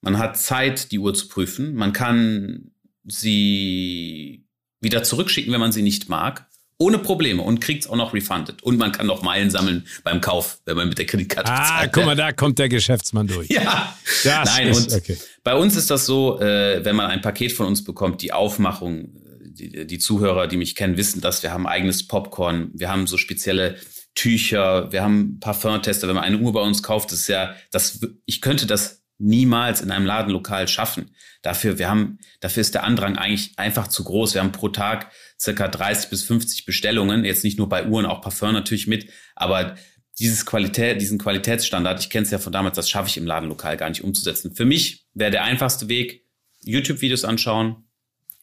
Man 0.00 0.18
hat 0.18 0.36
Zeit, 0.36 0.90
die 0.90 0.98
Uhr 0.98 1.14
zu 1.14 1.28
prüfen. 1.28 1.74
Man 1.74 1.92
kann 1.92 2.72
sie 3.04 4.46
wieder 4.80 5.04
zurückschicken, 5.04 5.52
wenn 5.52 5.60
man 5.60 5.72
sie 5.72 5.82
nicht 5.82 6.08
mag. 6.08 6.48
Ohne 6.78 6.98
Probleme 6.98 7.42
und 7.42 7.60
kriegt 7.60 7.84
es 7.84 7.90
auch 7.90 7.96
noch 7.96 8.12
refunded. 8.12 8.62
Und 8.62 8.76
man 8.76 8.90
kann 8.92 9.06
noch 9.06 9.22
Meilen 9.22 9.50
sammeln 9.50 9.86
beim 10.02 10.20
Kauf, 10.20 10.58
wenn 10.64 10.76
man 10.76 10.88
mit 10.88 10.98
der 10.98 11.06
Kreditkarte 11.06 11.50
ah, 11.50 11.60
bezahlt. 11.60 11.92
guck 11.92 12.04
mal, 12.06 12.16
da 12.16 12.32
kommt 12.32 12.58
der 12.58 12.68
Geschäftsmann 12.68 13.26
durch. 13.26 13.48
Ja, 13.48 13.96
das 14.24 14.56
Nein, 14.56 14.68
ist, 14.68 14.92
okay. 14.92 15.16
bei 15.44 15.54
uns 15.54 15.76
ist 15.76 15.90
das 15.90 16.06
so, 16.06 16.40
äh, 16.40 16.84
wenn 16.84 16.96
man 16.96 17.10
ein 17.10 17.20
Paket 17.20 17.52
von 17.52 17.66
uns 17.66 17.84
bekommt, 17.84 18.22
die 18.22 18.32
Aufmachung, 18.32 19.12
die, 19.40 19.86
die 19.86 19.98
Zuhörer, 19.98 20.46
die 20.46 20.56
mich 20.56 20.74
kennen, 20.74 20.96
wissen 20.96 21.20
das. 21.20 21.42
Wir 21.42 21.52
haben 21.52 21.66
eigenes 21.66 22.06
Popcorn, 22.06 22.70
wir 22.74 22.88
haben 22.88 23.06
so 23.06 23.16
spezielle 23.16 23.76
Tücher, 24.14 24.90
wir 24.92 25.02
haben 25.02 25.38
Parfumtester. 25.40 26.08
Wenn 26.08 26.16
man 26.16 26.24
eine 26.24 26.38
Uhr 26.38 26.52
bei 26.52 26.60
uns 26.60 26.82
kauft, 26.82 27.12
ist 27.12 27.28
ja, 27.28 27.54
das, 27.70 28.00
ich 28.26 28.40
könnte 28.40 28.66
das 28.66 29.01
niemals 29.22 29.80
in 29.80 29.90
einem 29.90 30.04
Ladenlokal 30.06 30.68
schaffen. 30.68 31.10
Dafür, 31.42 31.78
wir 31.78 31.88
haben, 31.88 32.18
dafür 32.40 32.60
ist 32.60 32.74
der 32.74 32.84
Andrang 32.84 33.16
eigentlich 33.16 33.52
einfach 33.56 33.86
zu 33.86 34.04
groß. 34.04 34.34
Wir 34.34 34.42
haben 34.42 34.52
pro 34.52 34.68
Tag 34.68 35.10
circa 35.40 35.68
30 35.68 36.10
bis 36.10 36.24
50 36.24 36.66
Bestellungen. 36.66 37.24
Jetzt 37.24 37.44
nicht 37.44 37.58
nur 37.58 37.68
bei 37.68 37.86
Uhren, 37.86 38.06
auch 38.06 38.20
Parfum 38.20 38.52
natürlich 38.52 38.86
mit. 38.86 39.08
Aber 39.34 39.76
dieses 40.18 40.44
Qualität, 40.44 41.00
diesen 41.00 41.18
Qualitätsstandard, 41.18 42.00
ich 42.00 42.10
kenne 42.10 42.24
es 42.24 42.30
ja 42.30 42.38
von 42.38 42.52
damals, 42.52 42.76
das 42.76 42.90
schaffe 42.90 43.08
ich 43.08 43.16
im 43.16 43.26
Ladenlokal 43.26 43.76
gar 43.76 43.88
nicht 43.88 44.04
umzusetzen. 44.04 44.54
Für 44.54 44.64
mich 44.64 45.06
wäre 45.14 45.30
der 45.30 45.44
einfachste 45.44 45.88
Weg, 45.88 46.26
YouTube-Videos 46.64 47.24
anschauen, 47.24 47.84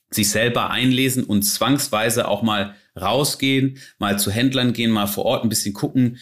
sich 0.09 0.29
selber 0.29 0.71
einlesen 0.71 1.23
und 1.23 1.43
zwangsweise 1.43 2.27
auch 2.27 2.41
mal 2.41 2.75
rausgehen, 2.99 3.77
mal 3.99 4.17
zu 4.17 4.31
Händlern 4.31 4.73
gehen, 4.73 4.91
mal 4.91 5.07
vor 5.07 5.25
Ort 5.25 5.43
ein 5.43 5.49
bisschen 5.49 5.73
gucken, 5.73 6.17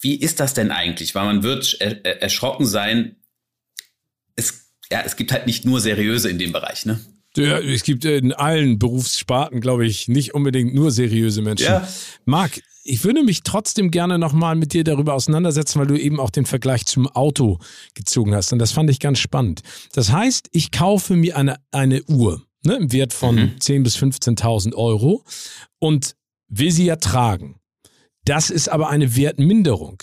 wie 0.00 0.14
ist 0.14 0.40
das 0.40 0.54
denn 0.54 0.70
eigentlich? 0.70 1.14
Weil 1.14 1.24
man 1.26 1.42
wird 1.42 1.76
er 1.80 2.22
erschrocken 2.22 2.66
sein. 2.66 3.16
Es, 4.36 4.70
ja, 4.90 5.02
es 5.04 5.16
gibt 5.16 5.32
halt 5.32 5.46
nicht 5.46 5.64
nur 5.64 5.80
seriöse 5.80 6.30
in 6.30 6.38
dem 6.38 6.52
Bereich, 6.52 6.86
ne? 6.86 7.00
Ja, 7.36 7.58
es 7.58 7.82
gibt 7.82 8.04
in 8.06 8.32
allen 8.32 8.78
Berufssparten, 8.78 9.60
glaube 9.60 9.86
ich, 9.86 10.08
nicht 10.08 10.34
unbedingt 10.34 10.74
nur 10.74 10.90
seriöse 10.90 11.42
Menschen. 11.42 11.66
Ja. 11.66 11.86
Marc, 12.24 12.62
ich 12.82 13.04
würde 13.04 13.22
mich 13.22 13.42
trotzdem 13.42 13.90
gerne 13.90 14.18
nochmal 14.18 14.54
mit 14.56 14.72
dir 14.72 14.84
darüber 14.84 15.14
auseinandersetzen, 15.14 15.78
weil 15.80 15.86
du 15.86 15.98
eben 15.98 16.20
auch 16.20 16.30
den 16.30 16.46
Vergleich 16.46 16.86
zum 16.86 17.08
Auto 17.08 17.58
gezogen 17.94 18.34
hast. 18.34 18.52
Und 18.52 18.58
das 18.58 18.72
fand 18.72 18.88
ich 18.90 19.00
ganz 19.00 19.18
spannend. 19.18 19.62
Das 19.92 20.12
heißt, 20.12 20.48
ich 20.52 20.70
kaufe 20.70 21.14
mir 21.14 21.36
eine, 21.36 21.56
eine 21.72 22.02
Uhr 22.04 22.42
ne, 22.64 22.76
im 22.76 22.92
Wert 22.92 23.12
von 23.12 23.34
mhm. 23.34 23.56
10.000 23.60 23.82
bis 23.82 23.96
15.000 23.96 24.74
Euro 24.74 25.24
und 25.78 26.14
will 26.48 26.70
sie 26.70 26.86
ja 26.86 26.96
tragen. 26.96 27.56
Das 28.24 28.50
ist 28.50 28.68
aber 28.68 28.88
eine 28.88 29.16
Wertminderung. 29.16 30.02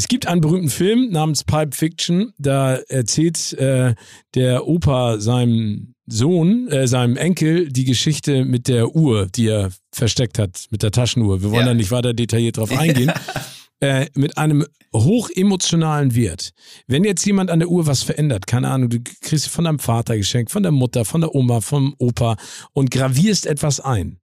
Es 0.00 0.08
gibt 0.08 0.26
einen 0.26 0.40
berühmten 0.40 0.70
Film 0.70 1.10
namens 1.10 1.44
Pipe 1.44 1.76
Fiction, 1.76 2.32
da 2.38 2.76
erzählt 2.88 3.52
äh, 3.58 3.94
der 4.34 4.66
Opa 4.66 5.20
seinem 5.20 5.92
Sohn, 6.06 6.68
äh, 6.68 6.88
seinem 6.88 7.18
Enkel, 7.18 7.68
die 7.68 7.84
Geschichte 7.84 8.46
mit 8.46 8.66
der 8.66 8.96
Uhr, 8.96 9.26
die 9.26 9.48
er 9.48 9.72
versteckt 9.92 10.38
hat, 10.38 10.68
mit 10.70 10.82
der 10.82 10.90
Taschenuhr. 10.90 11.42
Wir 11.42 11.50
wollen 11.50 11.66
ja. 11.66 11.72
da 11.72 11.74
nicht 11.74 11.90
weiter 11.90 12.14
detailliert 12.14 12.56
drauf 12.56 12.72
eingehen. 12.72 13.12
äh, 13.80 14.06
mit 14.14 14.38
einem 14.38 14.64
hochemotionalen 14.94 16.14
Wert. 16.14 16.52
Wenn 16.86 17.04
jetzt 17.04 17.26
jemand 17.26 17.50
an 17.50 17.58
der 17.58 17.68
Uhr 17.68 17.86
was 17.86 18.02
verändert, 18.02 18.46
keine 18.46 18.70
Ahnung, 18.70 18.88
du 18.88 19.00
kriegst 19.20 19.48
von 19.48 19.64
deinem 19.64 19.80
Vater 19.80 20.16
geschenkt, 20.16 20.50
von 20.50 20.62
der 20.62 20.72
Mutter, 20.72 21.04
von 21.04 21.20
der 21.20 21.34
Oma, 21.34 21.60
vom 21.60 21.94
Opa 21.98 22.36
und 22.72 22.90
gravierst 22.90 23.44
etwas 23.44 23.80
ein, 23.80 24.18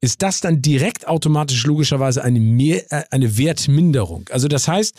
ist 0.00 0.22
das 0.22 0.40
dann 0.40 0.62
direkt 0.62 1.06
automatisch 1.06 1.64
logischerweise 1.66 2.24
eine, 2.24 2.40
Mehr, 2.40 2.90
äh, 2.90 3.04
eine 3.10 3.36
Wertminderung. 3.36 4.28
Also 4.30 4.48
das 4.48 4.66
heißt, 4.66 4.96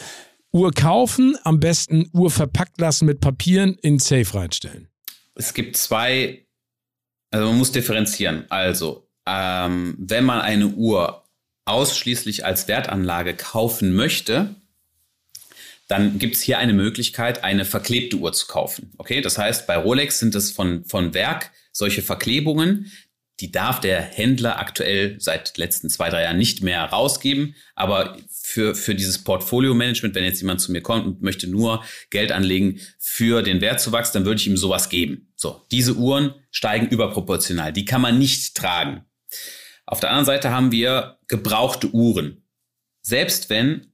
Uhr 0.54 0.72
kaufen, 0.72 1.38
am 1.44 1.60
besten 1.60 2.10
Uhr 2.14 2.30
verpackt 2.30 2.80
lassen 2.80 3.06
mit 3.06 3.22
Papieren 3.22 3.76
in 3.82 4.00
Safe 4.00 4.34
reinstellen. 4.34 4.88
Es 5.36 5.54
gibt 5.54 5.78
zwei, 5.78 6.46
also 7.32 7.48
man 7.48 7.58
muss 7.58 7.72
differenzieren. 7.72 8.46
Also, 8.50 9.08
ähm, 9.26 9.96
wenn 9.98 10.26
man 10.26 10.42
eine 10.42 10.68
Uhr 10.68 11.24
ausschließlich 11.66 12.46
als 12.46 12.68
Wertanlage 12.68 13.34
kaufen 13.34 13.94
möchte, 13.94 14.56
dann 15.88 16.20
gibt 16.20 16.36
es 16.36 16.42
hier 16.42 16.58
eine 16.58 16.74
Möglichkeit, 16.74 17.44
eine 17.44 17.66
verklebte 17.66 18.18
Uhr 18.18 18.34
zu 18.34 18.48
kaufen. 18.48 18.94
Okay, 18.98 19.22
das 19.22 19.38
heißt, 19.38 19.68
bei 19.68 19.78
Rolex 19.78 20.20
sind 20.20 20.36
es 20.36 20.52
von, 20.52 20.86
von 20.86 21.14
Werk 21.14 21.52
solche 21.72 22.02
Verklebungen, 22.02 22.92
die 23.40 23.52
darf 23.52 23.80
der 23.80 24.02
Händler 24.02 24.60
aktuell 24.60 25.16
seit 25.20 25.58
letzten 25.58 25.90
zwei, 25.90 26.10
drei 26.10 26.24
Jahren 26.24 26.38
nicht 26.38 26.62
mehr 26.62 26.84
rausgeben. 26.84 27.56
Aber 27.74 28.18
für, 28.30 28.76
für 28.76 28.94
dieses 28.94 29.24
Portfolio-Management, 29.24 30.14
wenn 30.14 30.24
jetzt 30.24 30.42
jemand 30.42 30.62
zu 30.62 30.72
mir 30.72 30.82
kommt 30.82 31.06
und 31.06 31.22
möchte 31.22 31.48
nur 31.48 31.84
Geld 32.10 32.32
anlegen 32.32 32.80
für 33.00 33.42
den 33.42 33.62
Wertzuwachs, 33.62 34.12
dann 34.12 34.26
würde 34.26 34.40
ich 34.40 34.48
ihm 34.48 34.58
sowas 34.58 34.90
geben. 34.90 35.32
So, 35.36 35.66
diese 35.72 35.96
Uhren 35.96 36.36
steigen 36.52 36.88
überproportional. 36.88 37.74
Die 37.74 37.86
kann 37.86 38.02
man 38.02 38.20
nicht 38.20 38.56
tragen. 38.56 39.06
Auf 39.86 40.00
der 40.00 40.10
anderen 40.10 40.26
Seite 40.26 40.52
haben 40.52 40.72
wir 40.72 41.18
gebrauchte 41.28 41.90
Uhren. 41.90 42.44
Selbst 43.02 43.50
wenn 43.50 43.88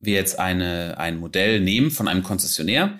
wir 0.00 0.14
jetzt 0.14 0.38
eine, 0.38 0.96
ein 0.98 1.18
Modell 1.18 1.60
nehmen 1.60 1.90
von 1.90 2.08
einem 2.08 2.22
Konzessionär, 2.22 2.98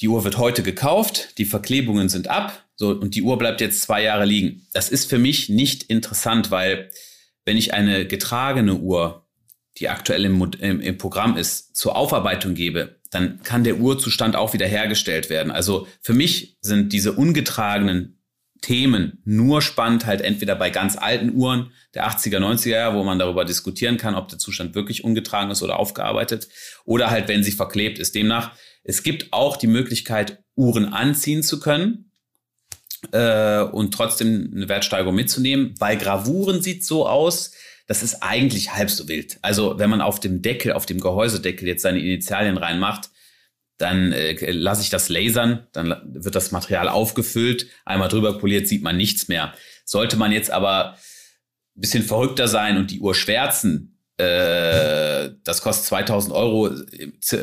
die 0.00 0.08
Uhr 0.08 0.24
wird 0.24 0.38
heute 0.38 0.62
gekauft, 0.62 1.38
die 1.38 1.44
Verklebungen 1.44 2.08
sind 2.08 2.28
ab, 2.28 2.64
so, 2.76 2.90
und 2.90 3.14
die 3.14 3.22
Uhr 3.22 3.38
bleibt 3.38 3.60
jetzt 3.60 3.82
zwei 3.82 4.02
Jahre 4.02 4.24
liegen. 4.24 4.66
Das 4.72 4.88
ist 4.88 5.10
für 5.10 5.18
mich 5.18 5.48
nicht 5.48 5.84
interessant, 5.84 6.50
weil 6.50 6.90
wenn 7.44 7.56
ich 7.56 7.74
eine 7.74 8.06
getragene 8.06 8.76
Uhr, 8.76 9.26
die 9.78 9.88
aktuell 9.88 10.24
im, 10.24 10.50
im, 10.60 10.80
im 10.80 10.98
Programm 10.98 11.36
ist, 11.36 11.76
zur 11.76 11.96
Aufarbeitung 11.96 12.54
gebe, 12.54 13.00
dann 13.10 13.42
kann 13.42 13.64
der 13.64 13.78
Uhrzustand 13.78 14.36
auch 14.36 14.52
wieder 14.52 14.66
hergestellt 14.66 15.30
werden. 15.30 15.50
Also 15.50 15.88
für 16.02 16.12
mich 16.12 16.58
sind 16.60 16.92
diese 16.92 17.12
ungetragenen 17.12 18.18
Themen 18.60 19.22
nur 19.24 19.62
spannend, 19.62 20.04
halt 20.06 20.20
entweder 20.20 20.56
bei 20.56 20.70
ganz 20.70 20.96
alten 20.96 21.34
Uhren 21.34 21.72
der 21.94 22.08
80er, 22.08 22.38
90er 22.38 22.68
Jahre, 22.68 22.96
wo 22.96 23.04
man 23.04 23.18
darüber 23.18 23.44
diskutieren 23.44 23.96
kann, 23.96 24.14
ob 24.14 24.28
der 24.28 24.38
Zustand 24.38 24.74
wirklich 24.74 25.04
ungetragen 25.04 25.50
ist 25.50 25.62
oder 25.62 25.78
aufgearbeitet, 25.78 26.48
oder 26.84 27.10
halt, 27.10 27.28
wenn 27.28 27.44
sie 27.44 27.52
verklebt 27.52 27.98
ist. 27.98 28.14
Demnach, 28.14 28.52
es 28.88 29.02
gibt 29.02 29.34
auch 29.34 29.58
die 29.58 29.66
Möglichkeit, 29.66 30.42
Uhren 30.56 30.94
anziehen 30.94 31.42
zu 31.42 31.60
können 31.60 32.10
äh, 33.12 33.60
und 33.60 33.92
trotzdem 33.92 34.50
eine 34.54 34.68
Wertsteigerung 34.70 35.14
mitzunehmen. 35.14 35.74
Bei 35.78 35.94
Gravuren 35.94 36.62
sieht 36.62 36.86
so 36.86 37.06
aus, 37.06 37.52
das 37.86 38.02
ist 38.02 38.22
eigentlich 38.22 38.72
halb 38.72 38.88
so 38.88 39.06
wild. 39.06 39.38
Also 39.42 39.78
wenn 39.78 39.90
man 39.90 40.00
auf 40.00 40.20
dem 40.20 40.40
Deckel, 40.40 40.72
auf 40.72 40.86
dem 40.86 41.00
Gehäusedeckel 41.00 41.68
jetzt 41.68 41.82
seine 41.82 41.98
Initialien 41.98 42.56
reinmacht, 42.56 43.10
dann 43.76 44.12
äh, 44.12 44.50
lasse 44.52 44.80
ich 44.80 44.88
das 44.88 45.10
lasern, 45.10 45.66
dann 45.72 45.94
wird 46.06 46.34
das 46.34 46.50
Material 46.50 46.88
aufgefüllt, 46.88 47.66
einmal 47.84 48.08
drüber 48.08 48.38
poliert, 48.38 48.68
sieht 48.68 48.82
man 48.82 48.96
nichts 48.96 49.28
mehr. 49.28 49.52
Sollte 49.84 50.16
man 50.16 50.32
jetzt 50.32 50.50
aber 50.50 50.92
ein 51.76 51.80
bisschen 51.82 52.04
verrückter 52.04 52.48
sein 52.48 52.78
und 52.78 52.90
die 52.90 53.00
Uhr 53.00 53.14
schwärzen, 53.14 53.97
äh, 54.18 55.30
das 55.44 55.62
kostet 55.62 55.86
2000 55.86 56.34
Euro. 56.34 56.70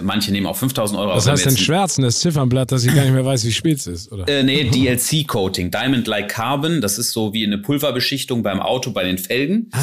Manche 0.03 0.31
nehmen 0.31 0.45
auch 0.45 0.57
5000 0.57 0.99
Euro. 0.99 1.15
Was 1.15 1.27
heißt 1.27 1.45
denn 1.45 1.55
Schwärzen? 1.55 2.03
Das 2.03 2.19
Ziffernblatt, 2.19 2.71
dass 2.71 2.83
ich 2.83 2.93
gar 2.93 3.03
nicht 3.03 3.13
mehr 3.13 3.25
weiß, 3.25 3.45
wie 3.45 3.53
spät 3.53 3.77
es 3.77 3.87
ist, 3.87 4.11
oder? 4.11 4.27
Äh, 4.27 4.43
nee, 4.43 4.69
DLC-Coating. 4.69 5.71
Diamond 5.71 6.05
Like 6.07 6.29
Carbon. 6.29 6.81
Das 6.81 6.97
ist 6.97 7.13
so 7.13 7.33
wie 7.33 7.45
eine 7.45 7.59
Pulverbeschichtung 7.59 8.43
beim 8.43 8.59
Auto 8.59 8.91
bei 8.91 9.03
den 9.03 9.17
Felgen. 9.17 9.69
Ah. 9.71 9.79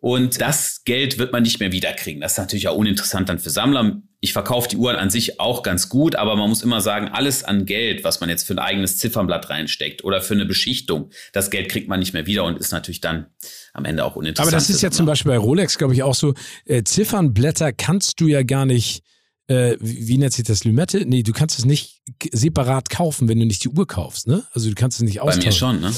Und 0.00 0.40
das 0.40 0.82
Geld 0.84 1.18
wird 1.18 1.32
man 1.32 1.42
nicht 1.42 1.60
mehr 1.60 1.70
wiederkriegen. 1.70 2.22
Das 2.22 2.32
ist 2.32 2.38
natürlich 2.38 2.66
auch 2.68 2.76
uninteressant 2.76 3.28
dann 3.28 3.38
für 3.38 3.50
Sammler. 3.50 4.00
Ich 4.24 4.32
verkaufe 4.32 4.68
die 4.68 4.76
Uhren 4.76 4.94
an 4.94 5.10
sich 5.10 5.40
auch 5.40 5.64
ganz 5.64 5.88
gut, 5.88 6.14
aber 6.14 6.36
man 6.36 6.48
muss 6.48 6.62
immer 6.62 6.80
sagen, 6.80 7.08
alles 7.08 7.42
an 7.42 7.66
Geld, 7.66 8.04
was 8.04 8.20
man 8.20 8.28
jetzt 8.30 8.46
für 8.46 8.54
ein 8.54 8.60
eigenes 8.60 8.96
Ziffernblatt 8.96 9.50
reinsteckt 9.50 10.04
oder 10.04 10.22
für 10.22 10.34
eine 10.34 10.46
Beschichtung, 10.46 11.10
das 11.32 11.50
Geld 11.50 11.68
kriegt 11.68 11.88
man 11.88 11.98
nicht 11.98 12.12
mehr 12.12 12.24
wieder 12.24 12.44
und 12.44 12.56
ist 12.56 12.70
natürlich 12.70 13.00
dann 13.00 13.26
am 13.72 13.84
Ende 13.84 14.04
auch 14.04 14.14
uninteressant. 14.14 14.46
Aber 14.46 14.56
das 14.56 14.70
ist 14.70 14.80
ja 14.80 14.92
zum 14.92 15.06
Beispiel 15.06 15.32
bei 15.32 15.38
Rolex, 15.38 15.76
glaube 15.76 15.94
ich, 15.94 16.04
auch 16.04 16.14
so. 16.14 16.34
Äh, 16.66 16.84
Ziffernblätter 16.84 17.72
kannst 17.72 18.20
du 18.20 18.28
ja 18.28 18.44
gar 18.44 18.64
nicht, 18.64 19.02
äh, 19.48 19.76
wie 19.80 20.18
nennt 20.18 20.34
sich 20.34 20.44
das, 20.44 20.62
Lümette? 20.62 21.04
Nee, 21.04 21.24
du 21.24 21.32
kannst 21.32 21.58
es 21.58 21.64
nicht 21.64 22.02
separat 22.30 22.90
kaufen, 22.90 23.28
wenn 23.28 23.40
du 23.40 23.44
nicht 23.44 23.64
die 23.64 23.70
Uhr 23.70 23.88
kaufst, 23.88 24.28
ne? 24.28 24.46
Also 24.52 24.68
du 24.68 24.76
kannst 24.76 24.98
es 24.98 25.02
nicht 25.02 25.20
austauschen. 25.20 25.40
Bei 25.40 25.46
mir 25.46 25.52
schon, 25.52 25.80
ne? 25.80 25.92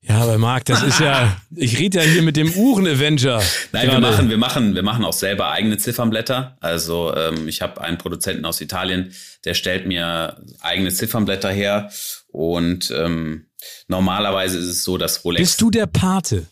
Ja, 0.00 0.22
aber 0.22 0.38
Marc, 0.38 0.64
das 0.66 0.82
ist 0.82 1.00
ja, 1.00 1.36
ich 1.54 1.78
rede 1.78 1.98
ja 1.98 2.04
hier 2.04 2.22
mit 2.22 2.36
dem 2.36 2.52
Uhren-Avenger. 2.52 3.42
Nein, 3.72 3.90
wir 3.90 3.98
machen, 3.98 4.30
wir 4.30 4.38
machen, 4.38 4.74
wir 4.74 4.82
machen 4.82 5.04
auch 5.04 5.12
selber 5.12 5.50
eigene 5.50 5.76
Ziffernblätter. 5.76 6.56
Also 6.60 7.14
ähm, 7.14 7.48
ich 7.48 7.62
habe 7.62 7.80
einen 7.80 7.98
Produzenten 7.98 8.44
aus 8.44 8.60
Italien, 8.60 9.12
der 9.44 9.54
stellt 9.54 9.86
mir 9.86 10.40
eigene 10.60 10.92
Ziffernblätter 10.92 11.50
her. 11.50 11.90
Und 12.28 12.92
ähm, 12.92 13.46
normalerweise 13.88 14.58
ist 14.58 14.66
es 14.66 14.84
so, 14.84 14.98
dass 14.98 15.24
Rolex. 15.24 15.42
Bist 15.42 15.60
du 15.60 15.70
der 15.70 15.86
Pate? 15.86 16.46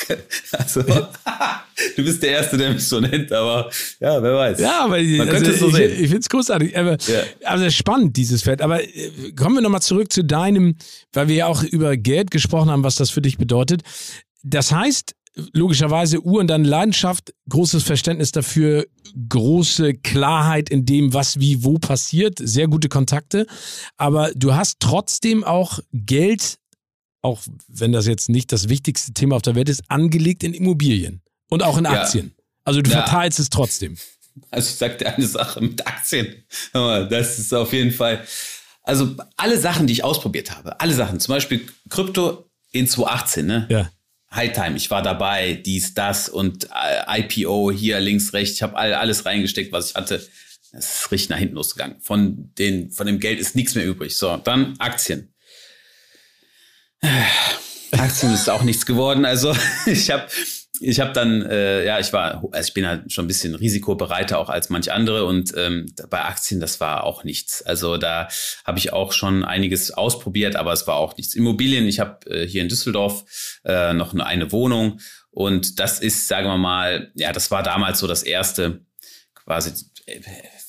also, 0.52 0.82
du 0.82 2.04
bist 2.04 2.22
der 2.22 2.30
Erste, 2.30 2.56
der 2.56 2.72
mich 2.72 2.86
so 2.86 3.00
nennt, 3.00 3.32
aber 3.32 3.70
ja, 4.00 4.22
wer 4.22 4.34
weiß. 4.34 4.60
Ja, 4.60 4.84
aber 4.84 5.00
Man 5.00 5.28
also, 5.28 5.50
es 5.50 5.58
so 5.60 5.68
ich, 5.68 5.78
ich 5.78 6.08
finde 6.08 6.18
es 6.18 6.28
großartig. 6.28 6.76
Aber, 6.76 6.92
ja. 6.92 7.22
aber 7.44 7.70
spannend, 7.70 8.16
dieses 8.16 8.42
Feld. 8.42 8.62
Aber 8.62 8.82
äh, 8.82 9.32
kommen 9.36 9.56
wir 9.56 9.62
nochmal 9.62 9.82
zurück 9.82 10.12
zu 10.12 10.24
deinem, 10.24 10.76
weil 11.12 11.28
wir 11.28 11.36
ja 11.36 11.46
auch 11.46 11.62
über 11.62 11.96
Geld 11.96 12.30
gesprochen 12.30 12.70
haben, 12.70 12.84
was 12.84 12.96
das 12.96 13.10
für 13.10 13.22
dich 13.22 13.38
bedeutet. 13.38 13.82
Das 14.42 14.72
heißt, 14.72 15.14
logischerweise 15.52 16.20
Uhren, 16.20 16.46
dann 16.46 16.64
Leidenschaft, 16.64 17.32
großes 17.48 17.82
Verständnis 17.82 18.32
dafür, 18.32 18.86
große 19.28 19.94
Klarheit 19.94 20.70
in 20.70 20.84
dem, 20.84 21.14
was 21.14 21.40
wie 21.40 21.64
wo 21.64 21.78
passiert, 21.78 22.38
sehr 22.38 22.68
gute 22.68 22.88
Kontakte. 22.88 23.46
Aber 23.96 24.30
du 24.34 24.54
hast 24.54 24.80
trotzdem 24.80 25.44
auch 25.44 25.78
Geld 25.92 26.58
auch 27.22 27.42
wenn 27.68 27.92
das 27.92 28.06
jetzt 28.06 28.28
nicht 28.28 28.52
das 28.52 28.68
wichtigste 28.68 29.14
Thema 29.14 29.36
auf 29.36 29.42
der 29.42 29.54
Welt 29.54 29.68
ist, 29.68 29.82
angelegt 29.88 30.42
in 30.44 30.54
Immobilien 30.54 31.22
und 31.48 31.62
auch 31.62 31.78
in 31.78 31.86
Aktien. 31.86 32.34
Ja. 32.36 32.44
Also 32.64 32.82
du 32.82 32.90
ja. 32.90 33.02
verteilst 33.02 33.38
es 33.38 33.48
trotzdem. 33.48 33.96
Also 34.50 34.70
ich 34.70 34.76
sagte 34.76 35.06
eine 35.06 35.26
Sache 35.26 35.60
mit 35.60 35.86
Aktien. 35.86 36.44
Das 36.72 37.38
ist 37.38 37.52
auf 37.54 37.72
jeden 37.72 37.92
Fall. 37.92 38.24
Also 38.82 39.16
alle 39.36 39.58
Sachen, 39.58 39.86
die 39.86 39.92
ich 39.92 40.04
ausprobiert 40.04 40.50
habe, 40.50 40.80
alle 40.80 40.94
Sachen, 40.94 41.20
zum 41.20 41.34
Beispiel 41.34 41.66
Krypto 41.88 42.50
in 42.72 42.86
2018, 42.86 43.46
ne? 43.46 43.66
Ja. 43.70 43.90
Hightime, 44.34 44.76
ich 44.76 44.90
war 44.90 45.02
dabei, 45.02 45.52
dies, 45.52 45.92
das 45.92 46.30
und 46.30 46.68
äh, 46.74 47.20
IPO 47.20 47.70
hier 47.70 48.00
links, 48.00 48.32
rechts. 48.32 48.54
Ich 48.54 48.62
habe 48.62 48.76
all, 48.76 48.94
alles 48.94 49.26
reingesteckt, 49.26 49.72
was 49.72 49.90
ich 49.90 49.94
hatte. 49.94 50.26
Es 50.72 51.00
ist 51.00 51.12
richtig 51.12 51.28
nach 51.28 51.36
hinten 51.36 51.56
losgegangen. 51.56 52.00
Von, 52.00 52.50
den, 52.56 52.90
von 52.90 53.06
dem 53.06 53.20
Geld 53.20 53.38
ist 53.38 53.54
nichts 53.54 53.74
mehr 53.74 53.84
übrig. 53.84 54.16
So, 54.16 54.38
dann 54.38 54.74
Aktien. 54.78 55.31
Aktien 57.92 58.32
ist 58.32 58.48
auch 58.48 58.62
nichts 58.62 58.86
geworden. 58.86 59.24
Also 59.24 59.54
ich 59.86 60.10
habe 60.10 60.26
ich 60.80 60.98
habe 60.98 61.12
dann, 61.12 61.42
äh, 61.42 61.84
ja, 61.84 62.00
ich 62.00 62.12
war, 62.12 62.42
also 62.50 62.66
ich 62.66 62.74
bin 62.74 62.86
halt 62.86 63.12
schon 63.12 63.24
ein 63.24 63.28
bisschen 63.28 63.54
risikobereiter 63.54 64.38
auch 64.38 64.48
als 64.48 64.68
manch 64.68 64.90
andere 64.90 65.24
und 65.26 65.52
ähm, 65.56 65.86
bei 66.10 66.24
Aktien, 66.24 66.60
das 66.60 66.80
war 66.80 67.04
auch 67.04 67.22
nichts. 67.22 67.62
Also 67.62 67.98
da 67.98 68.28
habe 68.64 68.78
ich 68.78 68.92
auch 68.92 69.12
schon 69.12 69.44
einiges 69.44 69.92
ausprobiert, 69.92 70.56
aber 70.56 70.72
es 70.72 70.86
war 70.88 70.96
auch 70.96 71.16
nichts. 71.16 71.34
Immobilien, 71.34 71.86
ich 71.86 72.00
habe 72.00 72.28
äh, 72.28 72.48
hier 72.48 72.62
in 72.62 72.68
Düsseldorf 72.68 73.24
äh, 73.64 73.92
noch 73.92 74.12
eine, 74.12 74.26
eine 74.26 74.50
Wohnung 74.50 75.00
und 75.30 75.78
das 75.78 76.00
ist, 76.00 76.26
sagen 76.26 76.48
wir 76.48 76.58
mal, 76.58 77.12
ja, 77.14 77.32
das 77.32 77.50
war 77.50 77.62
damals 77.62 78.00
so 78.00 78.08
das 78.08 78.24
erste 78.24 78.84
quasi, 79.34 79.72
äh, 80.06 80.20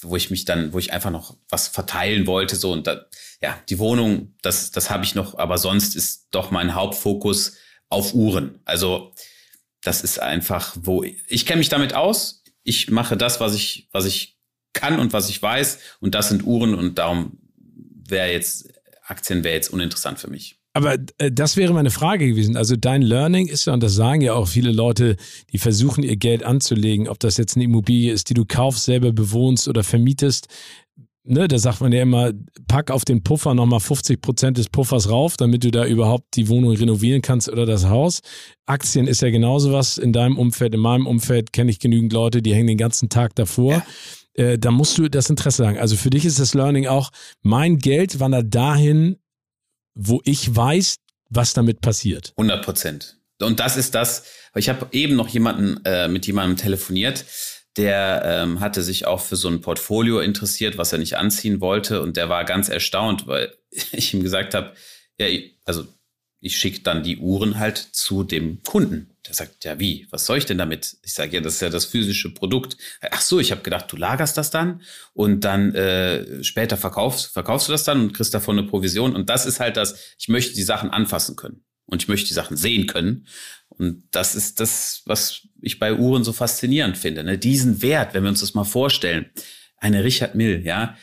wo 0.01 0.15
ich 0.15 0.29
mich 0.29 0.45
dann, 0.45 0.73
wo 0.73 0.79
ich 0.79 0.93
einfach 0.93 1.11
noch 1.11 1.37
was 1.49 1.67
verteilen 1.69 2.27
wollte, 2.27 2.55
so 2.55 2.71
und 2.71 2.85
da, 2.85 3.05
ja, 3.43 3.59
die 3.67 3.77
Wohnung, 3.77 4.33
das, 4.41 4.71
das 4.71 4.89
habe 4.89 5.03
ich 5.03 5.15
noch, 5.15 5.37
aber 5.37 5.57
sonst 5.57 5.97
ist 5.97 6.29
doch 6.31 6.49
mein 6.49 6.75
Hauptfokus 6.75 7.57
auf 7.89 8.13
Uhren. 8.13 8.59
Also 8.63 9.11
das 9.81 10.01
ist 10.01 10.21
einfach, 10.21 10.77
wo 10.79 11.03
ich 11.03 11.45
kenne 11.45 11.59
mich 11.59 11.67
damit 11.67 11.93
aus. 11.93 12.41
Ich 12.63 12.89
mache 12.89 13.17
das, 13.17 13.41
was 13.41 13.53
ich, 13.53 13.89
was 13.91 14.05
ich 14.05 14.37
kann 14.71 14.97
und 14.97 15.11
was 15.11 15.29
ich 15.29 15.41
weiß. 15.41 15.77
Und 15.99 16.15
das 16.15 16.29
sind 16.29 16.45
Uhren 16.45 16.73
und 16.73 16.97
darum 16.99 17.37
wäre 18.07 18.31
jetzt, 18.31 18.69
Aktien 19.03 19.43
wäre 19.43 19.55
jetzt 19.55 19.73
uninteressant 19.73 20.19
für 20.19 20.29
mich. 20.29 20.57
Aber 20.71 20.97
äh, 21.17 21.31
das 21.31 21.57
wäre 21.57 21.73
meine 21.73 21.91
Frage 21.91 22.27
gewesen. 22.27 22.55
Also 22.55 22.77
dein 22.77 23.01
Learning 23.01 23.47
ist 23.47 23.65
ja, 23.65 23.73
und 23.73 23.83
das 23.83 23.93
sagen 23.93 24.21
ja 24.21 24.33
auch 24.33 24.47
viele 24.47 24.71
Leute, 24.71 25.17
die 25.51 25.59
versuchen 25.59 26.03
ihr 26.03 26.15
Geld 26.15 26.43
anzulegen, 26.43 27.09
ob 27.09 27.19
das 27.19 27.37
jetzt 27.37 27.55
eine 27.55 27.65
Immobilie 27.65 28.11
ist, 28.11 28.29
die 28.29 28.33
du 28.33 28.45
kaufst, 28.45 28.85
selber 28.85 29.11
bewohnst 29.11 29.67
oder 29.67 29.83
vermietest 29.83 30.47
ne, 31.23 31.47
da 31.47 31.57
sagt 31.57 31.81
man 31.81 31.91
ja 31.91 32.01
immer, 32.01 32.31
pack 32.67 32.91
auf 32.91 33.05
den 33.05 33.23
Puffer 33.23 33.53
nochmal 33.53 33.79
50 33.79 34.21
Prozent 34.21 34.57
des 34.57 34.69
Puffers 34.69 35.09
rauf, 35.09 35.37
damit 35.37 35.63
du 35.63 35.71
da 35.71 35.85
überhaupt 35.85 36.35
die 36.35 36.49
Wohnung 36.49 36.75
renovieren 36.75 37.21
kannst 37.21 37.49
oder 37.49 37.65
das 37.65 37.85
Haus. 37.85 38.21
Aktien 38.65 39.07
ist 39.07 39.21
ja 39.21 39.29
genauso 39.29 39.71
was. 39.71 39.97
In 39.97 40.13
deinem 40.13 40.37
Umfeld, 40.37 40.73
in 40.73 40.79
meinem 40.79 41.07
Umfeld 41.07 41.53
kenne 41.53 41.71
ich 41.71 41.79
genügend 41.79 42.13
Leute, 42.13 42.41
die 42.41 42.53
hängen 42.53 42.67
den 42.67 42.77
ganzen 42.77 43.09
Tag 43.09 43.35
davor. 43.35 43.83
Ja. 44.37 44.43
Äh, 44.45 44.59
da 44.59 44.71
musst 44.71 44.97
du 44.97 45.09
das 45.09 45.29
Interesse 45.29 45.57
sagen. 45.57 45.77
Also 45.77 45.95
für 45.95 46.09
dich 46.09 46.25
ist 46.25 46.39
das 46.39 46.53
Learning 46.53 46.87
auch, 46.87 47.11
mein 47.41 47.77
Geld 47.77 48.19
wandert 48.19 48.53
dahin, 48.53 49.17
wo 49.95 50.21
ich 50.25 50.53
weiß, 50.55 50.97
was 51.29 51.53
damit 51.53 51.81
passiert. 51.81 52.33
100 52.37 52.63
Prozent. 52.63 53.17
Und 53.41 53.59
das 53.59 53.77
ist 53.77 53.95
das, 53.95 54.23
ich 54.55 54.69
habe 54.69 54.87
eben 54.91 55.15
noch 55.15 55.27
jemanden 55.27 55.83
äh, 55.85 56.07
mit 56.07 56.27
jemandem 56.27 56.57
telefoniert, 56.57 57.25
der 57.77 58.21
ähm, 58.25 58.59
hatte 58.59 58.83
sich 58.83 59.07
auch 59.07 59.21
für 59.21 59.35
so 59.35 59.47
ein 59.47 59.61
Portfolio 59.61 60.19
interessiert, 60.19 60.77
was 60.77 60.93
er 60.93 60.99
nicht 60.99 61.17
anziehen 61.17 61.59
wollte. 61.59 62.01
Und 62.01 62.17
der 62.17 62.29
war 62.29 62.45
ganz 62.45 62.69
erstaunt, 62.69 63.27
weil 63.27 63.53
ich 63.91 64.13
ihm 64.13 64.23
gesagt 64.23 64.53
habe, 64.53 64.73
ja, 65.17 65.27
also 65.65 65.85
ich 66.39 66.57
schicke 66.57 66.81
dann 66.81 67.03
die 67.03 67.17
Uhren 67.19 67.57
halt 67.57 67.77
zu 67.77 68.23
dem 68.25 68.61
Kunden. 68.63 69.15
Der 69.25 69.33
sagt, 69.33 69.63
ja, 69.63 69.79
wie? 69.79 70.07
Was 70.09 70.25
soll 70.25 70.37
ich 70.37 70.45
denn 70.45 70.57
damit? 70.57 70.97
Ich 71.01 71.13
sage, 71.13 71.35
ja, 71.35 71.41
das 71.41 71.55
ist 71.55 71.61
ja 71.61 71.69
das 71.69 71.85
physische 71.85 72.33
Produkt. 72.33 72.75
Ach 73.11 73.21
so, 73.21 73.39
ich 73.39 73.51
habe 73.51 73.61
gedacht, 73.61 73.89
du 73.89 73.95
lagerst 73.95 74.37
das 74.37 74.51
dann 74.51 74.81
und 75.13 75.45
dann 75.45 75.73
äh, 75.73 76.43
später 76.43 76.75
verkaufst, 76.75 77.27
verkaufst 77.27 77.69
du 77.69 77.71
das 77.71 77.85
dann 77.85 78.01
und 78.01 78.13
kriegst 78.13 78.33
davon 78.33 78.59
eine 78.59 78.67
Provision. 78.67 79.15
Und 79.15 79.29
das 79.29 79.45
ist 79.45 79.61
halt 79.61 79.77
das, 79.77 79.97
ich 80.19 80.27
möchte 80.27 80.53
die 80.53 80.63
Sachen 80.63 80.89
anfassen 80.89 81.37
können 81.37 81.63
und 81.85 82.03
ich 82.03 82.09
möchte 82.09 82.27
die 82.27 82.33
Sachen 82.33 82.57
sehen 82.57 82.87
können. 82.87 83.25
Und 83.77 84.03
das 84.11 84.35
ist 84.35 84.59
das, 84.59 85.01
was 85.05 85.47
ich 85.61 85.79
bei 85.79 85.95
Uhren 85.95 86.23
so 86.23 86.33
faszinierend 86.33 86.97
finde. 86.97 87.23
Ne? 87.23 87.37
Diesen 87.37 87.81
Wert, 87.81 88.13
wenn 88.13 88.23
wir 88.23 88.29
uns 88.29 88.41
das 88.41 88.53
mal 88.53 88.63
vorstellen, 88.63 89.29
eine 89.77 90.03
Richard 90.03 90.35
Mill, 90.35 90.65
ja, 90.65 90.95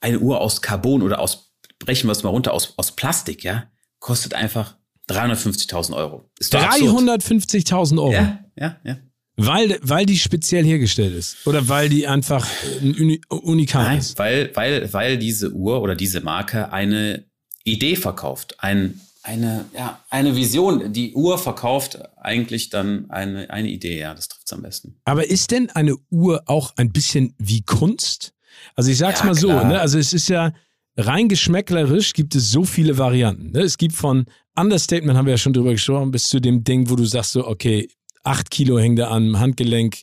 eine 0.00 0.18
Uhr 0.18 0.40
aus 0.40 0.62
Carbon 0.62 1.02
oder 1.02 1.20
aus, 1.20 1.52
brechen 1.78 2.08
wir 2.08 2.12
es 2.12 2.22
mal 2.22 2.30
runter, 2.30 2.52
aus, 2.52 2.74
aus 2.76 2.94
Plastik, 2.94 3.44
ja, 3.44 3.70
kostet 3.98 4.34
einfach 4.34 4.76
350.000 5.08 5.94
Euro. 5.94 6.30
350.000 6.40 7.98
Euro? 7.98 8.12
Ja, 8.12 8.44
ja, 8.56 8.76
ja. 8.84 8.98
Weil, 9.40 9.78
weil 9.82 10.04
die 10.04 10.18
speziell 10.18 10.64
hergestellt 10.64 11.14
ist 11.14 11.46
oder 11.46 11.68
weil 11.68 11.88
die 11.88 12.08
einfach 12.08 12.44
ein 12.82 12.96
Uni 12.96 13.20
Unikat 13.28 13.84
Nein, 13.84 13.98
ist? 13.98 14.18
Weil, 14.18 14.50
weil, 14.54 14.92
weil 14.92 15.16
diese 15.16 15.52
Uhr 15.52 15.80
oder 15.80 15.94
diese 15.94 16.20
Marke 16.20 16.72
eine 16.72 17.24
Idee 17.62 17.94
verkauft, 17.94 18.56
ein 18.58 19.00
eine, 19.22 19.66
ja, 19.74 20.00
eine 20.10 20.36
Vision. 20.36 20.92
Die 20.92 21.14
Uhr 21.14 21.38
verkauft 21.38 21.98
eigentlich 22.16 22.70
dann 22.70 23.10
eine, 23.10 23.50
eine 23.50 23.68
Idee, 23.68 23.98
ja, 23.98 24.14
das 24.14 24.28
trifft 24.28 24.46
es 24.46 24.52
am 24.52 24.62
besten. 24.62 24.96
Aber 25.04 25.28
ist 25.28 25.50
denn 25.50 25.70
eine 25.70 25.96
Uhr 26.10 26.42
auch 26.46 26.72
ein 26.76 26.92
bisschen 26.92 27.34
wie 27.38 27.62
Kunst? 27.62 28.32
Also 28.74 28.90
ich 28.90 28.98
sag's 28.98 29.20
ja, 29.20 29.26
mal 29.26 29.34
so, 29.34 29.48
ne? 29.48 29.80
Also 29.80 29.98
es 29.98 30.12
ist 30.12 30.28
ja 30.28 30.52
rein 30.96 31.28
geschmäcklerisch 31.28 32.12
gibt 32.12 32.34
es 32.34 32.50
so 32.50 32.64
viele 32.64 32.98
Varianten. 32.98 33.52
Ne? 33.52 33.60
Es 33.60 33.78
gibt 33.78 33.94
von 33.94 34.26
Understatement, 34.56 35.16
haben 35.16 35.26
wir 35.26 35.34
ja 35.34 35.38
schon 35.38 35.52
drüber 35.52 35.70
gesprochen, 35.70 36.10
bis 36.10 36.24
zu 36.28 36.40
dem 36.40 36.64
Ding, 36.64 36.90
wo 36.90 36.96
du 36.96 37.04
sagst 37.04 37.32
so, 37.32 37.46
okay, 37.46 37.88
acht 38.24 38.50
Kilo 38.50 38.78
hängt 38.78 38.98
da 38.98 39.10
am 39.10 39.38
Handgelenk 39.38 39.98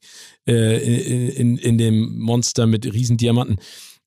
äh, 0.47 1.29
in, 1.29 1.57
in 1.57 1.77
dem 1.77 2.17
Monster 2.17 2.65
mit 2.65 2.85
Riesendiamanten. 2.85 3.59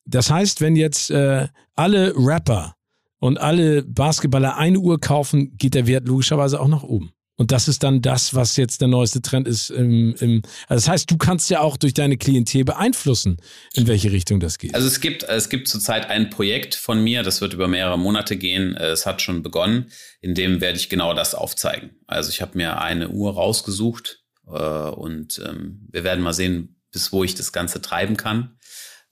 Das 0.05 0.31
heißt, 0.31 0.61
wenn 0.61 0.75
jetzt 0.75 1.11
äh, 1.11 1.47
alle 1.75 2.13
Rapper 2.15 2.75
und 3.19 3.37
alle 3.37 3.83
Basketballer 3.83 4.57
eine 4.57 4.79
Uhr 4.79 4.99
kaufen, 4.99 5.55
geht 5.57 5.75
der 5.75 5.87
Wert 5.87 6.07
logischerweise 6.07 6.59
auch 6.59 6.67
nach 6.67 6.83
oben. 6.83 7.11
Und 7.39 7.53
das 7.53 7.69
ist 7.69 7.83
dann 7.83 8.01
das, 8.01 8.35
was 8.35 8.57
jetzt 8.57 8.81
der 8.81 8.89
neueste 8.89 9.21
Trend 9.21 9.47
ist. 9.47 9.69
Im, 9.69 10.13
im, 10.15 10.41
also 10.67 10.85
das 10.85 10.89
heißt, 10.89 11.09
du 11.09 11.17
kannst 11.17 11.49
ja 11.49 11.61
auch 11.61 11.77
durch 11.77 11.93
deine 11.93 12.17
Klientel 12.17 12.65
beeinflussen, 12.65 13.37
in 13.73 13.87
welche 13.87 14.11
Richtung 14.11 14.41
das 14.41 14.57
geht. 14.57 14.75
Also 14.75 14.87
es 14.87 14.99
gibt, 14.99 15.23
es 15.23 15.47
gibt 15.47 15.69
zurzeit 15.69 16.09
ein 16.09 16.29
Projekt 16.29 16.75
von 16.75 17.01
mir, 17.01 17.23
das 17.23 17.39
wird 17.39 17.53
über 17.53 17.69
mehrere 17.69 17.97
Monate 17.97 18.35
gehen. 18.35 18.75
Es 18.75 19.05
hat 19.05 19.21
schon 19.21 19.41
begonnen, 19.41 19.89
in 20.19 20.35
dem 20.35 20.59
werde 20.59 20.79
ich 20.79 20.89
genau 20.89 21.13
das 21.13 21.33
aufzeigen. 21.33 21.91
Also 22.07 22.29
ich 22.29 22.41
habe 22.41 22.57
mir 22.57 22.81
eine 22.81 23.07
Uhr 23.07 23.33
rausgesucht 23.33 24.21
äh, 24.45 24.51
und 24.51 25.41
ähm, 25.47 25.87
wir 25.89 26.03
werden 26.03 26.21
mal 26.21 26.33
sehen, 26.33 26.75
bis 26.91 27.13
wo 27.13 27.23
ich 27.23 27.35
das 27.35 27.53
Ganze 27.53 27.81
treiben 27.81 28.17
kann. 28.17 28.57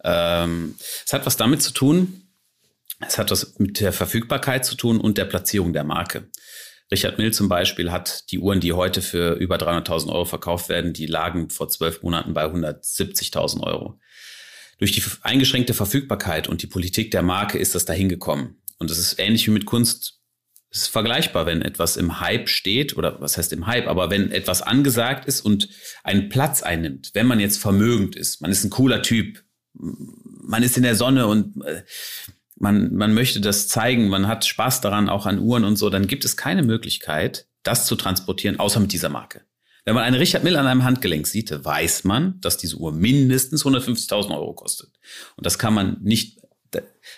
Ähm, 0.03 0.75
es 1.05 1.13
hat 1.13 1.25
was 1.25 1.37
damit 1.37 1.61
zu 1.61 1.71
tun, 1.71 2.26
es 2.99 3.17
hat 3.17 3.31
was 3.31 3.57
mit 3.59 3.79
der 3.79 3.93
Verfügbarkeit 3.93 4.65
zu 4.65 4.75
tun 4.75 4.99
und 4.99 5.17
der 5.17 5.25
Platzierung 5.25 5.73
der 5.73 5.83
Marke. 5.83 6.29
Richard 6.91 7.17
Mill 7.17 7.33
zum 7.33 7.49
Beispiel 7.49 7.91
hat 7.91 8.31
die 8.31 8.39
Uhren, 8.39 8.61
die 8.61 8.73
heute 8.73 9.01
für 9.01 9.33
über 9.33 9.57
300.000 9.57 10.07
Euro 10.07 10.25
verkauft 10.25 10.69
werden, 10.69 10.93
die 10.93 11.05
lagen 11.05 11.49
vor 11.49 11.67
zwölf 11.67 12.01
Monaten 12.01 12.33
bei 12.33 12.45
170.000 12.45 13.61
Euro. 13.61 13.99
Durch 14.79 14.93
die 14.93 15.03
eingeschränkte 15.21 15.73
Verfügbarkeit 15.73 16.47
und 16.47 16.61
die 16.61 16.67
Politik 16.67 17.11
der 17.11 17.23
Marke 17.23 17.57
ist 17.57 17.75
das 17.75 17.85
dahin 17.85 18.09
gekommen. 18.09 18.61
Und 18.79 18.89
es 18.89 18.99
ist 18.99 19.19
ähnlich 19.19 19.47
wie 19.47 19.51
mit 19.51 19.65
Kunst. 19.65 20.21
Es 20.69 20.83
ist 20.83 20.87
vergleichbar, 20.87 21.45
wenn 21.45 21.61
etwas 21.61 21.97
im 21.97 22.19
Hype 22.19 22.47
steht, 22.47 22.95
oder 22.95 23.19
was 23.19 23.37
heißt 23.37 23.51
im 23.53 23.67
Hype, 23.67 23.87
aber 23.87 24.09
wenn 24.09 24.31
etwas 24.31 24.61
angesagt 24.61 25.25
ist 25.25 25.41
und 25.41 25.69
einen 26.03 26.29
Platz 26.29 26.61
einnimmt, 26.61 27.11
wenn 27.13 27.25
man 27.25 27.39
jetzt 27.39 27.59
vermögend 27.59 28.15
ist, 28.15 28.41
man 28.41 28.51
ist 28.51 28.63
ein 28.63 28.69
cooler 28.69 29.01
Typ, 29.01 29.43
man 29.73 30.63
ist 30.63 30.77
in 30.77 30.83
der 30.83 30.95
Sonne 30.95 31.27
und 31.27 31.63
äh, 31.65 31.83
man, 32.59 32.95
man 32.95 33.13
möchte 33.13 33.41
das 33.41 33.67
zeigen, 33.67 34.09
man 34.09 34.27
hat 34.27 34.45
Spaß 34.45 34.81
daran, 34.81 35.09
auch 35.09 35.25
an 35.25 35.39
Uhren 35.39 35.63
und 35.63 35.75
so, 35.75 35.89
dann 35.89 36.07
gibt 36.07 36.25
es 36.25 36.37
keine 36.37 36.63
Möglichkeit, 36.63 37.47
das 37.63 37.85
zu 37.85 37.95
transportieren, 37.95 38.59
außer 38.59 38.79
mit 38.79 38.93
dieser 38.93 39.09
Marke. 39.09 39.41
Wenn 39.85 39.95
man 39.95 40.03
eine 40.03 40.19
Richard 40.19 40.43
Mill 40.43 40.57
an 40.57 40.67
einem 40.67 40.83
Handgelenk 40.83 41.27
sieht, 41.27 41.63
weiß 41.63 42.03
man, 42.03 42.41
dass 42.41 42.57
diese 42.57 42.75
Uhr 42.75 42.91
mindestens 42.91 43.63
150.000 43.63 44.31
Euro 44.31 44.53
kostet. 44.53 44.89
Und 45.37 45.45
das 45.45 45.57
kann 45.57 45.73
man 45.73 45.97
nicht, 46.01 46.41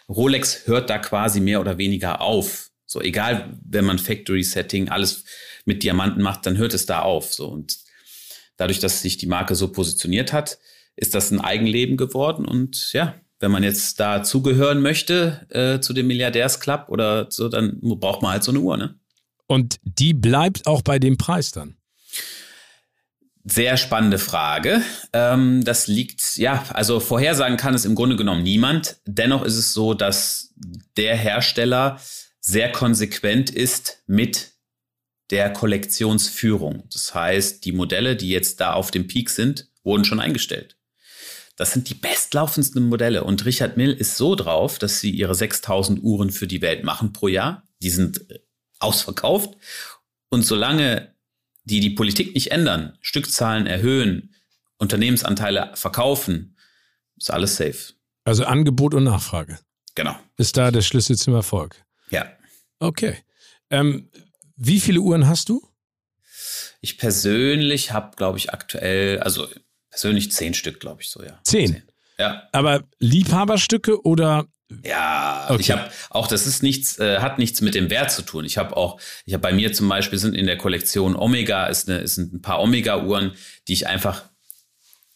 Rolex 0.08 0.68
hört 0.68 0.90
da 0.90 1.00
quasi 1.00 1.40
mehr 1.40 1.62
oder 1.62 1.78
weniger 1.78 2.22
auf. 2.22 2.70
So, 2.86 3.02
egal, 3.02 3.58
wenn 3.64 3.86
man 3.86 3.98
Factory 3.98 4.44
Setting, 4.44 4.90
alles 4.90 5.24
mit 5.66 5.84
Diamanten 5.84 6.22
macht, 6.22 6.46
dann 6.46 6.58
hört 6.58 6.74
es 6.74 6.86
da 6.86 7.02
auf. 7.02 7.34
So, 7.34 7.48
und 7.48 7.78
dadurch, 8.58 8.80
dass 8.80 9.02
sich 9.02 9.18
die 9.18 9.28
Marke 9.28 9.56
so 9.56 9.72
positioniert 9.72 10.34
hat, 10.34 10.60
ist 10.96 11.16
das 11.16 11.32
ein 11.32 11.42
Eigenleben 11.42 11.98
geworden 11.98 12.46
und 12.46 12.92
ja, 12.94 13.16
wenn 13.40 13.52
man 13.52 13.64
jetzt 13.64 14.00
da 14.00 14.24
zugehören 14.24 14.82
möchte 14.82 15.48
äh, 15.50 15.80
zu 15.80 15.94
dem 15.94 16.08
Milliardärsclub 16.08 16.90
oder 16.90 17.28
so, 17.30 17.50
dann 17.50 17.80
braucht 17.82 18.22
man 18.22 18.32
halt 18.32 18.44
so 18.44 18.52
eine 18.52 18.60
Uhr, 18.60 18.78
ne? 18.78 18.96
Und 19.48 19.80
die 19.84 20.14
bleibt 20.14 20.68
auch 20.68 20.84
bei 20.84 21.00
dem 21.00 21.18
Preis 21.18 21.52
dann? 21.52 21.76
Sehr 23.46 23.78
spannende 23.78 24.20
Frage. 24.20 24.82
Ähm, 25.12 25.64
das 25.64 25.88
liegt, 25.88 26.36
ja, 26.36 26.64
also 26.74 27.00
vorhersagen 27.00 27.58
kann 27.58 27.74
es 27.74 27.86
im 27.86 27.96
Grunde 27.96 28.16
genommen 28.16 28.44
niemand. 28.44 28.98
Dennoch 29.06 29.44
ist 29.44 29.56
es 29.56 29.74
so, 29.74 29.96
dass 29.96 30.54
der 30.98 31.16
Hersteller 31.16 32.00
sehr 32.42 32.72
konsequent 32.72 33.50
ist 33.50 34.04
mit 34.06 34.52
der 35.32 35.52
Kollektionsführung. 35.52 36.84
Das 36.92 37.16
heißt, 37.16 37.66
die 37.66 37.72
Modelle, 37.72 38.16
die 38.16 38.30
jetzt 38.30 38.60
da 38.62 38.74
auf 38.74 38.92
dem 38.92 39.08
Peak 39.08 39.30
sind, 39.30 39.70
wurden 39.84 40.06
schon 40.06 40.20
eingestellt. 40.20 40.79
Das 41.60 41.74
sind 41.74 41.90
die 41.90 41.94
bestlaufendsten 41.94 42.88
Modelle. 42.88 43.26
Und 43.26 43.44
Richard 43.44 43.76
Mill 43.76 43.92
ist 43.92 44.16
so 44.16 44.36
drauf, 44.36 44.80
dass 44.80 45.02
sie 45.02 45.12
ihre 45.12 45.36
6000 45.36 46.02
Uhren 46.02 46.32
für 46.32 46.48
die 46.48 46.62
Welt 46.62 46.86
machen 46.86 47.12
pro 47.12 47.28
Jahr. 47.28 47.68
Die 47.82 47.90
sind 47.90 48.32
äh, 48.32 48.40
ausverkauft. 48.80 49.58
Und 50.30 50.44
solange 50.44 51.14
die 51.66 51.82
die 51.82 51.90
Politik 51.90 52.34
nicht 52.34 52.52
ändern, 52.52 52.98
Stückzahlen 53.02 53.68
erhöhen, 53.68 54.34
Unternehmensanteile 54.78 55.72
verkaufen, 55.76 56.56
ist 57.18 57.30
alles 57.30 57.58
safe. 57.58 57.94
Also 58.24 58.46
Angebot 58.46 58.94
und 58.94 59.04
Nachfrage. 59.04 59.60
Genau. 59.96 60.16
Ist 60.38 60.56
da 60.56 60.72
der 60.72 60.82
Schlüssel 60.82 61.18
zum 61.18 61.34
Erfolg? 61.34 61.76
Ja. 62.10 62.32
Okay. 62.80 63.18
Ähm, 63.70 64.10
wie 64.56 64.80
viele 64.80 65.02
Uhren 65.02 65.28
hast 65.28 65.50
du? 65.50 65.62
Ich 66.80 66.98
persönlich 66.98 67.92
habe, 67.92 68.16
glaube 68.16 68.38
ich, 68.38 68.54
aktuell, 68.54 69.20
also 69.20 69.50
persönlich 69.90 70.32
zehn 70.32 70.54
Stück, 70.54 70.80
glaube 70.80 71.02
ich, 71.02 71.10
so, 71.10 71.24
ja. 71.24 71.40
Zehn? 71.44 71.74
zehn. 71.74 71.84
Ja. 72.18 72.48
Aber 72.52 72.84
Liebhaberstücke 73.00 74.06
oder 74.06 74.46
ja, 74.86 75.48
okay. 75.50 75.62
ich 75.62 75.72
habe 75.72 75.90
auch, 76.12 76.28
das 76.28 76.46
ist 76.46 76.62
nichts, 76.62 77.00
äh, 77.00 77.20
hat 77.20 77.40
nichts 77.40 77.62
mit 77.62 77.74
dem 77.74 77.90
Wert 77.90 78.12
zu 78.12 78.22
tun. 78.22 78.46
Ich 78.46 78.58
habe 78.60 78.78
auch, 78.78 79.00
ich 79.26 79.34
habe 79.34 79.42
bei 79.42 79.52
mir 79.52 79.74
zum 79.74 79.90
Beispiel 79.90 80.20
sind 80.20 80.36
in 80.36 80.46
der 80.46 80.58
Kollektion 80.58 81.16
Omega 81.16 81.66
ist 81.66 81.90
eine, 81.90 82.00
ist 82.00 82.18
ein 82.18 82.42
paar 82.42 82.62
Omega-Uhren, 82.62 83.32
die 83.68 83.74
ich 83.74 83.88
einfach 83.88 84.26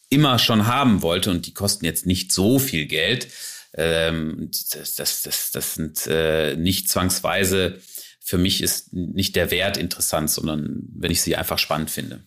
immer 0.09 0.39
schon 0.39 0.65
haben 0.65 1.03
wollte 1.03 1.29
und 1.29 1.45
die 1.45 1.53
kosten 1.53 1.86
jetzt 1.86 2.07
nicht 2.07 2.31
so 2.31 2.57
viel 2.57 2.88
Geld. 2.88 3.27
Ähm, 3.75 4.49
das, 4.71 4.95
das, 4.95 5.21
das, 5.21 5.51
das 5.51 5.73
sind 5.75 6.07
äh, 6.07 6.55
nicht 6.55 6.89
zwangsweise, 6.89 7.79
für 8.19 8.38
mich 8.38 8.63
ist 8.63 8.93
nicht 8.93 9.36
der 9.36 9.51
Wert 9.51 9.77
interessant, 9.77 10.31
sondern 10.31 10.83
wenn 10.95 11.12
ich 11.12 11.21
sie 11.21 11.36
einfach 11.36 11.59
spannend 11.59 11.91
finde. 11.91 12.23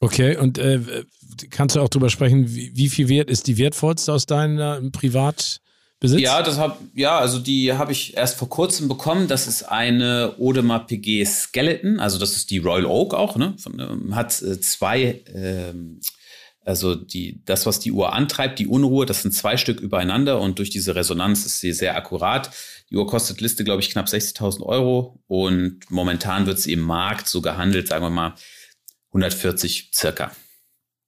Okay, 0.00 0.36
und 0.36 0.58
äh, 0.58 1.04
kannst 1.50 1.76
du 1.76 1.80
auch 1.80 1.88
darüber 1.88 2.08
sprechen, 2.08 2.54
wie, 2.54 2.72
wie, 2.74 2.88
viel 2.88 3.08
Wert 3.08 3.28
ist 3.30 3.46
die 3.46 3.58
wertvollste 3.58 4.12
aus 4.12 4.24
deinem 4.24 4.92
Privatbesitz? 4.92 5.60
Ja, 6.20 6.42
das 6.42 6.58
hab, 6.58 6.80
ja, 6.94 7.18
also 7.18 7.38
die 7.38 7.74
habe 7.74 7.92
ich 7.92 8.16
erst 8.16 8.38
vor 8.38 8.48
kurzem 8.48 8.88
bekommen. 8.88 9.28
Das 9.28 9.46
ist 9.46 9.64
eine 9.64 10.34
Audemars 10.38 10.86
PG 10.86 11.26
Skeleton, 11.26 12.00
also 12.00 12.18
das 12.18 12.34
ist 12.34 12.50
die 12.50 12.58
Royal 12.58 12.86
Oak 12.86 13.12
auch, 13.12 13.36
ne? 13.36 13.54
Von, 13.58 13.78
ähm, 13.78 14.14
hat 14.14 14.40
äh, 14.40 14.58
zwei 14.60 15.22
ähm, 15.34 16.00
also 16.64 16.94
die, 16.94 17.42
das, 17.46 17.66
was 17.66 17.80
die 17.80 17.90
Uhr 17.90 18.12
antreibt, 18.12 18.58
die 18.58 18.66
Unruhe, 18.66 19.06
das 19.06 19.22
sind 19.22 19.32
zwei 19.32 19.56
Stück 19.56 19.80
übereinander 19.80 20.40
und 20.40 20.58
durch 20.58 20.70
diese 20.70 20.94
Resonanz 20.94 21.46
ist 21.46 21.60
sie 21.60 21.72
sehr 21.72 21.96
akkurat. 21.96 22.50
Die 22.90 22.96
Uhr 22.96 23.06
kostet 23.06 23.40
Liste, 23.40 23.64
glaube 23.64 23.80
ich, 23.80 23.90
knapp 23.90 24.06
60.000 24.06 24.62
Euro 24.62 25.18
und 25.26 25.90
momentan 25.90 26.46
wird 26.46 26.58
sie 26.58 26.72
im 26.72 26.80
Markt 26.80 27.28
so 27.28 27.40
gehandelt, 27.40 27.88
sagen 27.88 28.04
wir 28.04 28.10
mal 28.10 28.34
140 29.10 29.90
circa. 29.94 30.32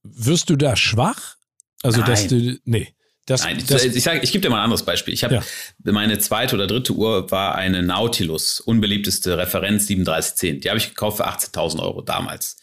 Wirst 0.02 0.50
du 0.50 0.56
da 0.56 0.76
schwach? 0.76 1.36
Also, 1.82 2.00
Nein. 2.00 2.10
dass 2.10 2.26
du, 2.28 2.58
nee. 2.64 2.94
Das, 3.26 3.44
Nein, 3.44 3.62
das, 3.68 3.84
ich, 3.84 4.02
sag, 4.02 4.24
ich 4.24 4.32
gebe 4.32 4.42
dir 4.42 4.50
mal 4.50 4.58
ein 4.58 4.64
anderes 4.64 4.84
Beispiel. 4.84 5.14
Ich 5.14 5.22
habe 5.22 5.36
ja. 5.36 5.42
meine 5.84 6.18
zweite 6.18 6.56
oder 6.56 6.66
dritte 6.66 6.92
Uhr 6.92 7.30
war 7.30 7.54
eine 7.54 7.82
Nautilus, 7.82 8.58
unbeliebteste 8.58 9.38
Referenz 9.38 9.86
3710. 9.86 10.60
Die 10.60 10.68
habe 10.68 10.78
ich 10.78 10.88
gekauft 10.88 11.18
für 11.18 11.28
18.000 11.28 11.80
Euro 11.80 12.02
damals. 12.02 12.56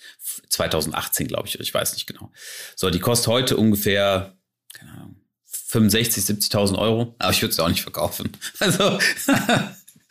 2018, 0.49 1.27
glaube 1.27 1.47
ich, 1.47 1.59
ich 1.59 1.73
weiß 1.73 1.93
nicht 1.93 2.07
genau. 2.07 2.31
So, 2.75 2.89
die 2.89 2.99
kostet 2.99 3.27
heute 3.27 3.57
ungefähr, 3.57 4.37
keine 4.73 4.91
Ahnung, 4.91 5.15
65, 5.45 6.23
70.000 6.23 6.77
Euro, 6.77 7.15
aber 7.19 7.31
ich 7.31 7.41
würde 7.41 7.53
sie 7.53 7.63
auch 7.63 7.69
nicht 7.69 7.81
verkaufen. 7.81 8.31
Also, 8.59 8.99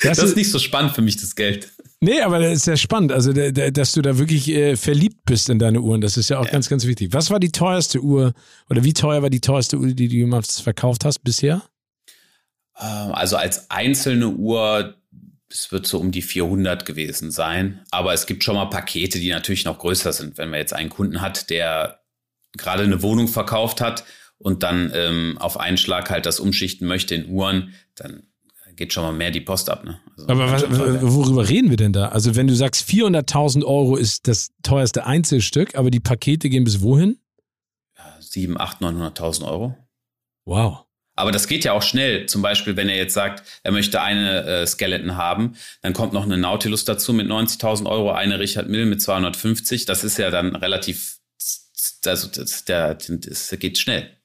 das, 0.01 0.17
das 0.17 0.31
ist 0.31 0.37
nicht 0.37 0.51
so 0.51 0.61
spannend 0.61 0.95
für 0.95 1.03
mich, 1.03 1.17
das 1.17 1.35
Geld. 1.35 1.73
Nee, 2.01 2.21
aber 2.21 2.39
das 2.39 2.53
ist 2.53 2.67
ja 2.67 2.77
spannend, 2.77 3.11
also 3.11 3.33
dass 3.33 3.93
du 3.93 4.03
da 4.03 4.19
wirklich 4.19 4.49
äh, 4.51 4.77
verliebt 4.77 5.25
bist 5.25 5.49
in 5.49 5.59
deine 5.59 5.81
Uhren, 5.81 6.01
das 6.01 6.17
ist 6.17 6.31
ja 6.31 6.39
auch 6.39 6.45
ja. 6.45 6.53
ganz, 6.53 6.69
ganz 6.69 6.87
wichtig. 6.87 7.13
Was 7.13 7.31
war 7.31 7.41
die 7.41 7.51
teuerste 7.51 8.01
Uhr 8.01 8.35
oder 8.71 8.85
wie 8.85 8.93
teuer 8.93 9.23
war 9.23 9.31
die 9.31 9.41
teuerste 9.41 9.79
Uhr, 9.79 9.89
die 9.89 10.09
du 10.09 10.15
jemals 10.15 10.61
verkauft 10.61 11.05
hast 11.05 11.25
bisher? 11.25 11.63
Ähm, 12.79 13.13
also 13.13 13.37
als 13.37 13.69
einzelne 13.71 14.29
Uhr 14.29 14.95
es 15.51 15.73
wird 15.73 15.87
so 15.87 15.99
um 15.99 16.11
die 16.11 16.23
400 16.23 16.85
gewesen 16.85 17.31
sein. 17.31 17.81
Aber 17.91 18.13
es 18.13 18.27
gibt 18.27 18.45
schon 18.45 18.55
mal 18.55 18.67
Pakete, 18.67 19.19
die 19.19 19.31
natürlich 19.31 19.65
noch 19.65 19.79
größer 19.79 20.13
sind. 20.13 20.39
Wenn 20.39 20.51
man 20.51 20.61
jetzt 20.61 20.75
einen 20.75 20.91
Kunden 20.91 21.21
hat, 21.21 21.51
der 21.51 22.01
gerade 22.57 22.83
eine 22.83 23.03
Wohnung 23.03 23.29
verkauft 23.29 23.81
hat 23.81 24.05
und 24.39 24.63
dann 24.63 24.93
ähm, 24.95 25.39
auf 25.39 25.59
einen 25.59 25.79
Schlag 25.79 26.11
halt 26.11 26.27
das 26.27 26.41
umschichten 26.41 26.87
möchte 26.87 27.15
in 27.15 27.29
Uhren, 27.29 27.75
dann 27.95 28.25
geht 28.79 28.93
schon 28.93 29.03
mal 29.03 29.13
mehr 29.13 29.31
die 29.31 29.41
Post 29.41 29.69
ab. 29.69 29.85
Ne? 29.85 30.01
Also 30.17 30.29
Aber 30.31 30.51
was, 30.51 30.65
worüber 30.71 31.47
reden 31.47 31.69
wir 31.69 31.77
denn 31.77 31.93
da? 31.93 32.09
Also 32.09 32.37
wenn 32.37 32.47
du 32.47 32.55
sagst, 32.55 32.89
400.000 32.89 33.65
Euro 33.65 33.97
ist 33.97 34.27
das 34.27 34.51
teuerste 34.63 35.05
Einzelstück, 35.05 35.75
aber 35.75 35.91
die 35.91 36.01
Pakete 36.01 36.49
gehen 36.49 36.65
bis 36.65 36.81
wohin? 36.81 37.19
Ja, 37.99 38.17
7, 38.21 38.59
8, 38.59 38.81
900.000 38.81 39.47
Euro. 39.47 39.77
Wow. 40.47 40.85
Aber 41.17 41.33
das 41.33 41.49
geht 41.49 41.65
ja 41.65 41.73
auch 41.73 41.83
schnell. 41.83 42.27
Zum 42.27 42.43
Beispiel, 42.43 42.77
wenn 42.77 42.89
er 42.89 42.97
jetzt 42.97 43.15
sagt, 43.15 43.43
er 43.65 43.73
möchte 43.73 44.01
eine 44.01 44.45
äh, 44.45 44.67
Skeleton 44.67 45.17
haben, 45.17 45.57
dann 45.83 45.93
kommt 45.93 46.13
noch 46.13 46.23
eine 46.23 46.39
Nautilus 46.39 46.85
dazu 46.85 47.13
mit 47.13 47.27
90.000 47.27 47.91
Euro, 47.91 48.13
eine 48.13 48.39
Richard 48.39 48.69
Mill 48.69 48.87
mit 48.87 49.03
250. 49.03 49.85
Das 49.85 50.05
ist 50.05 50.17
ja 50.17 50.31
dann 50.31 50.55
relativ, 50.55 51.19
also 52.07 52.29
das, 52.29 52.65
der, 52.65 52.95
das 52.95 53.57
geht 53.59 53.79
schnell. 53.79 54.18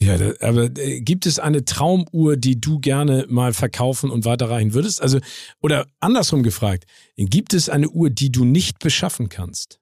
Ja, 0.00 0.14
aber 0.40 0.70
äh, 0.78 1.00
gibt 1.00 1.26
es 1.26 1.40
eine 1.40 1.64
Traumuhr, 1.64 2.36
die 2.36 2.60
du 2.60 2.78
gerne 2.78 3.26
mal 3.28 3.52
verkaufen 3.52 4.10
und 4.10 4.24
weiterreichen 4.24 4.72
würdest? 4.72 5.02
Also, 5.02 5.18
oder 5.60 5.88
andersrum 5.98 6.44
gefragt, 6.44 6.86
gibt 7.16 7.52
es 7.52 7.68
eine 7.68 7.88
Uhr, 7.88 8.08
die 8.08 8.30
du 8.30 8.44
nicht 8.44 8.78
beschaffen 8.78 9.28
kannst? 9.28 9.80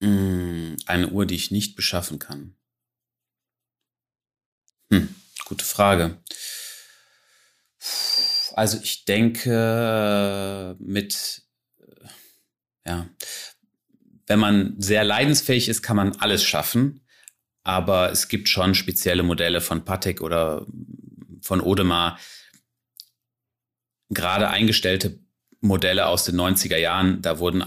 Mm, 0.00 0.74
eine 0.86 1.08
Uhr, 1.10 1.26
die 1.26 1.34
ich 1.34 1.50
nicht 1.50 1.74
beschaffen 1.74 2.20
kann. 2.20 2.54
Hm. 4.92 5.08
Gute 5.44 5.64
Frage. 5.64 6.18
Also 8.54 8.78
ich 8.82 9.04
denke 9.04 10.76
mit, 10.78 11.42
ja, 12.86 13.08
wenn 14.26 14.38
man 14.38 14.74
sehr 14.78 15.04
leidensfähig 15.04 15.68
ist, 15.68 15.82
kann 15.82 15.96
man 15.96 16.16
alles 16.16 16.44
schaffen. 16.44 17.00
Aber 17.68 18.10
es 18.10 18.28
gibt 18.28 18.48
schon 18.48 18.74
spezielle 18.74 19.22
Modelle 19.22 19.60
von 19.60 19.84
Patek 19.84 20.22
oder 20.22 20.64
von 21.42 21.60
Odemar, 21.60 22.18
gerade 24.08 24.48
eingestellte 24.48 25.18
Modelle 25.60 26.06
aus 26.06 26.24
den 26.24 26.36
90er 26.36 26.78
Jahren, 26.78 27.20
da 27.20 27.38
wurden 27.40 27.62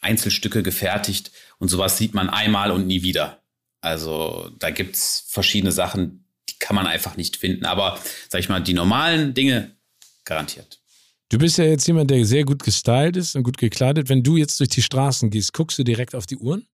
Einzelstücke 0.00 0.64
gefertigt 0.64 1.30
und 1.58 1.68
sowas 1.68 1.96
sieht 1.98 2.14
man 2.14 2.30
einmal 2.30 2.72
und 2.72 2.88
nie 2.88 3.04
wieder. 3.04 3.44
Also 3.80 4.50
da 4.58 4.70
gibt 4.70 4.96
es 4.96 5.24
verschiedene 5.28 5.70
Sachen, 5.70 6.26
die 6.48 6.58
kann 6.58 6.74
man 6.74 6.88
einfach 6.88 7.16
nicht 7.16 7.36
finden. 7.36 7.64
Aber 7.64 8.00
sag 8.28 8.40
ich 8.40 8.48
mal, 8.48 8.58
die 8.58 8.74
normalen 8.74 9.34
Dinge 9.34 9.76
garantiert. 10.24 10.80
Du 11.28 11.38
bist 11.38 11.58
ja 11.58 11.64
jetzt 11.64 11.86
jemand, 11.86 12.10
der 12.10 12.24
sehr 12.24 12.42
gut 12.42 12.64
gestylt 12.64 13.16
ist 13.16 13.36
und 13.36 13.44
gut 13.44 13.58
gekleidet. 13.58 14.08
Wenn 14.08 14.24
du 14.24 14.36
jetzt 14.36 14.58
durch 14.58 14.70
die 14.70 14.82
Straßen 14.82 15.30
gehst, 15.30 15.52
guckst 15.52 15.78
du 15.78 15.84
direkt 15.84 16.16
auf 16.16 16.26
die 16.26 16.38
Uhren? 16.38 16.66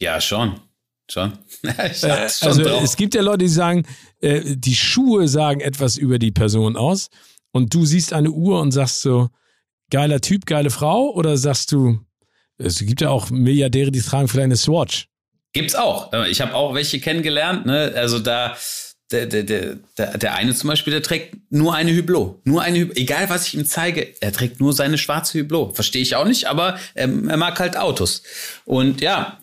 Ja, 0.00 0.20
schon. 0.20 0.60
Schon. 1.10 1.38
äh, 1.62 1.94
schon 1.94 2.10
also 2.10 2.62
drauf. 2.62 2.82
es 2.82 2.96
gibt 2.96 3.14
ja 3.14 3.22
Leute, 3.22 3.38
die 3.38 3.48
sagen, 3.48 3.86
äh, 4.20 4.56
die 4.56 4.74
Schuhe 4.74 5.28
sagen 5.28 5.60
etwas 5.60 5.96
über 5.96 6.18
die 6.18 6.32
Person 6.32 6.76
aus. 6.76 7.08
Und 7.52 7.72
du 7.74 7.84
siehst 7.84 8.12
eine 8.12 8.30
Uhr 8.30 8.60
und 8.60 8.72
sagst 8.72 9.02
so, 9.02 9.28
geiler 9.90 10.20
Typ, 10.20 10.46
geile 10.46 10.70
Frau? 10.70 11.10
Oder 11.10 11.36
sagst 11.36 11.72
du, 11.72 12.00
es 12.58 12.78
gibt 12.78 13.00
ja 13.00 13.10
auch 13.10 13.30
Milliardäre, 13.30 13.90
die 13.90 14.00
tragen 14.00 14.28
vielleicht 14.28 14.44
eine 14.44 14.56
Swatch. 14.56 15.08
Gibt's 15.52 15.76
auch. 15.76 16.12
Ich 16.24 16.40
habe 16.40 16.54
auch 16.54 16.74
welche 16.74 16.98
kennengelernt. 16.98 17.64
Ne? 17.64 17.92
Also 17.94 18.18
da, 18.18 18.56
der, 19.10 19.26
der, 19.26 19.42
der, 19.44 19.76
der 20.18 20.34
eine 20.34 20.54
zum 20.54 20.68
Beispiel, 20.68 20.92
der 20.92 21.02
trägt 21.02 21.36
nur 21.50 21.74
eine 21.74 21.96
Hublot. 21.96 22.46
Nur 22.46 22.62
eine 22.62 22.80
Hublot. 22.80 22.96
Egal, 22.96 23.28
was 23.28 23.46
ich 23.46 23.54
ihm 23.54 23.66
zeige, 23.66 24.14
er 24.20 24.32
trägt 24.32 24.60
nur 24.60 24.72
seine 24.72 24.98
schwarze 24.98 25.40
Hublot. 25.40 25.74
Verstehe 25.74 26.02
ich 26.02 26.16
auch 26.16 26.26
nicht, 26.26 26.46
aber 26.46 26.78
er, 26.94 27.04
er 27.04 27.36
mag 27.36 27.58
halt 27.60 27.76
Autos. 27.76 28.22
Und 28.64 29.00
ja, 29.00 29.40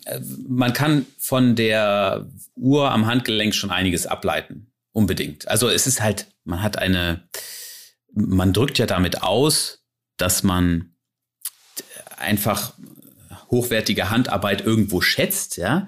man 0.48 0.72
kann 0.72 1.06
von 1.18 1.54
der 1.54 2.26
Uhr 2.56 2.90
am 2.90 3.06
Handgelenk 3.06 3.54
schon 3.54 3.70
einiges 3.70 4.06
ableiten. 4.06 4.72
Unbedingt. 4.92 5.48
Also 5.48 5.68
es 5.68 5.86
ist 5.86 6.02
halt, 6.02 6.26
man 6.44 6.62
hat 6.62 6.76
eine, 6.78 7.22
man 8.12 8.52
drückt 8.52 8.78
ja 8.78 8.86
damit 8.86 9.22
aus, 9.22 9.84
dass 10.18 10.42
man 10.42 10.94
einfach 12.18 12.74
hochwertige 13.50 14.10
Handarbeit 14.10 14.62
irgendwo 14.62 15.00
schätzt, 15.00 15.56
ja. 15.56 15.86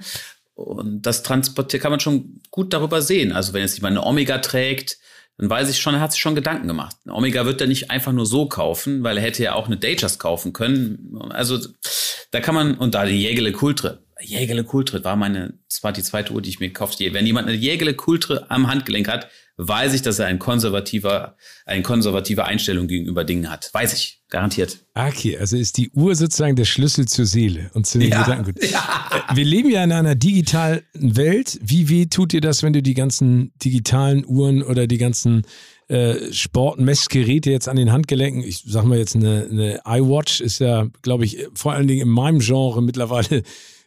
Und 0.55 1.03
das 1.03 1.23
transportiert 1.23 1.83
kann 1.83 1.91
man 1.91 2.01
schon 2.01 2.41
gut 2.51 2.73
darüber 2.73 3.03
sehen. 3.03 3.33
Also 3.33 3.53
wenn 3.53 3.63
jetzt 3.63 3.77
jemand 3.77 3.97
eine 3.97 4.07
Omega 4.07 4.39
trägt, 4.39 4.99
dann 5.37 5.51
weiß 5.51 5.69
ich 5.69 5.81
schon, 5.81 5.95
er 5.95 6.01
hat 6.01 6.13
sich 6.13 6.21
schon 6.21 6.37
Gedanken 6.37 6.69
gemacht. 6.69 6.97
Eine 7.05 7.15
Omega 7.15 7.45
wird 7.45 7.61
er 7.61 7.67
nicht 7.67 7.91
einfach 7.91 8.13
nur 8.13 8.25
so 8.25 8.47
kaufen, 8.47 9.03
weil 9.03 9.17
er 9.17 9.23
hätte 9.23 9.43
ja 9.43 9.55
auch 9.55 9.67
eine 9.67 9.77
Datejust 9.77 10.21
kaufen 10.21 10.53
können. 10.53 11.19
Also 11.31 11.59
da 12.31 12.41
kann 12.41 12.55
man, 12.55 12.77
und 12.77 12.95
da 12.95 13.05
die 13.05 13.21
Jägele 13.21 13.53
Kultre. 13.53 14.05
Jägele 14.21 14.63
Kultre 14.63 15.03
war 15.03 15.17
meine, 15.17 15.55
das 15.69 15.83
war 15.83 15.93
die 15.93 16.05
zweite 16.05 16.33
Uhr, 16.33 16.41
die 16.41 16.51
ich 16.51 16.61
mir 16.61 16.69
gekauft 16.69 17.01
habe. 17.01 17.15
Wenn 17.15 17.27
jemand 17.27 17.49
eine 17.49 17.57
Jägele 17.57 17.95
Kultre 17.95 18.49
am 18.49 18.69
Handgelenk 18.69 19.09
hat, 19.09 19.29
weiß 19.57 19.95
ich, 19.95 20.03
dass 20.03 20.19
er 20.19 20.27
ein 20.27 20.39
konservativer, 20.39 21.37
eine 21.65 21.83
konservative 21.83 22.45
Einstellung 22.45 22.89
gegenüber 22.89 23.25
Dingen 23.25 23.51
hat. 23.51 23.71
Weiß 23.73 23.93
ich, 23.93 24.23
garantiert. 24.29 24.85
Okay, 24.95 25.39
also 25.39 25.57
ist 25.57 25.77
die 25.77 25.91
Uhr 25.91 26.15
sozusagen 26.17 26.57
der 26.57 26.65
Schlüssel 26.65 27.07
zur 27.07 27.27
Seele 27.27 27.71
und 27.75 27.87
zu 27.87 27.99
den 27.99 28.11
ja, 28.11 28.23
Gedanken. 28.23 28.55
Ja. 28.71 29.09
Äh, 29.31 29.37
wir 29.37 29.45
leben 29.45 29.71
ja 29.71 29.85
in 29.85 29.93
einer 29.93 30.15
digitalen 30.15 30.83
Welt. 30.95 31.59
Wie 31.63 31.89
weh 31.89 32.07
tut 32.07 32.33
dir 32.33 32.41
das, 32.41 32.63
wenn 32.63 32.73
du 32.73 32.83
die 32.83 32.95
ganzen 32.95 33.53
digitalen 33.63 34.27
Uhren 34.27 34.63
oder 34.63 34.87
die 34.87 34.99
ganzen 34.99 35.43
äh, 35.89 36.33
Sportmessgeräte 36.33 37.51
jetzt 37.51 37.69
an 37.69 37.77
den 37.77 37.93
Handgelenken, 37.93 38.43
ich 38.43 38.65
sag 38.67 38.85
mal 38.85 38.99
jetzt 38.99 39.15
eine, 39.15 39.47
eine 39.51 39.81
iWatch 39.87 40.41
ist 40.41 40.59
ja, 40.59 40.89
glaube 41.03 41.27
ich, 41.27 41.47
vor 41.55 41.73
allen 41.75 41.87
Dingen 41.87 42.03
in 42.03 42.09
meinem 42.09 42.41
Genre 42.41 42.83
mittlerweile 42.83 43.43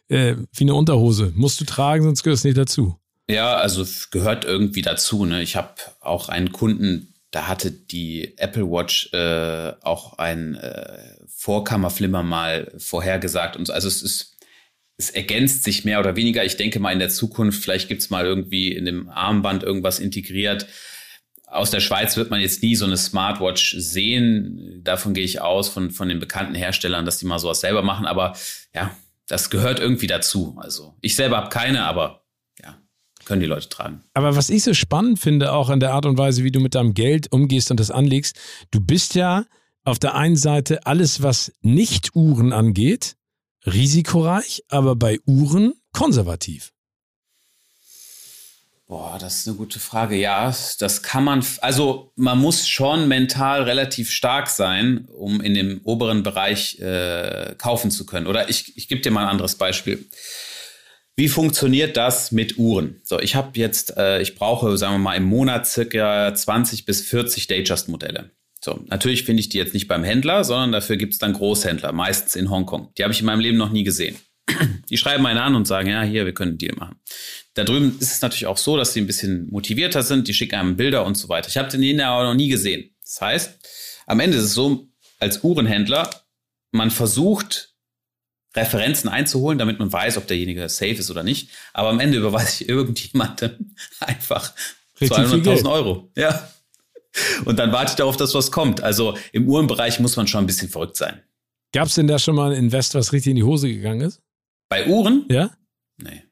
äh, 0.08 0.36
wie 0.54 0.64
eine 0.64 0.74
Unterhose. 0.74 1.32
Musst 1.34 1.60
du 1.60 1.64
tragen, 1.64 2.04
sonst 2.04 2.22
gehört 2.22 2.38
es 2.38 2.44
nicht 2.44 2.56
dazu. 2.56 2.96
Ja, 3.30 3.56
also 3.56 3.86
gehört 4.10 4.44
irgendwie 4.44 4.82
dazu. 4.82 5.26
Ne? 5.26 5.42
Ich 5.42 5.54
habe 5.56 5.74
auch 6.00 6.28
einen 6.28 6.50
Kunden, 6.50 7.14
da 7.30 7.46
hatte 7.46 7.70
die 7.70 8.38
Apple 8.38 8.70
Watch 8.70 9.12
äh, 9.12 9.72
auch 9.82 10.16
ein 10.18 10.54
äh, 10.54 10.98
Vorkammerflimmer 11.26 12.22
mal 12.22 12.72
vorhergesagt. 12.78 13.56
Und 13.56 13.66
so. 13.66 13.72
Also 13.72 13.86
es 13.86 14.02
ist, 14.02 14.38
es 14.96 15.10
ergänzt 15.10 15.64
sich 15.64 15.84
mehr 15.84 16.00
oder 16.00 16.16
weniger. 16.16 16.44
Ich 16.44 16.56
denke 16.56 16.80
mal 16.80 16.92
in 16.92 16.98
der 16.98 17.10
Zukunft, 17.10 17.62
vielleicht 17.62 17.88
gibt's 17.88 18.08
mal 18.08 18.24
irgendwie 18.24 18.72
in 18.72 18.86
dem 18.86 19.10
Armband 19.10 19.62
irgendwas 19.62 19.98
integriert. 19.98 20.66
Aus 21.46 21.70
der 21.70 21.80
Schweiz 21.80 22.16
wird 22.16 22.30
man 22.30 22.40
jetzt 22.40 22.62
nie 22.62 22.76
so 22.76 22.86
eine 22.86 22.96
Smartwatch 22.96 23.76
sehen. 23.78 24.80
Davon 24.84 25.12
gehe 25.12 25.24
ich 25.24 25.40
aus, 25.42 25.68
von, 25.68 25.90
von 25.90 26.08
den 26.08 26.18
bekannten 26.18 26.54
Herstellern, 26.54 27.04
dass 27.04 27.18
die 27.18 27.26
mal 27.26 27.38
sowas 27.38 27.60
selber 27.60 27.82
machen. 27.82 28.06
Aber 28.06 28.34
ja, 28.74 28.96
das 29.28 29.50
gehört 29.50 29.80
irgendwie 29.80 30.06
dazu. 30.06 30.56
Also 30.58 30.96
ich 31.02 31.14
selber 31.14 31.36
habe 31.36 31.50
keine, 31.50 31.84
aber 31.84 32.17
können 33.28 33.40
die 33.40 33.46
Leute 33.46 33.68
tragen. 33.68 34.02
Aber 34.14 34.34
was 34.34 34.50
ich 34.50 34.64
so 34.64 34.74
spannend 34.74 35.20
finde, 35.20 35.52
auch 35.52 35.68
an 35.68 35.78
der 35.78 35.92
Art 35.92 36.06
und 36.06 36.18
Weise, 36.18 36.42
wie 36.42 36.50
du 36.50 36.58
mit 36.58 36.74
deinem 36.74 36.94
Geld 36.94 37.30
umgehst 37.30 37.70
und 37.70 37.78
das 37.78 37.90
anlegst, 37.90 38.36
du 38.70 38.80
bist 38.80 39.14
ja 39.14 39.44
auf 39.84 39.98
der 39.98 40.14
einen 40.14 40.36
Seite 40.36 40.86
alles, 40.86 41.22
was 41.22 41.52
nicht 41.60 42.16
Uhren 42.16 42.52
angeht, 42.52 43.16
risikoreich, 43.66 44.64
aber 44.68 44.96
bei 44.96 45.20
Uhren 45.26 45.74
konservativ. 45.92 46.72
Boah, 48.86 49.18
das 49.20 49.40
ist 49.40 49.48
eine 49.48 49.56
gute 49.58 49.78
Frage. 49.78 50.16
Ja, 50.16 50.54
das 50.78 51.02
kann 51.02 51.22
man, 51.22 51.44
also 51.60 52.10
man 52.16 52.38
muss 52.38 52.66
schon 52.66 53.06
mental 53.06 53.64
relativ 53.64 54.10
stark 54.10 54.48
sein, 54.48 55.06
um 55.12 55.42
in 55.42 55.52
dem 55.52 55.82
oberen 55.84 56.22
Bereich 56.22 56.78
äh, 56.78 57.54
kaufen 57.58 57.90
zu 57.90 58.06
können. 58.06 58.26
Oder 58.26 58.48
ich, 58.48 58.78
ich 58.78 58.88
gebe 58.88 59.02
dir 59.02 59.10
mal 59.10 59.24
ein 59.24 59.28
anderes 59.28 59.56
Beispiel. 59.56 60.06
Wie 61.18 61.28
funktioniert 61.28 61.96
das 61.96 62.30
mit 62.30 62.58
Uhren? 62.58 63.00
So, 63.02 63.18
ich 63.18 63.34
habe 63.34 63.58
jetzt, 63.58 63.96
äh, 63.96 64.22
ich 64.22 64.36
brauche, 64.36 64.78
sagen 64.78 64.94
wir 64.94 64.98
mal, 65.00 65.16
im 65.16 65.24
Monat 65.24 65.66
circa 65.66 66.32
20 66.32 66.84
bis 66.84 67.00
40 67.00 67.48
Datejust-Modelle. 67.48 68.30
So, 68.64 68.84
natürlich 68.86 69.24
finde 69.24 69.40
ich 69.40 69.48
die 69.48 69.58
jetzt 69.58 69.74
nicht 69.74 69.88
beim 69.88 70.04
Händler, 70.04 70.44
sondern 70.44 70.70
dafür 70.70 70.96
gibt 70.96 71.14
es 71.14 71.18
dann 71.18 71.32
Großhändler, 71.32 71.90
meistens 71.90 72.36
in 72.36 72.50
Hongkong. 72.50 72.92
Die 72.96 73.02
habe 73.02 73.12
ich 73.12 73.18
in 73.18 73.26
meinem 73.26 73.40
Leben 73.40 73.58
noch 73.58 73.72
nie 73.72 73.82
gesehen. 73.82 74.14
Die 74.90 74.96
schreiben 74.96 75.26
einen 75.26 75.40
an 75.40 75.56
und 75.56 75.66
sagen, 75.66 75.88
ja, 75.88 76.02
hier, 76.02 76.24
wir 76.24 76.34
können 76.34 76.52
einen 76.52 76.58
Deal 76.58 76.76
machen. 76.76 77.00
Da 77.54 77.64
drüben 77.64 77.96
ist 77.98 78.12
es 78.12 78.22
natürlich 78.22 78.46
auch 78.46 78.56
so, 78.56 78.76
dass 78.76 78.92
sie 78.92 79.00
ein 79.00 79.08
bisschen 79.08 79.50
motivierter 79.50 80.04
sind, 80.04 80.28
die 80.28 80.34
schicken 80.34 80.54
einem 80.54 80.76
Bilder 80.76 81.04
und 81.04 81.16
so 81.16 81.28
weiter. 81.28 81.48
Ich 81.48 81.56
habe 81.56 81.68
den 81.68 82.00
aber 82.00 82.22
noch 82.22 82.34
nie 82.34 82.48
gesehen. 82.48 82.94
Das 83.02 83.20
heißt, 83.20 83.58
am 84.06 84.20
Ende 84.20 84.36
ist 84.36 84.44
es 84.44 84.54
so, 84.54 84.86
als 85.18 85.42
Uhrenhändler, 85.42 86.08
man 86.70 86.92
versucht, 86.92 87.74
Referenzen 88.54 89.08
einzuholen, 89.08 89.58
damit 89.58 89.78
man 89.78 89.92
weiß, 89.92 90.16
ob 90.16 90.26
derjenige 90.26 90.68
safe 90.68 90.92
ist 90.92 91.10
oder 91.10 91.22
nicht. 91.22 91.50
Aber 91.72 91.90
am 91.90 92.00
Ende 92.00 92.18
überweise 92.18 92.64
ich 92.64 92.68
irgendjemandem 92.68 93.74
einfach 94.00 94.52
200.000 95.00 95.70
Euro. 95.70 96.10
Ja. 96.16 96.48
Und 97.44 97.58
dann 97.58 97.72
warte 97.72 97.92
ich 97.92 97.96
darauf, 97.96 98.16
dass 98.16 98.34
was 98.34 98.50
kommt. 98.50 98.80
Also 98.80 99.16
im 99.32 99.48
Uhrenbereich 99.48 100.00
muss 100.00 100.16
man 100.16 100.26
schon 100.26 100.44
ein 100.44 100.46
bisschen 100.46 100.68
verrückt 100.68 100.96
sein. 100.96 101.22
Gab 101.72 101.88
es 101.88 101.94
denn 101.94 102.06
da 102.06 102.18
schon 102.18 102.34
mal 102.34 102.52
ein 102.52 102.56
Invest, 102.56 102.94
was 102.94 103.12
richtig 103.12 103.30
in 103.30 103.36
die 103.36 103.42
Hose 103.42 103.68
gegangen 103.68 104.00
ist? 104.00 104.22
Bei 104.68 104.86
Uhren? 104.86 105.24
Ja. 105.28 105.50
Nee. 105.98 106.22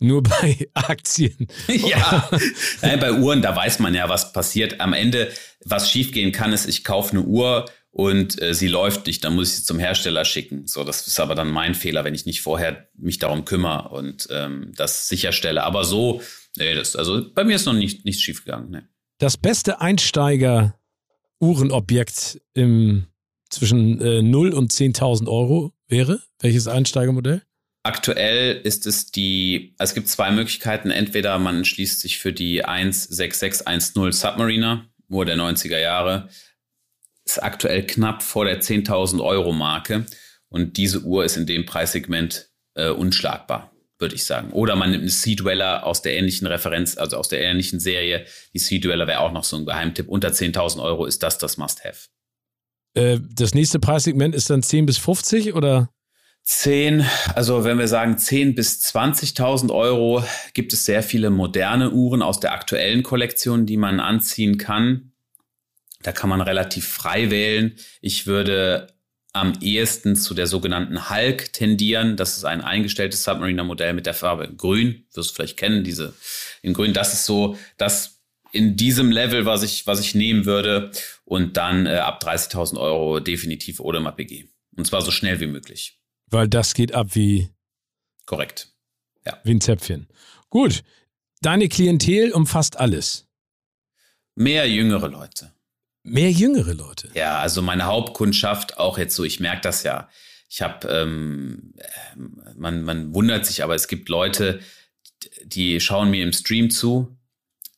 Nur 0.00 0.22
bei 0.22 0.68
Aktien. 0.74 1.48
ja. 1.66 2.28
Nein, 2.82 3.00
bei 3.00 3.12
Uhren, 3.12 3.42
da 3.42 3.54
weiß 3.54 3.80
man 3.80 3.94
ja, 3.94 4.08
was 4.08 4.32
passiert. 4.32 4.80
Am 4.80 4.92
Ende, 4.92 5.32
was 5.64 5.90
schiefgehen 5.90 6.32
kann, 6.32 6.52
ist, 6.52 6.66
ich 6.66 6.84
kaufe 6.84 7.12
eine 7.12 7.22
Uhr 7.22 7.68
und 7.90 8.40
äh, 8.42 8.54
sie 8.54 8.68
läuft 8.68 9.06
nicht, 9.06 9.22
dann 9.24 9.34
muss 9.34 9.50
ich 9.50 9.56
sie 9.56 9.64
zum 9.64 9.78
Hersteller 9.78 10.24
schicken. 10.24 10.66
So, 10.66 10.84
das 10.84 11.06
ist 11.06 11.20
aber 11.20 11.34
dann 11.34 11.50
mein 11.50 11.74
Fehler, 11.74 12.04
wenn 12.04 12.14
ich 12.14 12.24
nicht 12.26 12.42
vorher 12.42 12.88
mich 12.96 13.18
darum 13.18 13.44
kümmere 13.44 13.88
und 13.88 14.28
ähm, 14.30 14.72
das 14.76 15.08
sicherstelle. 15.08 15.64
Aber 15.64 15.84
so, 15.84 16.22
nee, 16.56 16.74
das, 16.74 16.96
also 16.96 17.32
bei 17.32 17.44
mir 17.44 17.56
ist 17.56 17.66
noch 17.66 17.72
nicht, 17.72 18.04
nichts 18.04 18.22
schiefgegangen. 18.22 18.70
Nee. 18.70 18.82
Das 19.18 19.36
beste 19.36 19.80
Einsteiger-Uhrenobjekt 19.80 22.40
im 22.54 23.08
zwischen 23.50 24.00
äh, 24.00 24.22
0 24.22 24.52
und 24.52 24.72
10.000 24.72 25.28
Euro 25.28 25.72
wäre? 25.86 26.20
Welches 26.40 26.68
Einsteigermodell? 26.68 27.42
Aktuell 27.82 28.60
ist 28.62 28.86
es 28.86 29.10
die, 29.10 29.74
also 29.78 29.92
es 29.92 29.94
gibt 29.94 30.08
zwei 30.08 30.30
Möglichkeiten. 30.30 30.90
Entweder 30.90 31.38
man 31.38 31.58
entschließt 31.58 32.00
sich 32.00 32.18
für 32.18 32.32
die 32.32 32.58
16610 32.58 34.12
Submariner, 34.12 34.88
Uhr 35.08 35.24
der 35.24 35.36
90er 35.36 35.78
Jahre 35.78 36.28
ist 37.30 37.42
aktuell 37.42 37.86
knapp 37.86 38.22
vor 38.22 38.44
der 38.44 38.60
10.000 38.60 39.22
Euro 39.22 39.52
Marke. 39.52 40.06
Und 40.48 40.76
diese 40.76 41.02
Uhr 41.02 41.24
ist 41.24 41.36
in 41.36 41.46
dem 41.46 41.66
Preissegment 41.66 42.50
äh, 42.74 42.88
unschlagbar, 42.88 43.72
würde 43.98 44.14
ich 44.14 44.24
sagen. 44.24 44.50
Oder 44.52 44.76
man 44.76 44.90
nimmt 44.90 45.02
eine 45.02 45.10
Sea 45.10 45.36
Dweller 45.36 45.84
aus 45.84 46.02
der 46.02 46.16
ähnlichen 46.16 46.46
Referenz, 46.46 46.96
also 46.96 47.16
aus 47.16 47.28
der 47.28 47.40
ähnlichen 47.42 47.80
Serie. 47.80 48.24
Die 48.54 48.58
Sea 48.58 48.80
Dweller 48.80 49.06
wäre 49.06 49.20
auch 49.20 49.32
noch 49.32 49.44
so 49.44 49.56
ein 49.56 49.66
Geheimtipp. 49.66 50.08
Unter 50.08 50.28
10.000 50.28 50.82
Euro 50.82 51.04
ist 51.04 51.22
das 51.22 51.38
das 51.38 51.58
Must-Have. 51.58 52.08
Äh, 52.94 53.18
das 53.34 53.54
nächste 53.54 53.78
Preissegment 53.78 54.34
ist 54.34 54.48
dann 54.48 54.62
10 54.62 54.86
bis 54.86 54.98
50 54.98 55.54
oder? 55.54 55.90
10, 56.44 57.04
also 57.34 57.64
wenn 57.64 57.78
wir 57.78 57.88
sagen 57.88 58.16
10 58.16 58.54
bis 58.54 58.80
20.000 58.80 59.70
Euro, 59.70 60.24
gibt 60.54 60.72
es 60.72 60.86
sehr 60.86 61.02
viele 61.02 61.28
moderne 61.28 61.90
Uhren 61.90 62.22
aus 62.22 62.40
der 62.40 62.54
aktuellen 62.54 63.02
Kollektion, 63.02 63.66
die 63.66 63.76
man 63.76 64.00
anziehen 64.00 64.56
kann. 64.56 65.12
Da 66.02 66.12
kann 66.12 66.30
man 66.30 66.40
relativ 66.40 66.88
frei 66.88 67.30
wählen. 67.30 67.76
Ich 68.00 68.26
würde 68.26 68.94
am 69.32 69.54
ehesten 69.60 70.16
zu 70.16 70.34
der 70.34 70.46
sogenannten 70.46 71.10
Hulk 71.10 71.52
tendieren. 71.52 72.16
Das 72.16 72.36
ist 72.36 72.44
ein 72.44 72.60
eingestelltes 72.60 73.24
Submariner-Modell 73.24 73.92
mit 73.92 74.06
der 74.06 74.14
Farbe 74.14 74.52
Grün. 74.54 75.06
Wirst 75.12 75.30
du 75.30 75.34
vielleicht 75.34 75.56
kennen, 75.56 75.84
diese 75.84 76.14
in 76.62 76.72
Grün. 76.72 76.92
Das 76.92 77.12
ist 77.12 77.24
so 77.24 77.56
das 77.76 78.20
in 78.52 78.76
diesem 78.76 79.10
Level, 79.10 79.44
was 79.44 79.62
ich, 79.62 79.86
was 79.86 80.00
ich 80.00 80.14
nehmen 80.14 80.46
würde. 80.46 80.90
Und 81.24 81.56
dann 81.56 81.86
äh, 81.86 81.96
ab 81.96 82.22
30.000 82.22 82.78
Euro 82.78 83.20
definitiv 83.20 83.80
Audemars 83.80 84.16
PG. 84.16 84.48
Und 84.76 84.86
zwar 84.86 85.02
so 85.02 85.10
schnell 85.10 85.40
wie 85.40 85.46
möglich. 85.46 86.00
Weil 86.26 86.48
das 86.48 86.74
geht 86.74 86.92
ab 86.92 87.14
wie. 87.14 87.50
Korrekt. 88.26 88.72
Ja. 89.26 89.38
Wie 89.44 89.52
ein 89.52 89.60
Zäpfchen. 89.60 90.08
Gut. 90.50 90.82
Deine 91.40 91.68
Klientel 91.68 92.32
umfasst 92.32 92.78
alles. 92.78 93.26
Mehr 94.34 94.68
jüngere 94.68 95.08
Leute. 95.08 95.52
Mehr 96.08 96.30
jüngere 96.30 96.74
Leute. 96.74 97.10
Ja, 97.14 97.38
also 97.38 97.62
meine 97.62 97.84
Hauptkundschaft, 97.84 98.78
auch 98.78 98.98
jetzt 98.98 99.14
so, 99.14 99.24
ich 99.24 99.40
merke 99.40 99.62
das 99.62 99.82
ja. 99.82 100.08
Ich 100.48 100.62
habe, 100.62 100.88
ähm, 100.88 101.74
man, 102.56 102.82
man 102.82 103.14
wundert 103.14 103.44
sich, 103.44 103.62
aber 103.62 103.74
es 103.74 103.86
gibt 103.86 104.08
Leute, 104.08 104.60
die 105.44 105.80
schauen 105.80 106.10
mir 106.10 106.24
im 106.24 106.32
Stream 106.32 106.70
zu, 106.70 107.18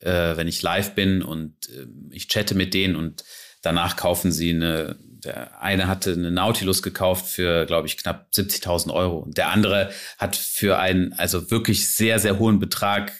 äh, 0.01 0.37
wenn 0.37 0.47
ich 0.47 0.63
live 0.63 0.95
bin 0.95 1.23
und 1.23 1.69
äh, 1.69 1.87
ich 2.11 2.29
chatte 2.29 2.55
mit 2.55 2.75
denen 2.75 2.97
und 2.97 3.25
danach 3.63 3.97
kaufen 3.97 4.33
sie 4.33 4.51
eine, 4.51 4.97
der 5.01 5.61
eine 5.61 5.89
hatte 5.89 6.13
eine 6.13 6.31
Nautilus 6.31 6.83
gekauft 6.83 7.27
für, 7.27 7.67
glaube 7.67 7.89
ich, 7.89 7.97
knapp 7.97 8.31
70.000 8.33 8.93
Euro. 8.93 9.19
Und 9.19 9.37
der 9.37 9.51
andere 9.51 9.91
hat 10.19 10.37
für 10.37 10.79
einen, 10.79 11.13
also 11.15 11.51
wirklich 11.51 11.89
sehr, 11.89 12.19
sehr 12.19 12.39
hohen 12.39 12.61
Betrag 12.61 13.13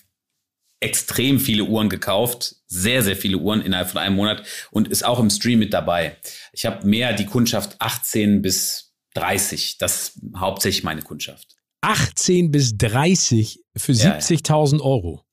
extrem 0.81 1.39
viele 1.39 1.65
Uhren 1.65 1.89
gekauft, 1.89 2.57
sehr, 2.67 3.03
sehr 3.03 3.17
viele 3.17 3.37
Uhren 3.37 3.61
innerhalb 3.61 3.91
von 3.91 4.01
einem 4.01 4.17
Monat 4.17 4.43
und 4.71 4.89
ist 4.89 5.05
auch 5.05 5.21
im 5.21 5.31
Stream 5.31 5.59
mit 5.59 5.73
dabei. 5.75 6.17
Ich 6.53 6.67
habe 6.67 6.87
mehr 6.87 7.13
die 7.13 7.27
Kundschaft 7.27 7.77
18 7.79 8.43
bis 8.43 8.93
30. 9.15 9.79
Das 9.79 10.09
ist 10.09 10.21
hauptsächlich 10.37 10.85
meine 10.85 11.03
Kundschaft. 11.03 11.57
18 11.83 12.51
bis 12.51 12.77
30 12.77 13.61
für 13.77 13.93
ja, 13.93 14.17
70.000 14.17 14.79
ja. 14.79 14.85
Euro. 14.85 15.25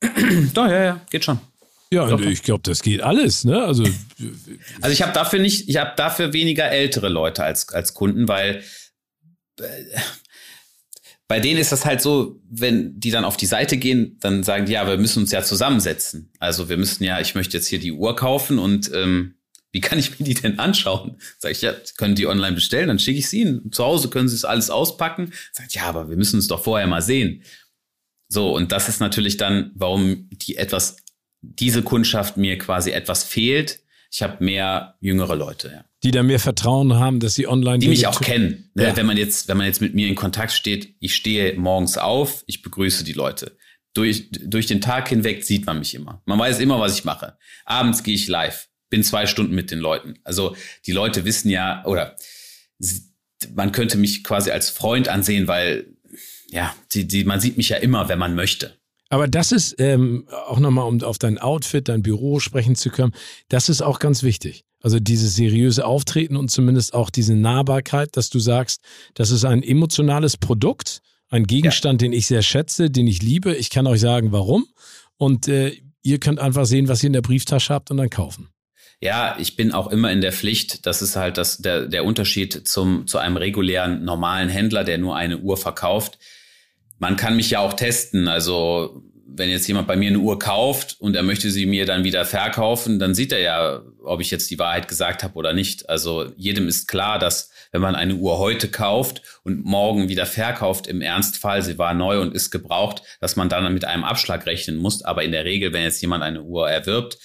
Doch, 0.54 0.66
ja, 0.66 0.84
ja, 0.84 1.00
geht 1.10 1.24
schon. 1.24 1.40
Ja, 1.90 2.06
Doch. 2.06 2.20
ich 2.20 2.42
glaube, 2.42 2.62
das 2.64 2.82
geht 2.82 3.02
alles, 3.02 3.44
ne? 3.44 3.62
Also, 3.62 3.84
also 4.80 4.92
ich 4.92 5.02
habe 5.02 5.12
dafür 5.12 5.38
nicht, 5.38 5.68
ich 5.68 5.76
habe 5.76 5.92
dafür 5.96 6.32
weniger 6.32 6.70
ältere 6.70 7.08
Leute 7.08 7.44
als, 7.44 7.68
als 7.70 7.94
Kunden, 7.94 8.28
weil 8.28 8.62
äh, 9.60 9.64
bei 11.28 11.40
denen 11.40 11.60
ist 11.60 11.72
das 11.72 11.84
halt 11.84 12.00
so, 12.00 12.40
wenn 12.50 12.98
die 12.98 13.10
dann 13.10 13.26
auf 13.26 13.36
die 13.36 13.46
Seite 13.46 13.76
gehen, 13.76 14.16
dann 14.20 14.42
sagen 14.42 14.64
die, 14.64 14.72
ja, 14.72 14.86
wir 14.86 14.96
müssen 14.96 15.20
uns 15.20 15.30
ja 15.30 15.42
zusammensetzen. 15.42 16.32
Also 16.38 16.70
wir 16.70 16.78
müssen 16.78 17.04
ja, 17.04 17.20
ich 17.20 17.34
möchte 17.34 17.58
jetzt 17.58 17.68
hier 17.68 17.78
die 17.78 17.92
Uhr 17.92 18.16
kaufen 18.16 18.58
und 18.58 18.90
ähm, 18.94 19.34
wie 19.70 19.82
kann 19.82 19.98
ich 19.98 20.18
mir 20.18 20.24
die 20.24 20.32
denn 20.32 20.58
anschauen? 20.58 21.20
Sag 21.38 21.52
ich, 21.52 21.60
ja, 21.60 21.74
können 21.98 22.14
die 22.14 22.26
online 22.26 22.54
bestellen, 22.54 22.88
dann 22.88 22.98
schicke 22.98 23.18
ich 23.18 23.28
sie 23.28 23.42
ihnen. 23.42 23.70
Zu 23.70 23.84
Hause 23.84 24.08
können 24.08 24.28
sie 24.28 24.36
es 24.36 24.46
alles 24.46 24.70
auspacken. 24.70 25.34
Sagt, 25.52 25.74
ja, 25.74 25.82
aber 25.82 26.08
wir 26.08 26.16
müssen 26.16 26.38
es 26.38 26.46
doch 26.46 26.64
vorher 26.64 26.86
mal 26.86 27.02
sehen. 27.02 27.42
So, 28.28 28.54
und 28.54 28.72
das 28.72 28.88
ist 28.88 29.00
natürlich 29.00 29.36
dann, 29.36 29.72
warum 29.74 30.30
die 30.32 30.56
etwas, 30.56 30.96
diese 31.42 31.82
Kundschaft 31.82 32.38
mir 32.38 32.56
quasi 32.56 32.90
etwas 32.90 33.24
fehlt. 33.24 33.80
Ich 34.10 34.22
habe 34.22 34.42
mehr 34.42 34.96
jüngere 35.00 35.36
Leute, 35.36 35.68
ja 35.68 35.84
die 36.02 36.10
da 36.12 36.22
mehr 36.22 36.38
Vertrauen 36.38 36.94
haben, 36.94 37.20
dass 37.20 37.34
sie 37.34 37.48
online. 37.48 37.78
Die 37.78 37.88
mich 37.88 38.06
auch 38.06 38.20
kennen. 38.20 38.70
Ne? 38.74 38.84
Ja. 38.84 38.96
Wenn 38.96 39.06
man 39.06 39.16
jetzt, 39.16 39.48
wenn 39.48 39.56
man 39.56 39.66
jetzt 39.66 39.80
mit 39.80 39.94
mir 39.94 40.06
in 40.06 40.14
Kontakt 40.14 40.52
steht, 40.52 40.94
ich 41.00 41.14
stehe 41.14 41.58
morgens 41.58 41.98
auf, 41.98 42.44
ich 42.46 42.62
begrüße 42.62 43.04
die 43.04 43.12
Leute. 43.12 43.56
Durch, 43.94 44.30
durch 44.30 44.66
den 44.66 44.80
Tag 44.80 45.08
hinweg 45.08 45.42
sieht 45.42 45.66
man 45.66 45.80
mich 45.80 45.94
immer. 45.94 46.22
Man 46.24 46.38
weiß 46.38 46.60
immer, 46.60 46.78
was 46.78 46.96
ich 46.96 47.04
mache. 47.04 47.36
Abends 47.64 48.04
gehe 48.04 48.14
ich 48.14 48.28
live, 48.28 48.68
bin 48.90 49.02
zwei 49.02 49.26
Stunden 49.26 49.54
mit 49.54 49.72
den 49.72 49.80
Leuten. 49.80 50.14
Also 50.22 50.54
die 50.86 50.92
Leute 50.92 51.24
wissen 51.24 51.48
ja, 51.50 51.84
oder 51.84 52.16
man 53.54 53.72
könnte 53.72 53.98
mich 53.98 54.22
quasi 54.22 54.52
als 54.52 54.70
Freund 54.70 55.08
ansehen, 55.08 55.48
weil 55.48 55.96
ja, 56.50 56.74
die, 56.92 57.08
die, 57.08 57.24
man 57.24 57.40
sieht 57.40 57.56
mich 57.56 57.70
ja 57.70 57.76
immer, 57.78 58.08
wenn 58.08 58.18
man 58.18 58.36
möchte. 58.36 58.77
Aber 59.08 59.26
das 59.26 59.52
ist 59.52 59.76
ähm, 59.78 60.26
auch 60.46 60.58
nochmal, 60.58 60.86
um 60.86 61.02
auf 61.02 61.18
dein 61.18 61.38
Outfit, 61.38 61.88
dein 61.88 62.02
Büro 62.02 62.40
sprechen 62.40 62.76
zu 62.76 62.90
können, 62.90 63.14
das 63.48 63.68
ist 63.68 63.82
auch 63.82 63.98
ganz 63.98 64.22
wichtig. 64.22 64.64
Also 64.80 65.00
dieses 65.00 65.34
seriöse 65.34 65.84
Auftreten 65.84 66.36
und 66.36 66.50
zumindest 66.50 66.94
auch 66.94 67.10
diese 67.10 67.34
Nahbarkeit, 67.34 68.16
dass 68.16 68.30
du 68.30 68.38
sagst, 68.38 68.80
das 69.14 69.30
ist 69.30 69.44
ein 69.44 69.62
emotionales 69.62 70.36
Produkt, 70.36 71.00
ein 71.30 71.44
Gegenstand, 71.44 72.00
ja. 72.00 72.06
den 72.06 72.12
ich 72.12 72.26
sehr 72.26 72.42
schätze, 72.42 72.90
den 72.90 73.06
ich 73.06 73.22
liebe. 73.22 73.54
Ich 73.54 73.70
kann 73.70 73.86
euch 73.86 74.00
sagen, 74.00 74.30
warum. 74.30 74.66
Und 75.16 75.48
äh, 75.48 75.76
ihr 76.02 76.20
könnt 76.20 76.38
einfach 76.38 76.64
sehen, 76.64 76.88
was 76.88 77.02
ihr 77.02 77.08
in 77.08 77.12
der 77.12 77.22
Brieftasche 77.22 77.74
habt 77.74 77.90
und 77.90 77.96
dann 77.96 78.10
kaufen. 78.10 78.48
Ja, 79.00 79.36
ich 79.38 79.56
bin 79.56 79.72
auch 79.72 79.88
immer 79.88 80.10
in 80.10 80.20
der 80.20 80.32
Pflicht. 80.32 80.86
Das 80.86 81.02
ist 81.02 81.16
halt 81.16 81.38
das, 81.38 81.58
der, 81.58 81.86
der 81.86 82.04
Unterschied 82.04 82.66
zum, 82.66 83.06
zu 83.06 83.18
einem 83.18 83.36
regulären, 83.36 84.04
normalen 84.04 84.48
Händler, 84.48 84.84
der 84.84 84.98
nur 84.98 85.16
eine 85.16 85.38
Uhr 85.38 85.56
verkauft. 85.56 86.18
Man 86.98 87.16
kann 87.16 87.36
mich 87.36 87.50
ja 87.50 87.60
auch 87.60 87.74
testen. 87.74 88.28
Also 88.28 89.02
wenn 89.38 89.50
jetzt 89.50 89.68
jemand 89.68 89.86
bei 89.86 89.96
mir 89.96 90.08
eine 90.08 90.18
Uhr 90.18 90.38
kauft 90.38 90.96
und 90.98 91.14
er 91.14 91.22
möchte 91.22 91.50
sie 91.50 91.66
mir 91.66 91.86
dann 91.86 92.04
wieder 92.04 92.24
verkaufen, 92.24 92.98
dann 92.98 93.14
sieht 93.14 93.32
er 93.32 93.40
ja, 93.40 93.82
ob 94.02 94.20
ich 94.20 94.30
jetzt 94.30 94.50
die 94.50 94.58
Wahrheit 94.58 94.88
gesagt 94.88 95.22
habe 95.22 95.34
oder 95.36 95.52
nicht. 95.52 95.88
Also 95.88 96.32
jedem 96.36 96.68
ist 96.68 96.88
klar, 96.88 97.18
dass 97.18 97.50
wenn 97.70 97.80
man 97.80 97.94
eine 97.94 98.14
Uhr 98.14 98.38
heute 98.38 98.68
kauft 98.68 99.22
und 99.44 99.64
morgen 99.64 100.08
wieder 100.08 100.26
verkauft, 100.26 100.86
im 100.86 101.00
Ernstfall, 101.00 101.62
sie 101.62 101.78
war 101.78 101.94
neu 101.94 102.20
und 102.20 102.34
ist 102.34 102.50
gebraucht, 102.50 103.02
dass 103.20 103.36
man 103.36 103.48
dann 103.48 103.72
mit 103.72 103.84
einem 103.84 104.04
Abschlag 104.04 104.46
rechnen 104.46 104.76
muss. 104.76 105.02
Aber 105.02 105.22
in 105.22 105.32
der 105.32 105.44
Regel, 105.44 105.72
wenn 105.72 105.82
jetzt 105.82 106.00
jemand 106.00 106.24
eine 106.24 106.42
Uhr 106.42 106.68
erwirbt 106.68 107.18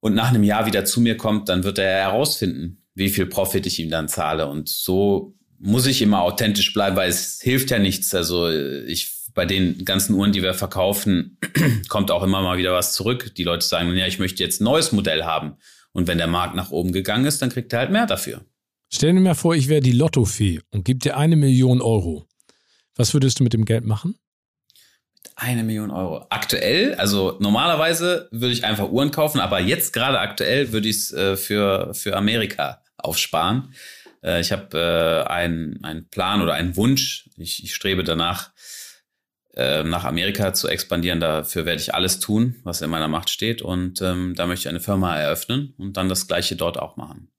und 0.00 0.14
nach 0.14 0.28
einem 0.28 0.42
Jahr 0.42 0.66
wieder 0.66 0.84
zu 0.84 1.00
mir 1.00 1.16
kommt, 1.16 1.48
dann 1.48 1.64
wird 1.64 1.78
er 1.78 2.00
herausfinden, 2.00 2.82
wie 2.94 3.10
viel 3.10 3.26
Profit 3.26 3.66
ich 3.66 3.78
ihm 3.78 3.90
dann 3.90 4.08
zahle. 4.08 4.46
Und 4.46 4.68
so 4.68 5.34
muss 5.58 5.86
ich 5.86 6.02
immer 6.02 6.22
authentisch 6.22 6.72
bleiben, 6.72 6.96
weil 6.96 7.08
es 7.08 7.40
hilft 7.40 7.70
ja 7.70 7.78
nichts. 7.78 8.14
Also 8.14 8.48
ich 8.50 9.16
bei 9.34 9.44
den 9.44 9.84
ganzen 9.84 10.14
Uhren, 10.14 10.32
die 10.32 10.42
wir 10.42 10.54
verkaufen, 10.54 11.38
kommt 11.88 12.10
auch 12.10 12.22
immer 12.22 12.42
mal 12.42 12.58
wieder 12.58 12.72
was 12.72 12.94
zurück. 12.94 13.34
Die 13.36 13.44
Leute 13.44 13.64
sagen, 13.64 13.94
ja, 13.94 14.06
ich 14.06 14.18
möchte 14.18 14.42
jetzt 14.42 14.60
ein 14.60 14.64
neues 14.64 14.92
Modell 14.92 15.24
haben. 15.24 15.56
Und 15.92 16.08
wenn 16.08 16.18
der 16.18 16.26
Markt 16.26 16.56
nach 16.56 16.70
oben 16.70 16.92
gegangen 16.92 17.26
ist, 17.26 17.40
dann 17.42 17.50
kriegt 17.50 17.72
er 17.72 17.80
halt 17.80 17.90
mehr 17.90 18.06
dafür. 18.06 18.40
Stell 18.92 19.12
dir 19.12 19.20
mal 19.20 19.34
vor, 19.34 19.54
ich 19.54 19.68
wäre 19.68 19.80
die 19.80 19.92
Lottofee 19.92 20.60
und 20.70 20.84
gebe 20.84 20.98
dir 20.98 21.16
eine 21.16 21.36
Million 21.36 21.80
Euro. 21.82 22.26
Was 22.96 23.14
würdest 23.14 23.38
du 23.38 23.44
mit 23.44 23.52
dem 23.52 23.64
Geld 23.64 23.84
machen? 23.84 24.16
Eine 25.34 25.64
Million 25.64 25.90
Euro. 25.90 26.24
Aktuell, 26.30 26.94
also 26.94 27.36
normalerweise 27.40 28.28
würde 28.30 28.54
ich 28.54 28.64
einfach 28.64 28.90
Uhren 28.90 29.10
kaufen, 29.10 29.40
aber 29.40 29.60
jetzt 29.60 29.92
gerade 29.92 30.18
aktuell 30.18 30.72
würde 30.72 30.88
ich 30.88 30.96
es 30.96 31.12
äh, 31.12 31.36
für, 31.36 31.92
für 31.92 32.16
Amerika 32.16 32.82
aufsparen. 32.96 33.74
Äh, 34.26 34.40
ich 34.40 34.52
habe 34.52 34.76
äh, 34.76 35.30
einen 35.30 36.08
Plan 36.10 36.42
oder 36.42 36.54
einen 36.54 36.76
Wunsch. 36.76 37.30
Ich, 37.36 37.62
ich 37.62 37.74
strebe 37.74 38.04
danach, 38.04 38.50
äh, 39.54 39.84
nach 39.84 40.04
Amerika 40.04 40.52
zu 40.52 40.68
expandieren. 40.68 41.20
Dafür 41.20 41.64
werde 41.64 41.80
ich 41.80 41.94
alles 41.94 42.18
tun, 42.18 42.56
was 42.64 42.82
in 42.82 42.90
meiner 42.90 43.08
Macht 43.08 43.30
steht. 43.30 43.62
Und 43.62 44.02
ähm, 44.02 44.34
da 44.36 44.46
möchte 44.46 44.68
ich 44.68 44.68
eine 44.68 44.80
Firma 44.80 45.16
eröffnen 45.16 45.74
und 45.78 45.96
dann 45.96 46.08
das 46.08 46.26
Gleiche 46.26 46.56
dort 46.56 46.78
auch 46.78 46.96
machen. 46.96 47.30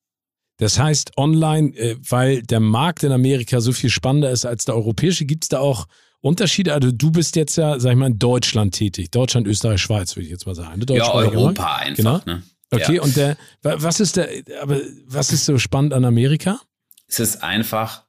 Das 0.59 0.79
heißt, 0.79 1.17
online, 1.17 1.75
äh, 1.77 1.97
weil 2.09 2.41
der 2.41 2.59
Markt 2.59 3.03
in 3.03 3.11
Amerika 3.11 3.59
so 3.59 3.73
viel 3.73 3.91
spannender 3.91 4.31
ist 4.31 4.45
als 4.45 4.65
der 4.65 4.75
europäische, 4.75 5.25
gibt 5.25 5.43
es 5.43 5.49
da 5.49 5.59
auch 5.59 5.87
Unterschiede? 6.19 6.73
Also 6.73 6.91
du 6.91 7.11
bist 7.11 7.35
jetzt 7.35 7.57
ja, 7.57 7.79
sag 7.79 7.91
ich 7.91 7.97
mal, 7.97 8.07
in 8.07 8.17
Deutschland 8.17 8.73
tätig. 8.73 9.11
Deutschland, 9.11 9.45
Österreich, 9.45 9.81
Schweiz, 9.81 10.15
würde 10.15 10.25
ich 10.25 10.31
jetzt 10.31 10.47
mal 10.47 10.55
sagen. 10.55 10.83
Ja, 10.89 11.13
Europa 11.13 11.75
einfach. 11.75 11.97
Genau. 11.97 12.21
Ne? 12.25 12.41
Okay, 12.71 12.95
ja. 12.95 13.01
und 13.01 13.15
der, 13.15 13.37
was 13.61 13.99
ist 13.99 14.17
der, 14.17 14.29
aber 14.61 14.81
was 15.05 15.31
ist 15.31 15.45
so 15.45 15.57
spannend 15.57 15.93
an 15.93 16.03
Amerika? 16.03 16.59
Es 17.07 17.19
ist 17.19 17.43
einfach 17.43 18.03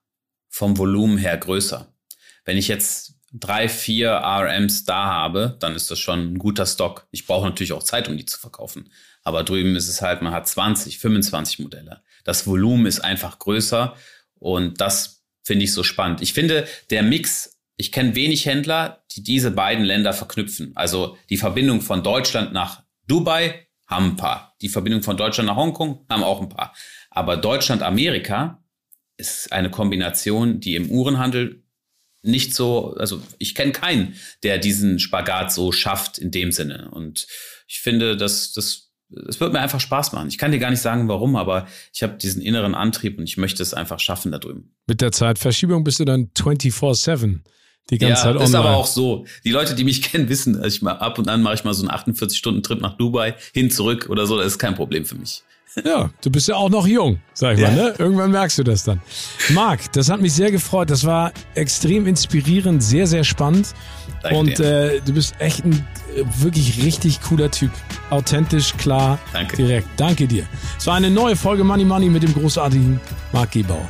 vom 0.48 0.76
Volumen 0.76 1.18
her 1.18 1.36
größer. 1.36 1.92
Wenn 2.44 2.56
ich 2.56 2.68
jetzt 2.68 3.14
drei, 3.32 3.68
vier 3.68 4.10
RMs 4.10 4.84
da 4.84 5.04
habe, 5.06 5.56
dann 5.60 5.74
ist 5.74 5.90
das 5.90 5.98
schon 5.98 6.32
ein 6.32 6.38
guter 6.38 6.66
Stock. 6.66 7.06
Ich 7.10 7.26
brauche 7.26 7.46
natürlich 7.46 7.72
auch 7.72 7.82
Zeit, 7.82 8.08
um 8.08 8.16
die 8.16 8.24
zu 8.24 8.38
verkaufen. 8.38 8.90
Aber 9.22 9.44
drüben 9.44 9.76
ist 9.76 9.88
es 9.88 10.02
halt, 10.02 10.22
man 10.22 10.32
hat 10.32 10.48
20, 10.48 10.98
25 10.98 11.58
Modelle. 11.60 12.02
Das 12.24 12.46
Volumen 12.46 12.86
ist 12.86 13.00
einfach 13.00 13.38
größer 13.38 13.94
und 14.34 14.80
das 14.80 15.24
finde 15.42 15.64
ich 15.64 15.72
so 15.72 15.82
spannend. 15.82 16.22
Ich 16.22 16.32
finde, 16.32 16.66
der 16.90 17.02
Mix, 17.02 17.58
ich 17.76 17.92
kenne 17.92 18.14
wenig 18.14 18.46
Händler, 18.46 19.04
die 19.12 19.22
diese 19.22 19.50
beiden 19.50 19.84
Länder 19.84 20.12
verknüpfen. 20.12 20.72
Also 20.74 21.16
die 21.30 21.36
Verbindung 21.36 21.80
von 21.80 22.02
Deutschland 22.02 22.52
nach 22.52 22.82
Dubai 23.06 23.66
haben 23.86 24.10
ein 24.10 24.16
paar. 24.16 24.56
Die 24.60 24.68
Verbindung 24.68 25.02
von 25.02 25.16
Deutschland 25.16 25.48
nach 25.48 25.56
Hongkong 25.56 26.04
haben 26.08 26.22
auch 26.22 26.40
ein 26.40 26.48
paar. 26.48 26.74
Aber 27.10 27.36
Deutschland-Amerika 27.36 28.62
ist 29.18 29.52
eine 29.52 29.70
Kombination, 29.70 30.60
die 30.60 30.74
im 30.74 30.90
Uhrenhandel 30.90 31.62
nicht 32.22 32.54
so, 32.54 32.94
also 32.94 33.22
ich 33.38 33.54
kenne 33.54 33.72
keinen, 33.72 34.14
der 34.42 34.58
diesen 34.58 34.98
Spagat 34.98 35.52
so 35.52 35.72
schafft 35.72 36.18
in 36.18 36.30
dem 36.30 36.52
Sinne. 36.52 36.90
Und 36.90 37.26
ich 37.66 37.80
finde, 37.80 38.16
dass 38.16 38.52
das 38.52 38.86
es 39.26 39.40
wird 39.40 39.54
mir 39.54 39.60
einfach 39.60 39.80
Spaß 39.80 40.12
machen. 40.12 40.28
Ich 40.28 40.36
kann 40.36 40.52
dir 40.52 40.58
gar 40.58 40.70
nicht 40.70 40.82
sagen, 40.82 41.08
warum, 41.08 41.36
aber 41.36 41.66
ich 41.94 42.02
habe 42.02 42.18
diesen 42.18 42.42
inneren 42.42 42.74
Antrieb 42.74 43.18
und 43.18 43.24
ich 43.24 43.38
möchte 43.38 43.62
es 43.62 43.72
einfach 43.72 44.00
schaffen 44.00 44.32
da 44.32 44.38
drüben. 44.38 44.74
Mit 44.86 45.00
der 45.00 45.12
Zeitverschiebung 45.12 45.82
bist 45.82 45.98
du 46.00 46.04
dann 46.04 46.30
24-7 46.36 47.40
die 47.90 47.96
ganze 47.96 48.12
ja, 48.12 48.16
Zeit 48.16 48.34
online. 48.34 48.44
ist 48.44 48.54
aber 48.54 48.76
auch 48.76 48.86
so. 48.86 49.24
Die 49.44 49.50
Leute, 49.50 49.74
die 49.74 49.84
mich 49.84 50.02
kennen, 50.12 50.28
wissen, 50.28 50.60
dass 50.60 50.74
ich 50.74 50.82
mal 50.82 50.92
ab 50.92 51.18
und 51.18 51.28
an 51.28 51.42
mache 51.42 51.54
ich 51.54 51.64
mal 51.64 51.72
so 51.72 51.88
einen 51.88 51.90
48-Stunden-Trip 51.90 52.80
nach 52.80 52.98
Dubai, 52.98 53.34
hin, 53.54 53.70
zurück 53.70 54.08
oder 54.10 54.26
so. 54.26 54.36
Das 54.36 54.46
ist 54.46 54.58
kein 54.58 54.74
Problem 54.74 55.04
für 55.04 55.14
mich. 55.14 55.42
Ja, 55.84 56.10
du 56.22 56.30
bist 56.30 56.48
ja 56.48 56.56
auch 56.56 56.70
noch 56.70 56.86
jung, 56.86 57.20
sag 57.34 57.54
ich 57.54 57.60
ja. 57.60 57.68
mal, 57.70 57.76
ne? 57.76 57.94
Irgendwann 57.98 58.30
merkst 58.30 58.58
du 58.58 58.64
das 58.64 58.84
dann. 58.84 59.00
Marc, 59.50 59.92
das 59.92 60.08
hat 60.08 60.20
mich 60.20 60.32
sehr 60.32 60.50
gefreut. 60.50 60.90
Das 60.90 61.04
war 61.04 61.32
extrem 61.54 62.06
inspirierend, 62.06 62.82
sehr, 62.82 63.06
sehr 63.06 63.24
spannend. 63.24 63.74
Danke 64.22 64.38
und 64.38 64.60
äh, 64.60 65.00
du 65.04 65.12
bist 65.12 65.34
echt 65.38 65.64
ein 65.64 65.86
äh, 66.16 66.24
wirklich 66.42 66.82
richtig 66.82 67.20
cooler 67.20 67.50
Typ. 67.50 67.70
Authentisch, 68.10 68.74
klar, 68.76 69.18
Danke. 69.32 69.56
direkt. 69.56 69.88
Danke 69.96 70.26
dir. 70.26 70.46
Es 70.78 70.86
war 70.86 70.94
eine 70.94 71.10
neue 71.10 71.36
Folge 71.36 71.64
Money 71.64 71.84
Money 71.84 72.08
mit 72.08 72.22
dem 72.22 72.34
großartigen 72.34 73.00
Marc 73.32 73.52
Gebauer. 73.52 73.88